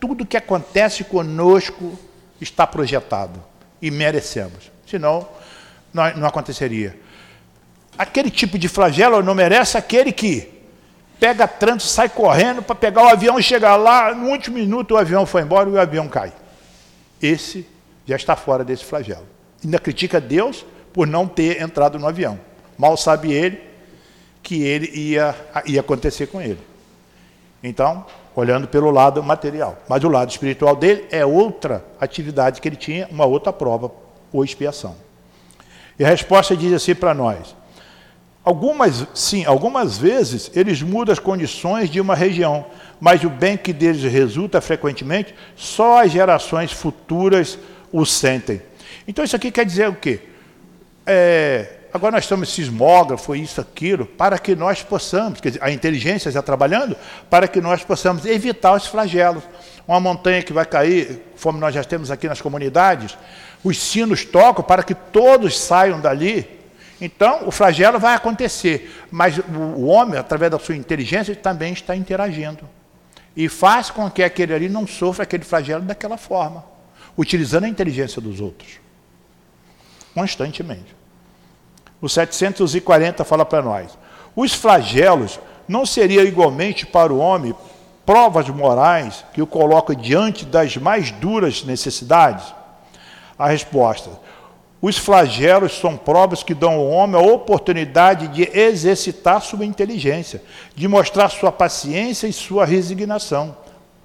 Tudo 0.00 0.26
que 0.26 0.36
acontece 0.36 1.04
conosco 1.04 1.96
está 2.40 2.66
projetado 2.66 3.40
e 3.80 3.92
merecemos. 3.92 4.72
Senão, 4.88 5.28
não, 5.94 6.26
aconteceria. 6.26 6.98
Aquele 7.96 8.28
tipo 8.28 8.58
de 8.58 8.66
flagelo 8.66 9.22
não 9.22 9.36
merece 9.36 9.78
aquele 9.78 10.10
que 10.10 10.52
pega 11.20 11.46
trânsito, 11.46 11.92
sai 11.92 12.08
correndo 12.08 12.60
para 12.60 12.74
pegar 12.74 13.04
o 13.04 13.08
avião, 13.08 13.40
chega 13.40 13.76
lá, 13.76 14.12
no 14.12 14.30
último 14.30 14.56
minuto 14.56 14.94
o 14.94 14.96
avião 14.96 15.24
foi 15.24 15.42
embora 15.42 15.70
e 15.70 15.74
o 15.74 15.80
avião 15.80 16.08
cai. 16.08 16.32
Esse 17.22 17.64
já 18.04 18.16
está 18.16 18.34
fora 18.34 18.64
desse 18.64 18.84
flagelo. 18.84 19.26
Ainda 19.62 19.78
critica 19.78 20.20
Deus 20.20 20.66
por 20.92 21.06
não 21.06 21.26
ter 21.26 21.60
entrado 21.60 21.98
no 21.98 22.06
avião. 22.06 22.38
Mal 22.76 22.96
sabe 22.96 23.32
ele 23.32 23.60
que 24.42 24.62
ele 24.62 24.90
ia, 24.94 25.34
ia 25.66 25.80
acontecer 25.80 26.26
com 26.26 26.40
ele. 26.40 26.60
Então, 27.62 28.06
olhando 28.34 28.68
pelo 28.68 28.90
lado 28.90 29.22
material. 29.22 29.76
Mas 29.88 30.04
o 30.04 30.08
lado 30.08 30.30
espiritual 30.30 30.76
dele 30.76 31.06
é 31.10 31.26
outra 31.26 31.84
atividade 32.00 32.60
que 32.60 32.68
ele 32.68 32.76
tinha, 32.76 33.08
uma 33.10 33.26
outra 33.26 33.52
prova 33.52 33.90
ou 34.32 34.44
expiação. 34.44 34.94
E 35.98 36.04
a 36.04 36.08
resposta 36.08 36.56
diz 36.56 36.72
assim 36.72 36.94
para 36.94 37.12
nós: 37.12 37.56
algumas, 38.44 39.06
sim, 39.12 39.44
algumas 39.44 39.98
vezes 39.98 40.50
eles 40.54 40.80
mudam 40.80 41.12
as 41.12 41.18
condições 41.18 41.90
de 41.90 42.00
uma 42.00 42.14
região, 42.14 42.64
mas 43.00 43.24
o 43.24 43.28
bem 43.28 43.56
que 43.56 43.72
deles 43.72 44.02
resulta 44.04 44.60
frequentemente, 44.60 45.34
só 45.56 46.04
as 46.04 46.12
gerações 46.12 46.72
futuras 46.72 47.58
o 47.90 48.06
sentem. 48.06 48.62
Então 49.06 49.24
isso 49.24 49.34
aqui 49.34 49.50
quer 49.50 49.66
dizer 49.66 49.88
o 49.88 49.94
quê? 49.94 50.20
É, 51.08 51.78
agora 51.92 52.12
nós 52.12 52.24
estamos 52.24 52.50
sismógrafo, 52.50 53.34
isso, 53.34 53.60
aquilo, 53.60 54.04
para 54.04 54.38
que 54.38 54.54
nós 54.54 54.82
possamos, 54.82 55.40
quer 55.40 55.48
dizer, 55.48 55.64
a 55.64 55.70
inteligência 55.70 56.30
já 56.30 56.42
trabalhando, 56.42 56.94
para 57.30 57.48
que 57.48 57.60
nós 57.60 57.82
possamos 57.82 58.26
evitar 58.26 58.74
os 58.74 58.86
flagelos. 58.86 59.42
Uma 59.86 59.98
montanha 59.98 60.42
que 60.42 60.52
vai 60.52 60.66
cair, 60.66 61.22
como 61.42 61.58
nós 61.58 61.74
já 61.74 61.82
temos 61.82 62.10
aqui 62.10 62.28
nas 62.28 62.42
comunidades, 62.42 63.16
os 63.64 63.78
sinos 63.78 64.22
tocam 64.22 64.62
para 64.62 64.82
que 64.82 64.94
todos 64.94 65.58
saiam 65.58 65.98
dali. 65.98 66.46
Então, 67.00 67.48
o 67.48 67.50
flagelo 67.50 67.98
vai 67.98 68.14
acontecer, 68.14 68.92
mas 69.10 69.38
o 69.38 69.86
homem, 69.86 70.18
através 70.18 70.52
da 70.52 70.58
sua 70.58 70.76
inteligência, 70.76 71.34
também 71.34 71.72
está 71.72 71.96
interagindo. 71.96 72.68
E 73.34 73.48
faz 73.48 73.88
com 73.88 74.10
que 74.10 74.22
aquele 74.22 74.52
ali 74.52 74.68
não 74.68 74.86
sofra 74.86 75.22
aquele 75.22 75.44
flagelo 75.44 75.82
daquela 75.82 76.18
forma, 76.18 76.64
utilizando 77.16 77.64
a 77.64 77.68
inteligência 77.68 78.20
dos 78.20 78.40
outros. 78.40 78.78
Constantemente. 80.12 80.97
O 82.00 82.08
740 82.08 83.24
fala 83.24 83.44
para 83.44 83.62
nós: 83.62 83.98
os 84.34 84.54
flagelos 84.54 85.40
não 85.66 85.84
seriam 85.84 86.24
igualmente 86.24 86.86
para 86.86 87.12
o 87.12 87.18
homem 87.18 87.54
provas 88.06 88.48
morais 88.48 89.24
que 89.34 89.42
o 89.42 89.46
colocam 89.46 89.94
diante 89.94 90.46
das 90.46 90.76
mais 90.76 91.10
duras 91.10 91.64
necessidades? 91.64 92.54
A 93.38 93.48
resposta: 93.48 94.10
Os 94.80 94.96
flagelos 94.96 95.78
são 95.78 95.96
provas 95.96 96.42
que 96.42 96.54
dão 96.54 96.74
ao 96.74 96.88
homem 96.88 97.20
a 97.20 97.32
oportunidade 97.32 98.28
de 98.28 98.48
exercitar 98.56 99.42
sua 99.42 99.64
inteligência, 99.64 100.42
de 100.74 100.86
mostrar 100.86 101.28
sua 101.28 101.50
paciência 101.50 102.26
e 102.26 102.32
sua 102.32 102.64
resignação. 102.64 103.56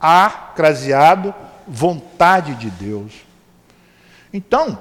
Há, 0.02 0.30
craseado, 0.56 1.34
vontade 1.68 2.56
de 2.56 2.70
Deus. 2.70 3.14
Então, 4.34 4.78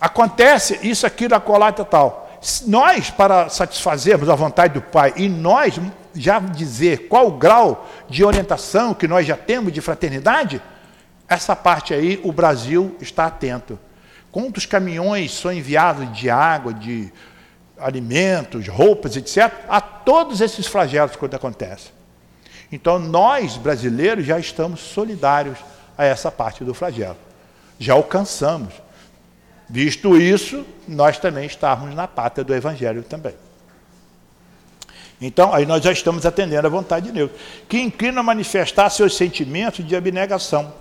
acontece 0.00 0.80
isso 0.82 1.06
aqui 1.06 1.28
na 1.28 1.40
colata 1.40 1.84
tal. 1.84 2.23
Nós, 2.66 3.10
para 3.10 3.48
satisfazermos 3.48 4.28
a 4.28 4.34
vontade 4.34 4.74
do 4.74 4.82
Pai, 4.82 5.14
e 5.16 5.28
nós 5.28 5.80
já 6.14 6.38
dizer 6.38 7.08
qual 7.08 7.28
o 7.28 7.38
grau 7.38 7.88
de 8.08 8.24
orientação 8.24 8.94
que 8.94 9.08
nós 9.08 9.26
já 9.26 9.36
temos 9.36 9.72
de 9.72 9.80
fraternidade, 9.80 10.60
essa 11.28 11.56
parte 11.56 11.94
aí 11.94 12.20
o 12.22 12.32
Brasil 12.32 12.96
está 13.00 13.26
atento. 13.26 13.78
Quantos 14.30 14.66
caminhões 14.66 15.32
são 15.32 15.52
enviados 15.52 16.12
de 16.16 16.28
água, 16.28 16.74
de 16.74 17.12
alimentos, 17.78 18.68
roupas, 18.68 19.16
etc., 19.16 19.52
a 19.68 19.80
todos 19.80 20.40
esses 20.40 20.66
flagelos 20.66 21.16
quando 21.16 21.34
acontece. 21.34 21.92
Então, 22.70 22.98
nós, 22.98 23.56
brasileiros, 23.56 24.26
já 24.26 24.38
estamos 24.38 24.80
solidários 24.80 25.58
a 25.96 26.04
essa 26.04 26.30
parte 26.30 26.64
do 26.64 26.74
flagelo. 26.74 27.16
Já 27.78 27.94
alcançamos. 27.94 28.83
Visto 29.68 30.16
isso, 30.16 30.64
nós 30.86 31.18
também 31.18 31.46
estamos 31.46 31.94
na 31.94 32.06
pátria 32.06 32.44
do 32.44 32.54
Evangelho 32.54 33.02
também. 33.02 33.34
Então, 35.20 35.54
aí 35.54 35.64
nós 35.64 35.82
já 35.82 35.92
estamos 35.92 36.26
atendendo 36.26 36.66
à 36.66 36.70
vontade 36.70 37.06
de 37.06 37.12
Deus, 37.12 37.30
que 37.68 37.80
inclina 37.80 38.20
a 38.20 38.22
manifestar 38.22 38.90
seus 38.90 39.16
sentimentos 39.16 39.86
de 39.86 39.96
abnegação, 39.96 40.72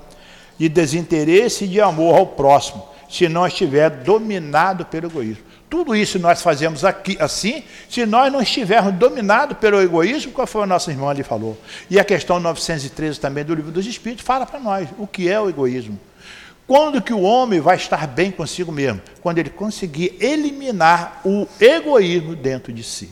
de 0.58 0.68
desinteresse 0.68 1.66
e 1.66 1.68
de 1.68 1.80
amor 1.80 2.16
ao 2.18 2.28
próximo, 2.28 2.86
se 3.10 3.30
não 3.30 3.48
estiver 3.48 3.90
dominado 3.90 4.86
pelo 4.86 5.08
egoísmo. 5.08 5.44
Tudo 5.70 5.96
isso 5.96 6.20
nós 6.20 6.42
fazemos 6.42 6.84
aqui 6.86 7.18
assim, 7.20 7.64
se 7.90 8.06
nós 8.06 8.32
não 8.32 8.42
estivermos 8.42 8.94
dominados 8.94 9.58
pelo 9.58 9.82
egoísmo, 9.82 10.32
qual 10.32 10.46
foi 10.46 10.64
a 10.64 10.68
nossa 10.68 10.92
irmã 10.92 11.10
ali 11.10 11.24
falou. 11.24 11.58
E 11.90 12.00
a 12.00 12.04
questão 12.04 12.40
913 12.40 13.20
também 13.20 13.44
do 13.44 13.56
livro 13.56 13.72
dos 13.72 13.88
Espíritos 13.88 14.26
fala 14.26 14.46
para 14.46 14.60
nós 14.60 14.90
o 15.00 15.08
que 15.08 15.30
é 15.30 15.40
o 15.40 15.50
egoísmo. 15.50 16.00
Quando 16.66 17.02
que 17.02 17.14
o 17.14 17.22
homem 17.22 17.60
vai 17.60 17.76
estar 17.76 18.08
bem 18.08 18.32
consigo 18.32 18.72
mesmo? 18.72 19.02
Quando 19.22 19.40
ele 19.40 19.50
conseguir 19.50 20.18
eliminar 20.20 21.22
o 21.26 21.48
egoísmo 21.60 22.36
dentro 22.36 22.72
de 22.72 22.84
si. 22.84 23.10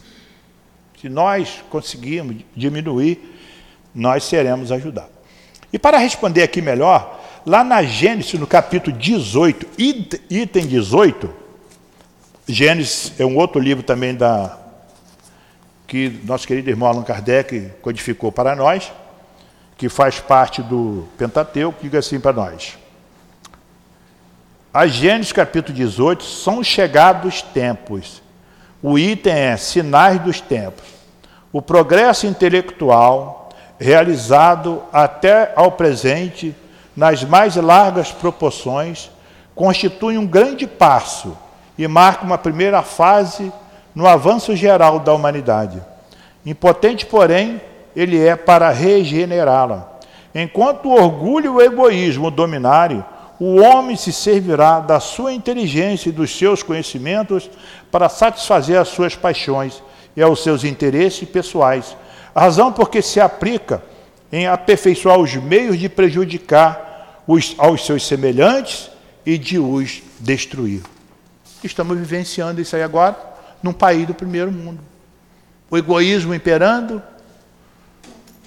Se 0.99 1.09
nós 1.09 1.63
conseguirmos 1.69 2.37
diminuir, 2.55 3.19
nós 3.93 4.23
seremos 4.23 4.71
ajudados. 4.71 5.11
E 5.73 5.79
para 5.79 5.97
responder 5.97 6.43
aqui 6.43 6.61
melhor, 6.61 7.21
Lá 7.45 7.63
na 7.63 7.81
Gênesis, 7.81 8.39
no 8.39 8.45
capítulo 8.45 8.95
18, 8.95 9.67
item 10.29 10.67
18, 10.67 11.33
Gênesis 12.47 13.13
é 13.19 13.25
um 13.25 13.35
outro 13.35 13.59
livro 13.59 13.83
também 13.83 14.13
da 14.13 14.59
que 15.87 16.21
nosso 16.23 16.47
querido 16.47 16.69
irmão 16.69 16.87
Allan 16.87 17.01
Kardec 17.01 17.71
codificou 17.81 18.31
para 18.31 18.55
nós, 18.55 18.93
que 19.75 19.89
faz 19.89 20.19
parte 20.19 20.61
do 20.61 21.07
Pentateuco, 21.17 21.79
diga 21.81 21.97
assim 21.97 22.19
para 22.19 22.31
nós. 22.31 22.77
A 24.73 24.87
Gênesis 24.87 25.33
capítulo 25.33 25.75
18 25.75 26.23
são 26.23 26.63
chegados 26.63 27.41
tempos. 27.41 28.21
O 28.81 28.97
item 28.97 29.33
é 29.33 29.57
sinais 29.57 30.19
dos 30.19 30.39
tempos. 30.39 30.85
O 31.51 31.61
progresso 31.61 32.25
intelectual 32.25 33.41
realizado 33.81 34.83
até 34.93 35.53
ao 35.55 35.71
presente 35.71 36.55
nas 36.95 37.23
mais 37.23 37.55
largas 37.55 38.11
proporções, 38.11 39.09
constitui 39.55 40.19
um 40.19 40.25
grande 40.27 40.67
passo 40.67 41.35
e 41.75 41.87
marca 41.87 42.23
uma 42.23 42.37
primeira 42.37 42.83
fase 42.83 43.51
no 43.95 44.07
avanço 44.07 44.55
geral 44.55 44.99
da 44.99 45.13
humanidade. 45.13 45.81
Impotente, 46.45 47.07
porém, 47.07 47.59
ele 47.95 48.23
é 48.23 48.35
para 48.35 48.69
regenerá-la. 48.69 49.93
Enquanto 50.35 50.85
o 50.85 50.93
orgulho 50.93 51.45
e 51.45 51.49
o 51.49 51.61
egoísmo 51.61 52.29
dominarem, 52.29 53.03
o 53.43 53.59
homem 53.59 53.95
se 53.95 54.13
servirá 54.13 54.79
da 54.79 54.99
sua 54.99 55.33
inteligência 55.33 56.09
e 56.09 56.11
dos 56.11 56.37
seus 56.37 56.61
conhecimentos 56.61 57.49
para 57.89 58.07
satisfazer 58.07 58.77
as 58.79 58.89
suas 58.89 59.15
paixões 59.15 59.81
e 60.15 60.21
aos 60.21 60.43
seus 60.43 60.63
interesses 60.63 61.27
pessoais. 61.27 61.97
A 62.35 62.41
razão 62.41 62.71
porque 62.71 63.01
se 63.01 63.19
aplica 63.19 63.81
em 64.31 64.45
aperfeiçoar 64.45 65.17
os 65.17 65.33
meios 65.37 65.79
de 65.79 65.89
prejudicar 65.89 67.23
os, 67.25 67.55
aos 67.57 67.83
seus 67.83 68.05
semelhantes 68.05 68.91
e 69.25 69.39
de 69.39 69.57
os 69.57 70.03
destruir. 70.19 70.83
Estamos 71.63 71.97
vivenciando 71.97 72.61
isso 72.61 72.75
aí 72.75 72.83
agora 72.83 73.17
num 73.63 73.73
país 73.73 74.05
do 74.05 74.13
primeiro 74.13 74.51
mundo. 74.51 74.81
O 75.67 75.75
egoísmo 75.75 76.35
imperando, 76.35 77.01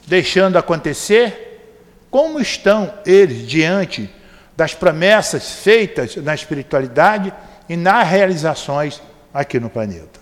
deixando 0.07 0.57
acontecer. 0.57 1.83
Como 2.13 2.39
estão 2.39 2.95
eles 3.05 3.45
diante 3.45 4.09
das 4.57 4.75
promessas 4.75 5.51
feitas 5.51 6.17
na 6.17 6.35
espiritualidade 6.35 7.33
e 7.69 7.77
nas 7.77 8.09
realizações 8.09 9.03
aqui 9.33 9.59
no 9.59 9.71
planeta? 9.71 10.21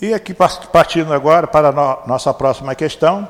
E 0.00 0.14
aqui 0.14 0.34
partindo 0.34 1.12
agora 1.12 1.46
para 1.46 1.68
a 1.68 2.06
nossa 2.06 2.32
próxima 2.32 2.74
questão, 2.74 3.28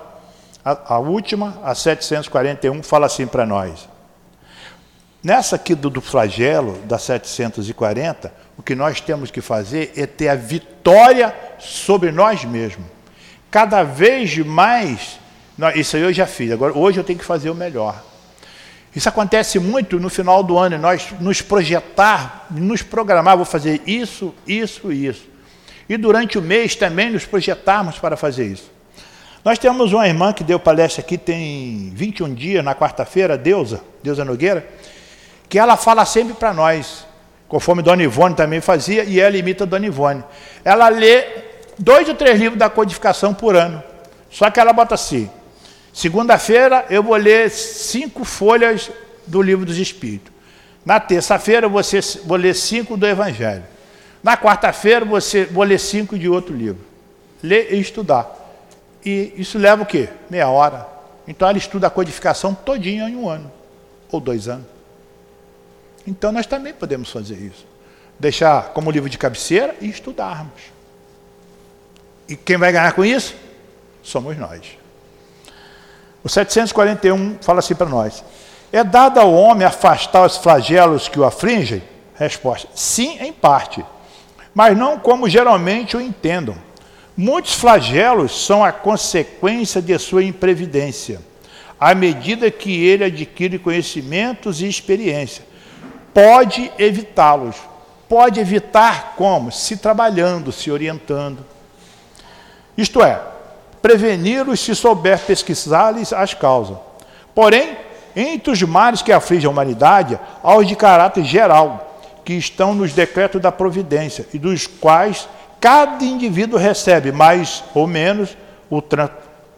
a, 0.64 0.94
a 0.94 0.98
última, 0.98 1.58
a 1.64 1.74
741, 1.74 2.82
fala 2.82 3.06
assim 3.06 3.26
para 3.26 3.44
nós. 3.44 3.88
Nessa 5.22 5.56
aqui 5.56 5.74
do, 5.74 5.90
do 5.90 6.00
flagelo, 6.00 6.78
da 6.82 6.98
740, 6.98 8.32
o 8.56 8.62
que 8.62 8.74
nós 8.74 9.00
temos 9.00 9.30
que 9.30 9.42
fazer 9.42 9.92
é 9.96 10.06
ter 10.06 10.28
a 10.28 10.34
vitória 10.34 11.34
sobre 11.58 12.10
nós 12.10 12.44
mesmos. 12.44 12.86
Cada 13.50 13.82
vez 13.82 14.38
mais, 14.38 15.19
isso 15.74 15.96
aí 15.96 16.02
eu 16.02 16.12
já 16.12 16.26
fiz, 16.26 16.52
agora 16.52 16.76
hoje 16.76 16.98
eu 16.98 17.04
tenho 17.04 17.18
que 17.18 17.24
fazer 17.24 17.50
o 17.50 17.54
melhor. 17.54 18.02
Isso 18.94 19.08
acontece 19.08 19.58
muito 19.58 20.00
no 20.00 20.10
final 20.10 20.42
do 20.42 20.58
ano, 20.58 20.76
nós 20.78 21.08
nos 21.20 21.40
projetar, 21.40 22.46
nos 22.50 22.82
programar, 22.82 23.36
vou 23.36 23.46
fazer 23.46 23.80
isso, 23.86 24.34
isso 24.46 24.90
e 24.90 25.06
isso 25.06 25.30
e 25.90 25.96
durante 25.96 26.38
o 26.38 26.42
mês 26.42 26.76
também 26.76 27.10
nos 27.10 27.26
projetarmos 27.26 27.98
para 27.98 28.16
fazer 28.16 28.46
isso. 28.46 28.70
Nós 29.44 29.58
temos 29.58 29.92
uma 29.92 30.06
irmã 30.06 30.32
que 30.32 30.44
deu 30.44 30.60
palestra 30.60 31.02
aqui 31.02 31.18
tem 31.18 31.90
21 31.92 32.32
dias, 32.32 32.64
na 32.64 32.76
quarta-feira, 32.76 33.36
Deusa, 33.36 33.80
Deusa 34.00 34.24
Nogueira, 34.24 34.64
que 35.48 35.58
ela 35.58 35.76
fala 35.76 36.04
sempre 36.04 36.34
para 36.34 36.54
nós, 36.54 37.04
conforme 37.48 37.82
Dona 37.82 38.04
Ivone 38.04 38.36
também 38.36 38.60
fazia, 38.60 39.02
e 39.02 39.18
ela 39.18 39.36
imita 39.36 39.66
Dona 39.66 39.84
Ivone. 39.84 40.22
Ela 40.64 40.88
lê 40.90 41.24
dois 41.76 42.08
ou 42.08 42.14
três 42.14 42.38
livros 42.38 42.56
da 42.56 42.70
codificação 42.70 43.34
por 43.34 43.56
ano. 43.56 43.82
Só 44.30 44.48
que 44.48 44.60
ela 44.60 44.72
bota 44.72 44.94
assim: 44.94 45.28
segunda-feira 45.92 46.86
eu 46.90 47.02
vou 47.02 47.16
ler 47.16 47.50
cinco 47.50 48.24
folhas 48.24 48.90
do 49.26 49.40
livro 49.42 49.64
dos 49.64 49.78
Espíritos. 49.78 50.32
Na 50.84 50.98
terça-feira 50.98 51.68
vou, 51.68 51.80
vou 52.24 52.36
ler 52.36 52.54
cinco 52.54 52.96
do 52.96 53.06
Evangelho. 53.06 53.64
Na 54.22 54.36
quarta-feira 54.36 55.04
você 55.04 55.44
vou 55.44 55.64
ler 55.64 55.78
cinco 55.78 56.18
de 56.18 56.28
outro 56.28 56.54
livro. 56.54 56.84
Ler 57.42 57.72
e 57.72 57.80
estudar. 57.80 58.36
E 59.04 59.32
isso 59.36 59.58
leva 59.58 59.82
o 59.82 59.86
quê? 59.86 60.08
Meia 60.28 60.48
hora. 60.48 60.86
Então 61.26 61.48
ela 61.48 61.58
estuda 61.58 61.86
a 61.86 61.90
codificação 61.90 62.54
todinha 62.54 63.08
em 63.08 63.16
um 63.16 63.28
ano. 63.28 63.50
Ou 64.10 64.20
dois 64.20 64.48
anos. 64.48 64.66
Então 66.06 66.32
nós 66.32 66.46
também 66.46 66.72
podemos 66.72 67.10
fazer 67.10 67.36
isso. 67.36 67.66
Deixar 68.18 68.70
como 68.70 68.90
livro 68.90 69.08
de 69.08 69.16
cabeceira 69.16 69.74
e 69.80 69.88
estudarmos. 69.88 70.60
E 72.28 72.36
quem 72.36 72.56
vai 72.56 72.72
ganhar 72.72 72.92
com 72.92 73.04
isso? 73.04 73.34
Somos 74.02 74.36
nós. 74.36 74.79
O 76.22 76.28
741 76.28 77.38
fala 77.40 77.60
assim 77.60 77.74
para 77.74 77.88
nós: 77.88 78.24
É 78.72 78.84
dado 78.84 79.18
ao 79.18 79.32
homem 79.32 79.66
afastar 79.66 80.24
os 80.24 80.36
flagelos 80.36 81.08
que 81.08 81.18
o 81.18 81.24
afligem? 81.24 81.82
Resposta: 82.14 82.68
Sim, 82.74 83.18
em 83.20 83.32
parte 83.32 83.84
mas 84.54 84.76
não 84.76 84.98
como 84.98 85.28
geralmente 85.28 85.96
o 85.96 86.00
entendam. 86.00 86.56
Muitos 87.16 87.54
flagelos 87.54 88.46
são 88.46 88.64
a 88.64 88.72
consequência 88.72 89.80
de 89.80 89.96
sua 89.98 90.24
imprevidência, 90.24 91.20
à 91.78 91.94
medida 91.94 92.50
que 92.50 92.84
ele 92.84 93.04
adquire 93.04 93.58
conhecimentos 93.58 94.60
e 94.60 94.68
experiência. 94.68 95.44
Pode 96.12 96.70
evitá-los. 96.78 97.56
Pode 98.08 98.40
evitar 98.40 99.14
como? 99.16 99.52
Se 99.52 99.76
trabalhando, 99.76 100.50
se 100.50 100.70
orientando. 100.70 101.44
Isto 102.76 103.02
é, 103.02 103.20
preveni-los 103.80 104.60
se 104.60 104.74
souber 104.74 105.18
pesquisar-lhes 105.20 106.12
as 106.12 106.34
causas. 106.34 106.76
Porém, 107.34 107.76
entre 108.14 108.52
os 108.52 108.62
males 108.62 109.02
que 109.02 109.12
afligem 109.12 109.46
a 109.46 109.50
humanidade, 109.50 110.18
há 110.42 110.56
os 110.56 110.66
de 110.66 110.76
caráter 110.76 111.24
geral, 111.24 111.86
que 112.24 112.34
estão 112.34 112.74
nos 112.74 112.92
decretos 112.92 113.40
da 113.40 113.50
providência 113.50 114.26
e 114.34 114.38
dos 114.38 114.66
quais 114.66 115.28
cada 115.60 116.04
indivíduo 116.04 116.58
recebe 116.58 117.12
mais 117.12 117.62
ou 117.74 117.86
menos 117.86 118.36
o, 118.70 118.82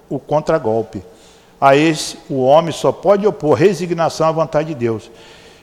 o 0.08 0.18
contragolpe. 0.18 1.02
A 1.60 1.76
esse, 1.76 2.18
o 2.28 2.42
homem 2.42 2.72
só 2.72 2.90
pode 2.90 3.26
opor 3.26 3.54
resignação 3.54 4.26
à 4.28 4.32
vontade 4.32 4.68
de 4.68 4.74
Deus. 4.74 5.10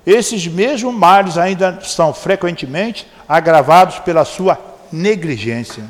esses 0.06 0.48
mesmos 0.48 0.94
males 0.94 1.38
ainda 1.38 1.80
são 1.84 2.14
frequentemente 2.14 3.06
agravados 3.28 4.00
pela 4.00 4.24
sua 4.24 4.58
negligência. 4.92 5.84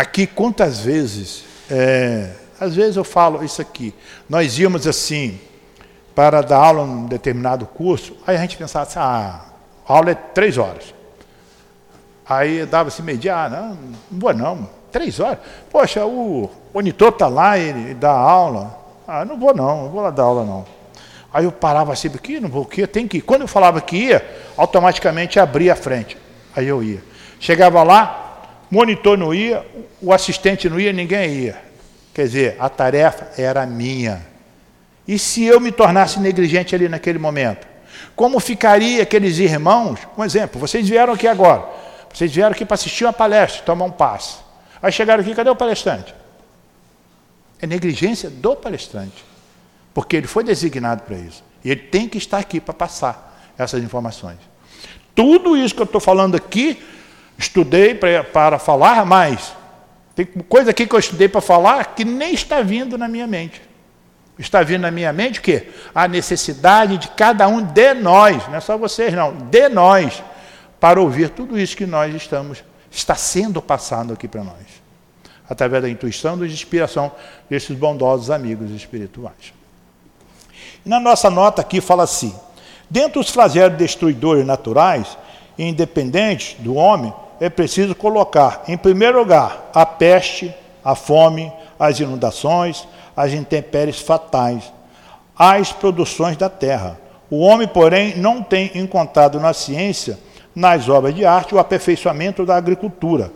Aqui, 0.00 0.26
quantas 0.26 0.80
vezes, 0.80 1.44
é, 1.70 2.30
às 2.58 2.74
vezes 2.74 2.96
eu 2.96 3.04
falo 3.04 3.44
isso 3.44 3.60
aqui, 3.60 3.94
nós 4.30 4.58
íamos 4.58 4.86
assim, 4.86 5.38
para 6.14 6.40
dar 6.40 6.56
aula 6.56 6.86
em 6.86 6.90
um 6.90 7.06
determinado 7.06 7.66
curso, 7.66 8.16
aí 8.26 8.34
a 8.34 8.40
gente 8.40 8.56
pensava 8.56 8.86
assim, 8.86 8.98
ah, 8.98 9.44
a 9.86 9.92
aula 9.92 10.12
é 10.12 10.14
três 10.14 10.56
horas. 10.56 10.94
Aí 12.26 12.64
dava-se 12.64 13.02
medir, 13.02 13.28
ah, 13.28 13.50
não, 13.50 13.68
não 14.10 14.18
vou 14.18 14.32
não, 14.32 14.70
três 14.90 15.20
horas. 15.20 15.40
Poxa, 15.68 16.06
o 16.06 16.48
monitor 16.72 17.10
está 17.10 17.28
lá, 17.28 17.58
ele 17.58 17.92
dá 17.92 18.10
aula. 18.10 18.74
Ah, 19.06 19.22
não 19.26 19.38
vou 19.38 19.54
não, 19.54 19.82
não 19.82 19.90
vou 19.90 20.00
lá 20.00 20.08
dar 20.08 20.22
aula 20.22 20.46
não. 20.46 20.64
Aí 21.30 21.44
eu 21.44 21.52
parava 21.52 21.92
assim, 21.92 22.08
aqui, 22.08 22.40
não 22.40 22.48
vou, 22.48 22.64
que 22.64 22.86
tem 22.86 23.06
que 23.06 23.18
ir. 23.18 23.20
Quando 23.20 23.42
eu 23.42 23.48
falava 23.48 23.82
que 23.82 23.98
ia, 23.98 24.26
automaticamente 24.56 25.38
abria 25.38 25.74
a 25.74 25.76
frente. 25.76 26.16
Aí 26.56 26.66
eu 26.66 26.82
ia. 26.82 27.04
Chegava 27.38 27.82
lá, 27.82 28.19
monitor 28.70 29.18
não 29.18 29.34
ia, 29.34 29.66
o 30.00 30.12
assistente 30.12 30.68
não 30.68 30.78
ia, 30.78 30.92
ninguém 30.92 31.30
ia. 31.34 31.62
Quer 32.14 32.26
dizer, 32.26 32.56
a 32.58 32.68
tarefa 32.68 33.30
era 33.36 33.64
minha. 33.66 34.26
E 35.06 35.18
se 35.18 35.44
eu 35.44 35.60
me 35.60 35.72
tornasse 35.72 36.20
negligente 36.20 36.74
ali 36.74 36.88
naquele 36.88 37.18
momento? 37.18 37.66
Como 38.14 38.38
ficaria 38.38 39.02
aqueles 39.02 39.38
irmãos? 39.38 39.98
Um 40.16 40.24
exemplo, 40.24 40.60
vocês 40.60 40.88
vieram 40.88 41.12
aqui 41.12 41.26
agora. 41.26 41.64
Vocês 42.12 42.32
vieram 42.32 42.52
aqui 42.52 42.64
para 42.64 42.74
assistir 42.74 43.04
uma 43.04 43.12
palestra, 43.12 43.62
tomar 43.62 43.84
um 43.84 43.90
passe. 43.90 44.36
Aí 44.82 44.90
chegaram 44.92 45.22
aqui, 45.22 45.34
cadê 45.34 45.50
o 45.50 45.56
palestrante? 45.56 46.14
É 47.60 47.66
negligência 47.66 48.30
do 48.30 48.56
palestrante. 48.56 49.24
Porque 49.92 50.16
ele 50.16 50.26
foi 50.26 50.44
designado 50.44 51.02
para 51.02 51.16
isso. 51.16 51.42
E 51.64 51.70
ele 51.70 51.80
tem 51.80 52.08
que 52.08 52.18
estar 52.18 52.38
aqui 52.38 52.60
para 52.60 52.72
passar 52.74 53.52
essas 53.58 53.82
informações. 53.82 54.38
Tudo 55.14 55.56
isso 55.56 55.74
que 55.74 55.80
eu 55.80 55.86
estou 55.86 56.00
falando 56.00 56.34
aqui, 56.34 56.82
estudei 57.40 57.94
pra, 57.94 58.22
para 58.22 58.58
falar 58.58 59.04
mais. 59.06 59.52
Tem 60.14 60.26
coisa 60.26 60.70
aqui 60.70 60.86
que 60.86 60.94
eu 60.94 60.98
estudei 60.98 61.28
para 61.28 61.40
falar 61.40 61.94
que 61.94 62.04
nem 62.04 62.34
está 62.34 62.60
vindo 62.60 62.98
na 62.98 63.08
minha 63.08 63.26
mente. 63.26 63.62
Está 64.38 64.62
vindo 64.62 64.82
na 64.82 64.90
minha 64.90 65.12
mente 65.12 65.38
o 65.38 65.42
quê? 65.42 65.68
A 65.94 66.06
necessidade 66.06 66.98
de 66.98 67.08
cada 67.08 67.48
um 67.48 67.62
de 67.62 67.94
nós, 67.94 68.46
não 68.48 68.56
é 68.56 68.60
só 68.60 68.76
vocês 68.76 69.12
não, 69.12 69.32
de 69.32 69.68
nós, 69.68 70.22
para 70.78 71.00
ouvir 71.00 71.30
tudo 71.30 71.58
isso 71.58 71.76
que 71.76 71.86
nós 71.86 72.14
estamos, 72.14 72.62
está 72.90 73.14
sendo 73.14 73.60
passado 73.60 74.12
aqui 74.12 74.26
para 74.26 74.42
nós, 74.42 74.66
através 75.48 75.82
da 75.82 75.88
intuição 75.88 76.36
e 76.36 76.40
da 76.40 76.46
inspiração 76.46 77.12
desses 77.48 77.76
bondosos 77.76 78.30
amigos 78.30 78.70
espirituais. 78.70 79.52
Na 80.84 80.98
nossa 80.98 81.28
nota 81.28 81.60
aqui 81.60 81.80
fala 81.80 82.04
assim: 82.04 82.34
dentre 82.88 83.18
os 83.18 83.28
flagelos 83.28 83.76
destruidores 83.76 84.46
naturais, 84.46 85.18
independentes 85.58 86.56
do 86.58 86.74
homem, 86.74 87.12
é 87.40 87.48
preciso 87.48 87.94
colocar, 87.94 88.64
em 88.68 88.76
primeiro 88.76 89.18
lugar, 89.18 89.70
a 89.74 89.86
peste, 89.86 90.54
a 90.84 90.94
fome, 90.94 91.50
as 91.78 91.98
inundações, 91.98 92.86
as 93.16 93.32
intempéries 93.32 93.98
fatais, 93.98 94.70
as 95.36 95.72
produções 95.72 96.36
da 96.36 96.50
terra. 96.50 97.00
O 97.30 97.38
homem, 97.40 97.66
porém, 97.66 98.18
não 98.18 98.42
tem 98.42 98.70
encontrado 98.74 99.40
na 99.40 99.54
ciência 99.54 100.18
nas 100.54 100.88
obras 100.88 101.14
de 101.14 101.24
arte 101.24 101.54
o 101.54 101.58
aperfeiçoamento 101.58 102.44
da 102.44 102.56
agricultura, 102.56 103.32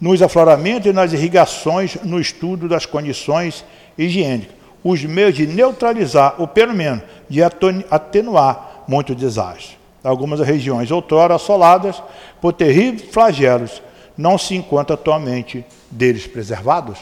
nos 0.00 0.22
afloramentos 0.22 0.86
e 0.86 0.92
nas 0.92 1.12
irrigações, 1.12 1.96
no 2.02 2.18
estudo 2.18 2.68
das 2.68 2.86
condições 2.86 3.64
higiênicas, 3.98 4.54
os 4.82 5.04
meios 5.04 5.34
de 5.34 5.46
neutralizar, 5.46 6.36
ou 6.38 6.48
pelo 6.48 6.72
menos 6.72 7.02
de 7.28 7.42
atenuar 7.42 8.84
muito 8.86 9.14
desastre. 9.14 9.83
Algumas 10.04 10.40
regiões 10.40 10.90
outrora 10.90 11.34
assoladas 11.34 12.02
por 12.40 12.52
terríveis 12.52 13.10
flagelos 13.10 13.82
não 14.16 14.36
se 14.36 14.54
encontram 14.54 14.94
atualmente 14.94 15.64
deles 15.90 16.26
preservados. 16.26 16.98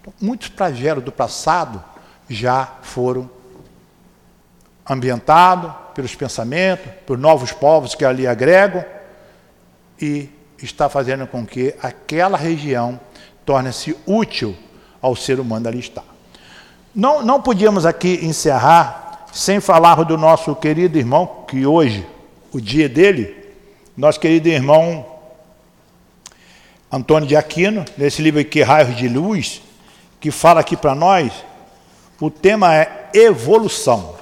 Então, 0.00 0.12
muitos 0.20 0.48
flagelos 0.48 1.04
do 1.04 1.12
passado 1.12 1.82
já 2.28 2.68
foram 2.82 3.30
ambientado 4.88 5.74
pelos 5.94 6.14
pensamentos, 6.14 6.90
por 7.06 7.16
novos 7.16 7.52
povos 7.52 7.94
que 7.94 8.04
ali 8.04 8.26
agregam, 8.26 8.84
e 10.00 10.28
está 10.60 10.88
fazendo 10.88 11.26
com 11.26 11.46
que 11.46 11.74
aquela 11.82 12.36
região 12.36 12.98
torne-se 13.44 13.96
útil 14.06 14.56
ao 15.00 15.14
ser 15.14 15.38
humano 15.38 15.68
ali 15.68 15.78
estar. 15.78 16.04
Não, 16.94 17.22
não 17.22 17.40
podíamos 17.40 17.86
aqui 17.86 18.18
encerrar 18.22 19.26
sem 19.32 19.60
falar 19.60 20.02
do 20.04 20.18
nosso 20.18 20.54
querido 20.56 20.98
irmão, 20.98 21.44
que 21.46 21.64
hoje, 21.64 22.06
o 22.52 22.60
dia 22.60 22.88
dele, 22.88 23.36
nosso 23.96 24.18
querido 24.18 24.48
irmão 24.48 25.06
Antônio 26.90 27.28
de 27.28 27.36
Aquino, 27.36 27.84
nesse 27.96 28.20
livro 28.20 28.40
aqui, 28.40 28.62
Raios 28.62 28.96
de 28.96 29.08
Luz, 29.08 29.62
que 30.18 30.30
fala 30.30 30.60
aqui 30.60 30.76
para 30.76 30.94
nós, 30.94 31.32
o 32.20 32.30
tema 32.30 32.74
é 32.74 33.08
evolução. 33.14 34.16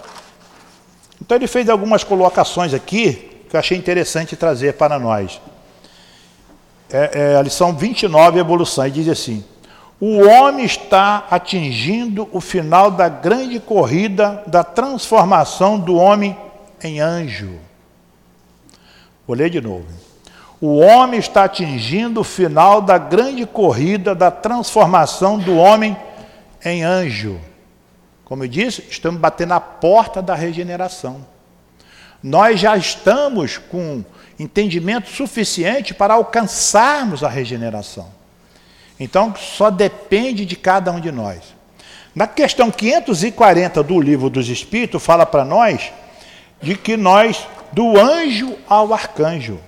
Então 1.20 1.37
ele 1.37 1.47
fez 1.47 1.68
algumas 1.68 2.05
colocações 2.05 2.74
aqui 2.74 3.43
que 3.49 3.57
eu 3.57 3.61
achei 3.61 3.76
interessante 3.76 4.37
trazer 4.37 4.74
para 4.74 4.99
nós. 4.99 5.41
É, 6.91 7.33
é 7.33 7.37
a 7.37 7.43
lição 7.43 7.74
29, 7.74 8.39
evolução, 8.39 8.87
e 8.87 8.91
diz 8.91 9.09
assim: 9.09 9.45
o 10.01 10.20
homem 10.29 10.64
está 10.64 11.26
atingindo 11.31 12.29
o 12.33 12.41
final 12.41 12.91
da 12.91 13.09
grande 13.09 13.59
corrida 13.59 14.45
da 14.47 14.62
transformação 14.62 15.79
do 15.79 15.97
homem 15.97 16.37
em 16.83 17.01
anjo. 17.01 17.68
Vou 19.29 19.37
ler 19.37 19.51
de 19.51 19.61
novo. 19.61 19.85
O 20.59 20.79
homem 20.79 21.20
está 21.20 21.45
atingindo 21.45 22.20
o 22.20 22.24
final 22.24 22.81
da 22.81 22.97
grande 22.97 23.45
corrida 23.45 24.14
da 24.14 24.31
transformação 24.31 25.39
do 25.39 25.57
homem 25.57 25.95
em 26.64 26.83
anjo. 26.83 27.39
Como 28.24 28.43
eu 28.43 28.49
disse, 28.49 28.83
estamos 28.91 29.20
batendo 29.20 29.53
a 29.53 29.61
porta 29.61 30.22
da 30.22 30.35
regeneração. 30.35 31.24
Nós 32.22 32.59
já 32.59 32.74
estamos 32.74 33.59
com 33.59 34.03
entendimento 34.39 35.11
suficiente 35.11 35.93
para 35.93 36.14
alcançarmos 36.14 37.22
a 37.22 37.29
regeneração. 37.29 38.09
Então, 38.99 39.35
só 39.37 39.70
depende 39.70 40.47
de 40.47 40.57
cada 40.57 40.91
um 40.91 41.01
de 41.01 41.12
nós. 41.12 41.55
Na 42.14 42.26
questão 42.26 42.70
540 42.70 43.83
do 43.83 44.01
Livro 44.01 44.31
dos 44.31 44.49
Espíritos, 44.49 45.03
fala 45.03 45.26
para 45.26 45.45
nós 45.45 45.93
de 46.61 46.74
que 46.74 46.97
nós, 46.97 47.47
do 47.73 47.99
anjo 47.99 48.57
ao 48.69 48.93
arcanjo, 48.93 49.59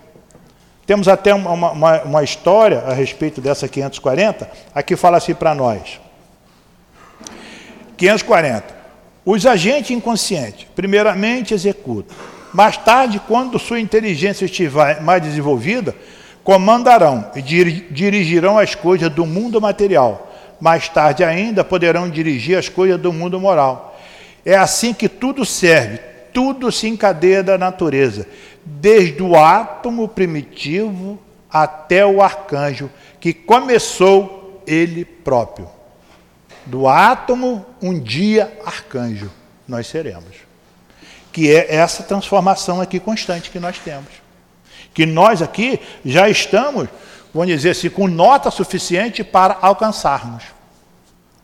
temos 0.86 1.06
até 1.06 1.32
uma, 1.32 1.70
uma, 1.70 2.02
uma 2.02 2.22
história 2.24 2.80
a 2.80 2.92
respeito 2.92 3.40
dessa 3.40 3.68
540, 3.68 4.50
aqui 4.74 4.96
fala 4.96 5.18
assim 5.18 5.34
para 5.34 5.54
nós. 5.54 6.00
540. 7.96 8.80
Os 9.24 9.46
agentes 9.46 9.90
inconscientes, 9.90 10.66
primeiramente, 10.74 11.54
executam. 11.54 12.16
Mais 12.52 12.76
tarde, 12.76 13.20
quando 13.28 13.58
sua 13.58 13.78
inteligência 13.78 14.46
estiver 14.46 15.00
mais 15.00 15.22
desenvolvida, 15.22 15.94
comandarão 16.42 17.30
e 17.36 17.42
dirigirão 17.42 18.58
as 18.58 18.74
coisas 18.74 19.08
do 19.10 19.24
mundo 19.24 19.60
material. 19.60 20.32
Mais 20.60 20.88
tarde 20.88 21.22
ainda 21.22 21.62
poderão 21.62 22.10
dirigir 22.10 22.58
as 22.58 22.68
coisas 22.68 23.00
do 23.00 23.12
mundo 23.12 23.38
moral. 23.38 23.96
É 24.44 24.56
assim 24.56 24.92
que 24.92 25.08
tudo 25.08 25.44
serve, 25.44 26.00
tudo 26.32 26.70
se 26.70 26.88
encadeia 26.88 27.42
da 27.42 27.58
natureza, 27.58 28.26
desde 28.64 29.22
o 29.22 29.36
átomo 29.36 30.08
primitivo 30.08 31.18
até 31.50 32.04
o 32.04 32.22
arcanjo, 32.22 32.90
que 33.18 33.32
começou 33.32 34.62
ele 34.66 35.04
próprio 35.04 35.68
do 36.66 36.86
átomo, 36.86 37.66
um 37.82 37.98
dia 37.98 38.56
arcanjo, 38.64 39.30
nós 39.66 39.86
seremos. 39.86 40.36
Que 41.32 41.50
é 41.50 41.74
essa 41.74 42.02
transformação 42.02 42.80
aqui 42.80 42.98
constante 42.98 43.50
que 43.50 43.60
nós 43.60 43.78
temos. 43.78 44.08
Que 44.92 45.06
nós 45.06 45.42
aqui 45.42 45.80
já 46.04 46.28
estamos, 46.28 46.88
vamos 47.32 47.48
dizer 47.48 47.70
assim, 47.70 47.88
com 47.88 48.08
nota 48.08 48.50
suficiente 48.50 49.22
para 49.22 49.58
alcançarmos 49.60 50.44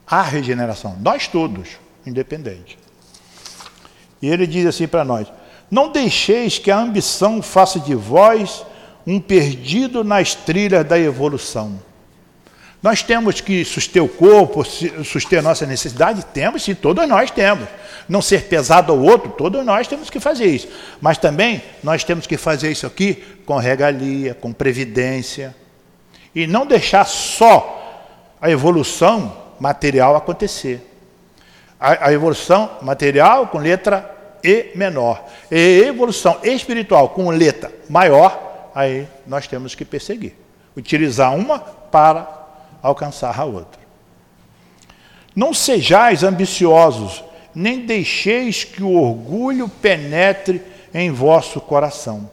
a 0.07 0.22
regeneração. 0.22 0.97
Nós 1.01 1.28
todos, 1.28 1.70
independente. 2.05 2.78
E 4.21 4.29
ele 4.29 4.47
diz 4.47 4.67
assim 4.67 4.87
para 4.87 5.05
nós: 5.05 5.27
Não 5.71 5.91
deixeis 5.91 6.59
que 6.59 6.71
a 6.71 6.79
ambição 6.79 7.43
faça 7.43 7.79
de 7.81 7.95
vós 7.95 8.64
um 9.07 9.21
perdido 9.21 10.03
nas 10.03 10.35
trilhas 10.35 10.85
da 10.85 10.99
evolução 10.99 11.79
nós 12.87 13.03
temos 13.03 13.41
que 13.41 13.64
suster 13.64 14.01
o 14.01 14.09
corpo, 14.09 14.62
suster 15.05 15.43
nossa 15.43 15.67
necessidade? 15.67 16.25
Temos, 16.27 16.62
sim, 16.62 16.73
todos 16.73 17.09
nós 17.09 17.33
temos. 17.33 17.69
Não 18.09 18.23
ser 18.23 18.45
pesado 18.45 18.93
ao 18.93 19.01
outro, 19.01 19.31
todos 19.31 19.64
nós 19.67 19.89
temos 19.89 20.09
que 20.09 20.21
fazer 20.21 20.47
isso. 20.47 20.69
Mas 21.01 21.19
também 21.19 21.61
nós 21.83 22.05
temos 22.05 22.29
que 22.29 22.37
fazer 22.37 22.71
isso 22.71 22.87
aqui 22.87 23.25
com 23.45 23.57
regalia, 23.57 24.35
com 24.35 24.53
previdência. 24.53 25.53
E 26.33 26.47
não 26.47 26.64
deixar 26.64 27.05
só 27.07 28.07
a 28.41 28.49
evolução 28.49 29.37
material 29.59 30.14
acontecer. 30.14 30.81
A, 31.79 32.09
a 32.09 32.12
evolução 32.12 32.79
material 32.83 33.49
com 33.49 33.59
letra 33.59 34.14
E 34.43 34.70
menor. 34.74 35.24
E 35.51 35.83
evolução 35.87 36.39
espiritual 36.43 37.11
com 37.11 37.31
letra 37.31 37.72
maior, 37.89 38.70
aí 38.74 39.07
nós 39.27 39.47
temos 39.47 39.74
que 39.74 39.85
perseguir. 39.85 40.35
Utilizar 40.77 41.35
uma 41.35 41.59
para 41.59 42.29
alcançar 42.83 43.39
a 43.39 43.45
outra. 43.45 43.81
Não 45.35 45.53
sejais 45.53 46.22
ambiciosos, 46.22 47.22
nem 47.55 47.85
deixeis 47.85 48.64
que 48.64 48.83
o 48.83 48.93
orgulho 48.93 49.68
penetre 49.68 50.62
em 50.95 51.11
vosso 51.11 51.61
coração. 51.61 52.31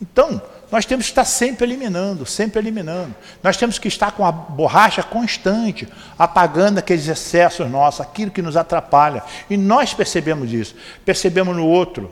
Então, 0.00 0.40
nós 0.72 0.86
temos 0.86 1.04
que 1.04 1.12
estar 1.12 1.26
sempre 1.26 1.66
eliminando, 1.66 2.24
sempre 2.24 2.58
eliminando. 2.58 3.14
Nós 3.42 3.58
temos 3.58 3.78
que 3.78 3.88
estar 3.88 4.12
com 4.12 4.24
a 4.24 4.32
borracha 4.32 5.02
constante, 5.02 5.86
apagando 6.18 6.78
aqueles 6.78 7.06
excessos 7.06 7.70
nossos, 7.70 8.00
aquilo 8.00 8.30
que 8.30 8.40
nos 8.40 8.56
atrapalha. 8.56 9.22
E 9.50 9.56
nós 9.58 9.92
percebemos 9.92 10.50
isso. 10.50 10.74
Percebemos 11.04 11.54
no 11.54 11.66
outro. 11.66 12.10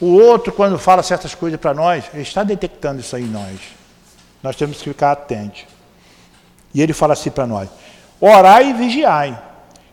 O 0.00 0.06
outro, 0.14 0.52
quando 0.52 0.76
fala 0.80 1.00
certas 1.00 1.32
coisas 1.32 1.60
para 1.60 1.72
nós, 1.72 2.06
ele 2.12 2.24
está 2.24 2.42
detectando 2.42 3.00
isso 3.00 3.14
aí 3.14 3.22
em 3.22 3.28
nós. 3.28 3.60
Nós 4.42 4.56
temos 4.56 4.78
que 4.78 4.88
ficar 4.88 5.12
atentos. 5.12 5.64
E 6.74 6.82
ele 6.82 6.92
fala 6.92 7.12
assim 7.12 7.30
para 7.30 7.46
nós: 7.46 7.68
Orai 8.20 8.70
e 8.70 8.72
vigiai. 8.72 9.38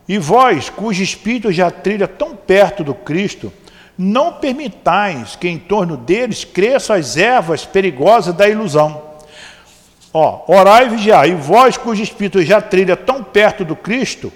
E 0.08 0.18
vós, 0.18 0.68
cujo 0.68 1.00
espírito 1.00 1.52
já 1.52 1.70
trilha 1.70 2.08
tão 2.08 2.34
perto 2.34 2.82
do 2.82 2.92
Cristo, 2.92 3.52
não 3.96 4.34
permitais 4.34 5.36
que 5.36 5.48
em 5.48 5.58
torno 5.58 5.96
deles 5.96 6.44
cresçam 6.44 6.96
as 6.96 7.16
ervas 7.16 7.64
perigosas 7.64 8.34
da 8.34 8.48
ilusão. 8.48 9.02
Ó, 10.12 10.44
orai 10.46 10.86
e 10.86 10.90
vigiai, 10.90 11.30
e 11.30 11.34
vós 11.34 11.76
cujo 11.76 12.02
espírito 12.02 12.42
já 12.42 12.60
trilha 12.60 12.96
tão 12.96 13.22
perto 13.22 13.64
do 13.64 13.74
Cristo, 13.74 14.32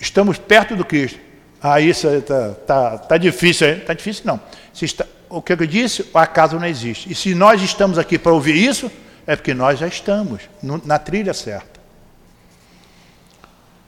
estamos 0.00 0.38
perto 0.38 0.74
do 0.74 0.84
Cristo. 0.84 1.18
Ah, 1.62 1.80
isso 1.80 2.08
está 2.08 2.50
tá, 2.66 2.98
tá 2.98 3.16
difícil, 3.16 3.68
está 3.68 3.94
difícil 3.94 4.24
não. 4.26 4.40
Está, 4.80 5.06
o 5.28 5.40
que 5.40 5.52
eu 5.52 5.56
disse, 5.66 6.06
o 6.12 6.18
acaso 6.18 6.58
não 6.58 6.66
existe. 6.66 7.10
E 7.10 7.14
se 7.14 7.34
nós 7.34 7.62
estamos 7.62 7.98
aqui 7.98 8.18
para 8.18 8.32
ouvir 8.32 8.56
isso, 8.56 8.90
é 9.26 9.36
porque 9.36 9.54
nós 9.54 9.78
já 9.78 9.86
estamos 9.86 10.42
no, 10.62 10.80
na 10.84 10.98
trilha 10.98 11.34
certa. 11.34 11.79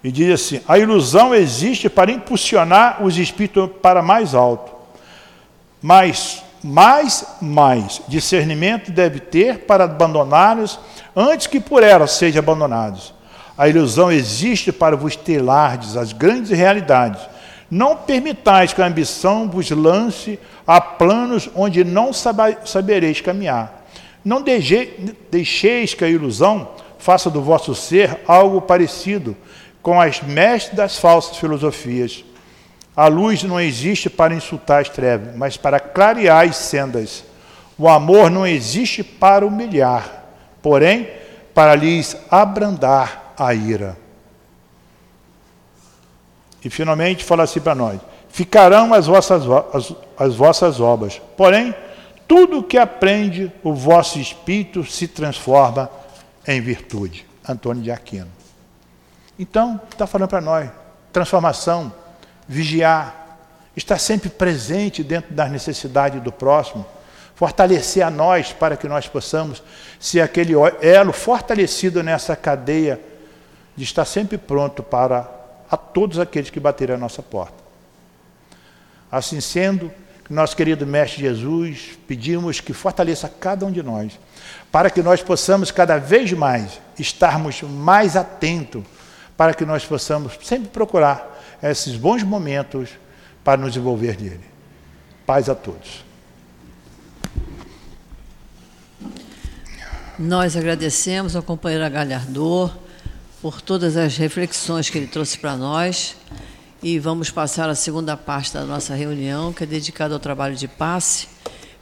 E 0.03 0.11
diz 0.11 0.31
assim: 0.31 0.61
a 0.67 0.79
ilusão 0.79 1.35
existe 1.35 1.89
para 1.89 2.11
impulsionar 2.11 3.03
os 3.03 3.17
espíritos 3.17 3.71
para 3.81 4.03
mais 4.03 4.35
alto. 4.35 4.73
Mas 5.81 6.43
mais, 6.63 7.27
mais 7.41 8.01
discernimento 8.07 8.93
deve 8.93 9.19
ter 9.19 9.61
para 9.61 9.85
abandoná-los 9.85 10.79
antes 11.15 11.47
que 11.49 11.59
por 11.59 11.83
elas 11.83 12.13
sejam 12.13 12.39
abandonados. 12.39 13.13
A 13.59 13.69
ilusão 13.69 14.11
existe 14.11 14.73
para 14.73 14.97
vos 14.97 15.17
telardes 15.17 15.97
as 15.97 16.13
grandes 16.13 16.51
realidades. 16.51 17.21
Não 17.71 17.97
permitais 17.97 18.73
que 18.73 18.81
a 18.81 18.87
ambição 18.87 19.49
vos 19.49 19.71
lance 19.71 20.39
a 20.67 20.81
planos 20.81 21.51
onde 21.55 21.83
não 21.85 22.13
sabereis 22.13 23.21
caminhar. 23.21 23.85
Não 24.25 24.43
deixeis 25.31 25.95
que 25.95 26.05
a 26.05 26.09
ilusão 26.09 26.69
faça 26.99 27.29
do 27.29 27.43
vosso 27.43 27.75
ser 27.75 28.21
algo 28.27 28.61
parecido 28.61 29.37
com 29.83 30.01
as 30.01 30.23
mestres 30.23 30.77
das 30.77 30.97
falsas 30.97 31.37
filosofias. 31.37 32.25
A 32.97 33.09
luz 33.09 33.43
não 33.43 33.61
existe 33.61 34.09
para 34.09 34.35
insultar 34.35 34.83
as 34.83 34.89
trevas, 34.89 35.35
mas 35.35 35.57
para 35.57 35.81
clarear 35.81 36.49
as 36.49 36.57
sendas. 36.57 37.25
O 37.77 37.89
amor 37.89 38.31
não 38.31 38.47
existe 38.47 39.03
para 39.03 39.47
humilhar, 39.47 40.25
porém 40.63 41.09
para 41.55 41.75
lhes 41.75 42.17
abrandar 42.31 43.35
a 43.37 43.53
ira. 43.55 43.97
E 46.65 46.71
finalmente 46.71 47.25
fala 47.25 47.43
assim 47.43 47.61
para 47.61 47.75
nós: 47.75 48.01
ficarão 48.29 48.95
as 48.95 49.07
vossas, 49.07 49.43
as, 49.73 49.93
as 50.17 50.37
vossas 50.37 50.81
obras, 50.81 51.21
porém 51.37 51.75
tudo 52.29 52.61
o 52.61 52.63
que 52.63 52.79
aprende 52.79 53.51
o 53.65 53.75
vosso 53.75 54.19
espírito 54.19 54.85
se 54.85 55.09
transforma 55.09 55.91
em 56.47 56.61
virtude. 56.61 57.27
Antônio 57.49 57.83
de 57.83 57.91
Aquino. 57.91 58.42
Então, 59.43 59.81
está 59.91 60.07
falando 60.07 60.29
para 60.29 60.41
nós: 60.41 60.71
transformação, 61.13 61.93
vigiar, 62.47 63.41
estar 63.77 63.99
sempre 63.99 64.31
presente 64.31 65.03
dentro 65.03 65.35
das 65.35 65.51
necessidades 65.51 66.23
do 66.23 66.31
próximo, 66.31 66.87
fortalecer 67.35 68.07
a 68.07 68.11
nós 68.11 68.53
para 68.53 68.77
que 68.77 68.87
nós 68.87 69.09
possamos 69.09 69.61
ser 69.99 70.21
aquele 70.21 70.53
elo 70.81 71.13
fortalecido 71.13 72.05
nessa 72.05 72.37
cadeia 72.37 73.01
de 73.75 73.83
estar 73.83 74.05
sempre 74.05 74.39
pronto 74.39 74.81
para 74.81 75.29
a 75.69 75.77
todos 75.77 76.21
aqueles 76.21 76.49
que 76.49 76.61
baterem 76.61 76.95
a 76.95 76.99
nossa 76.99 77.21
porta. 77.21 77.57
Assim 79.11 79.41
sendo, 79.41 79.91
nosso 80.31 80.57
querido 80.57 80.87
Mestre 80.87 81.23
Jesus, 81.23 81.99
pedimos 82.07 82.61
que 82.61 82.73
fortaleça 82.73 83.29
cada 83.29 83.67
um 83.67 83.73
de 83.73 83.83
nós, 83.83 84.13
para 84.71 84.89
que 84.89 85.03
nós 85.03 85.21
possamos 85.21 85.73
cada 85.73 85.99
vez 85.99 86.33
mais 86.33 86.81
estarmos 86.97 87.61
mais 87.63 88.17
atentos 88.17 88.85
para 89.37 89.55
que 89.55 89.65
nós 89.65 89.85
possamos 89.85 90.39
sempre 90.43 90.69
procurar 90.69 91.41
esses 91.63 91.97
bons 91.97 92.23
momentos 92.23 92.91
para 93.45 93.61
nos 93.61 93.77
envolver 93.77 94.21
nele. 94.21 94.45
Paz 95.27 95.49
a 95.49 95.55
todos. 95.55 96.05
Nós 100.19 100.57
agradecemos 100.57 101.35
ao 101.35 101.43
companheiro 101.43 101.89
Galhardor 101.91 102.73
por 103.41 103.61
todas 103.61 103.97
as 103.97 104.17
reflexões 104.17 104.89
que 104.89 104.99
ele 104.99 105.07
trouxe 105.07 105.39
para 105.39 105.57
nós 105.57 106.17
e 106.83 106.99
vamos 106.99 107.31
passar 107.31 107.69
a 107.69 107.75
segunda 107.75 108.17
parte 108.17 108.53
da 108.53 108.65
nossa 108.65 108.95
reunião, 108.95 109.53
que 109.53 109.65
é 109.65 109.67
dedicada 109.67 110.15
ao 110.15 110.21
trabalho 110.21 110.55
de 110.55 110.69
passe. 110.69 111.29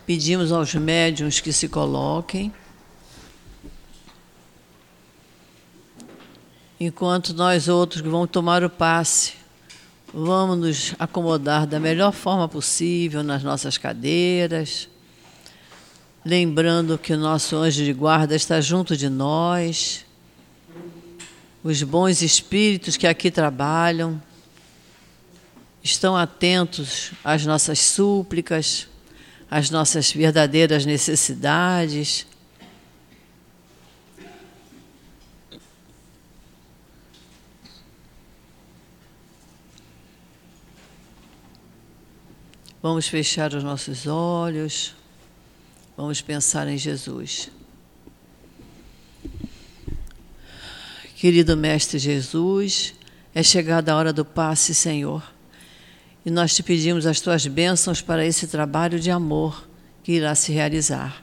Pedimos 0.07 0.53
aos 0.53 0.75
médiums 0.75 1.41
que 1.41 1.53
se 1.53 1.69
coloquem. 1.69 2.53
Enquanto 6.81 7.35
nós 7.35 7.69
outros 7.69 8.01
que 8.01 8.09
vamos 8.09 8.31
tomar 8.31 8.65
o 8.65 8.71
passe, 8.71 9.35
vamos 10.15 10.59
nos 10.59 10.95
acomodar 10.99 11.67
da 11.67 11.79
melhor 11.79 12.11
forma 12.11 12.49
possível 12.49 13.23
nas 13.23 13.43
nossas 13.43 13.77
cadeiras, 13.77 14.89
lembrando 16.25 16.97
que 16.97 17.13
o 17.13 17.19
nosso 17.19 17.55
anjo 17.57 17.85
de 17.85 17.93
guarda 17.93 18.35
está 18.35 18.63
junto 18.63 18.97
de 18.97 19.11
nós, 19.11 20.07
os 21.63 21.83
bons 21.83 22.23
espíritos 22.23 22.97
que 22.97 23.07
aqui 23.07 23.31
trabalham 23.31 24.21
estão 25.83 26.17
atentos 26.17 27.13
às 27.23 27.45
nossas 27.45 27.79
súplicas, 27.79 28.89
às 29.51 29.69
nossas 29.69 30.11
verdadeiras 30.11 30.87
necessidades 30.87 32.27
Vamos 42.83 43.07
fechar 43.09 43.53
os 43.53 43.63
nossos 43.63 44.07
olhos, 44.07 44.95
vamos 45.95 46.23
pensar 46.23 46.67
em 46.67 46.79
Jesus. 46.79 47.51
Querido 51.15 51.59
Mestre 51.59 51.99
Jesus, 51.99 52.95
é 53.35 53.43
chegada 53.43 53.93
a 53.93 53.97
hora 53.97 54.15
do 54.15 54.25
passe, 54.25 54.75
Senhor, 54.75 55.23
e 56.25 56.31
nós 56.31 56.55
te 56.55 56.63
pedimos 56.63 57.05
as 57.05 57.21
tuas 57.21 57.47
bênçãos 57.47 58.01
para 58.01 58.25
esse 58.25 58.47
trabalho 58.47 58.99
de 58.99 59.11
amor 59.11 59.69
que 60.03 60.13
irá 60.13 60.35
se 60.35 60.51
realizar. 60.51 61.23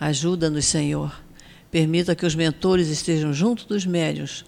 Ajuda-nos, 0.00 0.64
Senhor. 0.64 1.16
Permita 1.70 2.16
que 2.16 2.26
os 2.26 2.34
mentores 2.34 2.88
estejam 2.88 3.32
junto 3.32 3.68
dos 3.68 3.86
médios, 3.86 4.44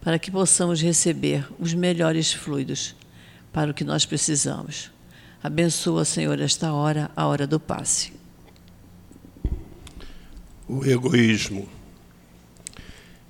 para 0.00 0.16
que 0.16 0.30
possamos 0.30 0.80
receber 0.80 1.44
os 1.58 1.74
melhores 1.74 2.32
fluidos 2.32 2.94
para 3.52 3.72
o 3.72 3.74
que 3.74 3.82
nós 3.82 4.06
precisamos. 4.06 4.94
Abençoa, 5.46 6.04
Senhor, 6.04 6.40
esta 6.40 6.72
hora, 6.72 7.08
a 7.14 7.24
hora 7.24 7.46
do 7.46 7.60
passe. 7.60 8.12
O 10.66 10.84
egoísmo. 10.84 11.68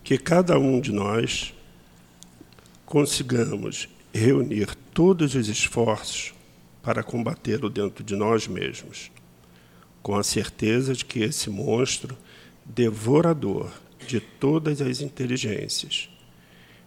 Que 0.02 0.16
cada 0.16 0.58
um 0.58 0.80
de 0.80 0.92
nós 0.92 1.52
consigamos 2.86 3.86
reunir 4.14 4.74
todos 4.94 5.34
os 5.34 5.46
esforços 5.46 6.32
para 6.82 7.02
combatê-lo 7.02 7.68
dentro 7.68 8.02
de 8.02 8.16
nós 8.16 8.48
mesmos, 8.48 9.10
com 10.02 10.16
a 10.16 10.22
certeza 10.22 10.94
de 10.94 11.04
que 11.04 11.18
esse 11.18 11.50
monstro 11.50 12.16
devorador 12.64 13.70
de 14.06 14.20
todas 14.20 14.80
as 14.80 15.02
inteligências, 15.02 16.08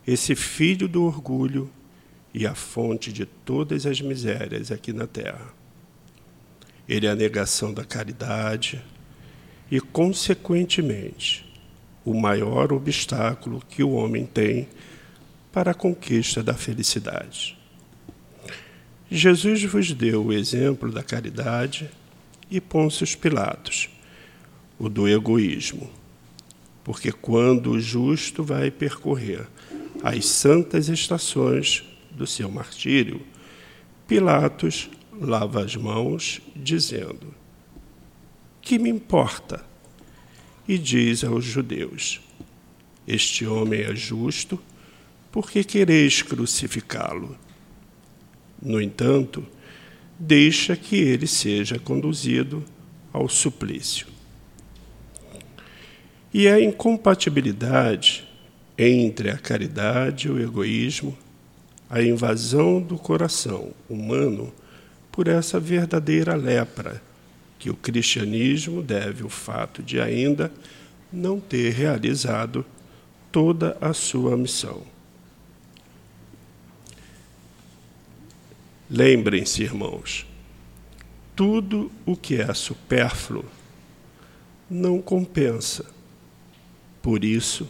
esse 0.07 0.33
filho 0.33 0.87
do 0.87 1.03
orgulho 1.03 1.69
e 2.33 2.45
a 2.45 2.53
fonte 2.53 3.11
de 3.11 3.25
todas 3.25 3.85
as 3.85 4.01
misérias 4.01 4.71
aqui 4.71 4.93
na 4.93 5.07
terra. 5.07 5.53
Ele 6.87 7.07
é 7.07 7.09
a 7.09 7.15
negação 7.15 7.73
da 7.73 7.83
caridade 7.83 8.81
e, 9.69 9.79
consequentemente, 9.79 11.45
o 12.03 12.13
maior 12.13 12.73
obstáculo 12.73 13.61
que 13.69 13.83
o 13.83 13.91
homem 13.91 14.25
tem 14.25 14.67
para 15.51 15.71
a 15.71 15.75
conquista 15.75 16.41
da 16.41 16.53
felicidade. 16.53 17.57
Jesus 19.11 19.63
vos 19.63 19.91
deu 19.91 20.25
o 20.25 20.33
exemplo 20.33 20.91
da 20.91 21.03
caridade 21.03 21.89
e 22.49 22.61
Pôncio 22.61 23.05
Pilatos, 23.17 23.89
o 24.77 24.87
do 24.87 25.07
egoísmo. 25.07 25.89
Porque 26.83 27.11
quando 27.11 27.71
o 27.71 27.79
justo 27.79 28.43
vai 28.43 28.71
percorrer 28.71 29.47
as 30.03 30.25
santas 30.25 30.89
estações 30.89 31.83
do 32.11 32.27
seu 32.27 32.49
martírio, 32.49 33.21
Pilatos 34.07 34.89
lava 35.13 35.63
as 35.63 35.75
mãos, 35.75 36.41
dizendo: 36.55 37.33
Que 38.61 38.79
me 38.79 38.89
importa? 38.89 39.63
E 40.67 40.77
diz 40.77 41.23
aos 41.23 41.43
judeus: 41.43 42.21
Este 43.07 43.45
homem 43.45 43.81
é 43.81 43.95
justo, 43.95 44.59
porque 45.31 45.63
quereis 45.63 46.21
crucificá-lo? 46.21 47.37
No 48.61 48.81
entanto, 48.81 49.45
deixa 50.17 50.75
que 50.75 50.95
ele 50.95 51.27
seja 51.27 51.79
conduzido 51.79 52.63
ao 53.13 53.29
suplício. 53.29 54.07
E 56.33 56.47
a 56.47 56.59
incompatibilidade 56.59 58.27
entre 58.77 59.29
a 59.29 59.37
caridade 59.37 60.27
e 60.27 60.31
o 60.31 60.41
egoísmo, 60.41 61.17
a 61.89 62.01
invasão 62.01 62.81
do 62.81 62.97
coração 62.97 63.71
humano 63.89 64.53
por 65.11 65.27
essa 65.27 65.59
verdadeira 65.59 66.35
lepra 66.35 67.01
que 67.57 67.69
o 67.69 67.75
cristianismo 67.75 68.81
deve 68.81 69.23
o 69.23 69.29
fato 69.29 69.83
de 69.83 69.99
ainda 69.99 70.51
não 71.11 71.39
ter 71.39 71.73
realizado 71.73 72.65
toda 73.31 73.77
a 73.81 73.93
sua 73.93 74.37
missão. 74.37 74.83
Lembrem-se, 78.89 79.61
irmãos, 79.61 80.25
tudo 81.35 81.91
o 82.05 82.15
que 82.15 82.35
é 82.41 82.53
supérfluo 82.53 83.45
não 84.69 85.01
compensa. 85.01 85.85
Por 87.01 87.23
isso, 87.23 87.67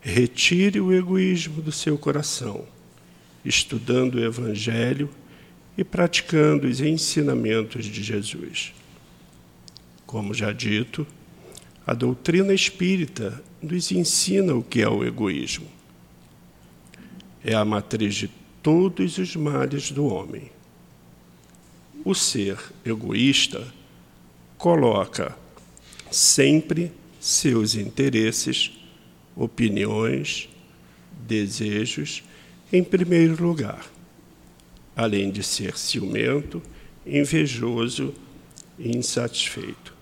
retire 0.00 0.80
o 0.80 0.92
egoísmo 0.92 1.62
do 1.62 1.72
seu 1.72 1.96
coração, 1.96 2.66
estudando 3.44 4.14
o 4.14 4.24
Evangelho 4.24 5.10
e 5.76 5.84
praticando 5.84 6.66
os 6.66 6.80
ensinamentos 6.80 7.84
de 7.84 8.02
Jesus. 8.02 8.72
Como 10.06 10.32
já 10.32 10.52
dito, 10.52 11.06
a 11.86 11.92
doutrina 11.92 12.54
espírita 12.54 13.42
nos 13.60 13.90
ensina 13.90 14.54
o 14.54 14.62
que 14.62 14.80
é 14.80 14.88
o 14.88 15.04
egoísmo. 15.04 15.66
É 17.44 17.54
a 17.54 17.64
matriz 17.64 18.14
de 18.14 18.30
todos 18.62 19.18
os 19.18 19.36
males 19.36 19.90
do 19.90 20.06
homem. 20.06 20.50
O 22.04 22.14
ser 22.14 22.58
egoísta 22.84 23.66
coloca 24.56 25.36
sempre 26.10 26.92
seus 27.20 27.74
interesses, 27.74 28.72
opiniões, 29.36 30.48
desejos 31.26 32.22
em 32.74 32.82
primeiro 32.82 33.40
lugar, 33.40 33.86
além 34.96 35.30
de 35.30 35.44
ser 35.44 35.78
ciumento, 35.78 36.60
invejoso 37.06 38.12
e 38.76 38.96
insatisfeito. 38.96 39.94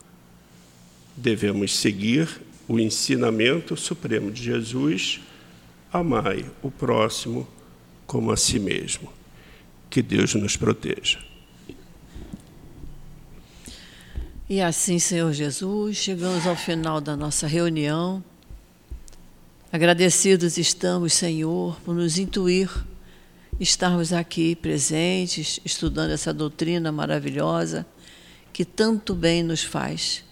Devemos 1.15 1.77
seguir 1.77 2.41
o 2.67 2.81
ensinamento 2.81 3.77
supremo 3.77 4.31
de 4.31 4.43
Jesus: 4.43 5.21
amai 5.93 6.47
o 6.63 6.71
próximo 6.71 7.47
como 8.07 8.33
a 8.33 8.39
si 8.39 8.59
mesmo. 8.59 9.13
Que 9.91 10.01
Deus 10.01 10.35
nos 10.35 10.57
proteja. 10.57 11.19
E 14.49 14.63
assim, 14.63 14.99
Senhor 14.99 15.31
Jesus, 15.35 15.99
chegamos 15.99 16.47
ao 16.47 16.57
final 16.57 17.03
da 17.03 17.15
nossa 17.15 17.47
reunião. 17.47 18.25
Agradecidos 19.73 20.59
estamos, 20.59 21.15
Senhor, 21.15 21.81
por 21.81 21.95
nos 21.95 22.19
intuir, 22.19 22.71
estarmos 23.59 24.13
aqui 24.13 24.55
presentes, 24.55 25.59
estudando 25.65 26.11
essa 26.11 26.33
doutrina 26.33 26.93
maravilhosa 26.93 27.87
que 28.53 28.65
tanto 28.65 29.15
bem 29.15 29.43
nos 29.43 29.65
faz. 29.65 30.23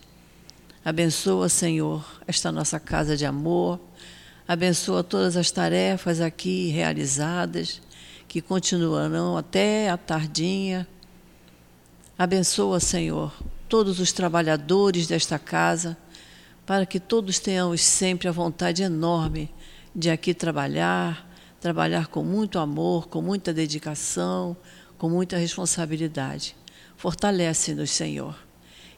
Abençoa, 0.85 1.49
Senhor, 1.49 2.05
esta 2.27 2.53
nossa 2.53 2.79
casa 2.79 3.17
de 3.17 3.25
amor 3.25 3.81
Abençoa 4.51 5.05
todas 5.05 5.37
as 5.37 5.49
tarefas 5.53 6.21
aqui 6.21 6.71
realizadas, 6.71 7.81
que 8.27 8.41
continuarão 8.41 9.37
até 9.37 9.89
a 9.89 9.97
tardinha. 9.97 10.89
Abençoa, 12.19 12.81
Senhor, 12.81 13.33
todos 13.69 14.01
os 14.01 14.11
trabalhadores 14.11 15.07
desta 15.07 15.39
casa, 15.39 15.97
para 16.67 16.87
que 16.87 17.01
todos 17.01 17.39
tenhamos 17.39 17.81
sempre 17.81 18.29
a 18.29 18.33
vontade 18.33 18.83
enorme 18.83 19.51
de 19.95 20.11
aqui 20.11 20.33
trabalhar, 20.33 21.29
trabalhar 21.61 22.07
com 22.07 22.23
muito 22.23 22.59
amor, 22.59 23.09
com 23.09 23.21
muita 23.21 23.53
dedicação, 23.53 24.57
com 24.97 25.09
muita 25.09 25.37
responsabilidade. 25.37 26.57
Fortalece-nos, 26.97 27.91
Senhor. 27.91 28.37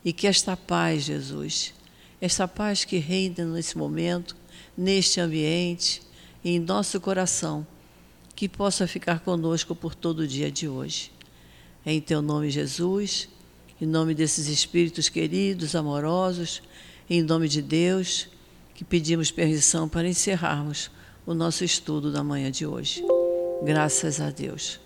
E 0.05 0.13
que 0.13 0.27
esta 0.27 0.57
paz, 0.57 1.05
Jesus, 1.05 1.73
esta 2.21 2.47
paz 2.47 2.85
que 2.85 2.99
reina 2.99 3.45
nesse 3.45 3.79
momento, 3.79 4.37
neste 4.77 5.21
ambiente 5.21 6.03
em 6.45 6.59
nosso 6.59 7.01
coração, 7.01 7.67
que 8.35 8.49
possa 8.49 8.87
ficar 8.87 9.21
conosco 9.21 9.75
por 9.75 9.95
todo 9.95 10.21
o 10.21 10.27
dia 10.27 10.51
de 10.51 10.67
hoje. 10.67 11.13
Em 11.87 12.01
teu 12.01 12.21
nome, 12.21 12.51
Jesus, 12.51 13.29
em 13.81 13.87
nome 13.87 14.15
desses 14.15 14.49
espíritos 14.49 15.09
queridos, 15.09 15.75
amorosos, 15.75 16.63
em 17.15 17.21
nome 17.21 17.47
de 17.47 17.61
Deus, 17.61 18.27
que 18.75 18.83
pedimos 18.83 19.31
permissão 19.31 19.87
para 19.87 20.09
encerrarmos 20.09 20.91
o 21.27 21.35
nosso 21.35 21.63
estudo 21.63 22.11
da 22.11 22.25
manhã 22.25 22.51
de 22.51 22.65
hoje. 22.65 23.05
Graças 23.63 24.19
a 24.19 24.31
Deus. 24.31 24.81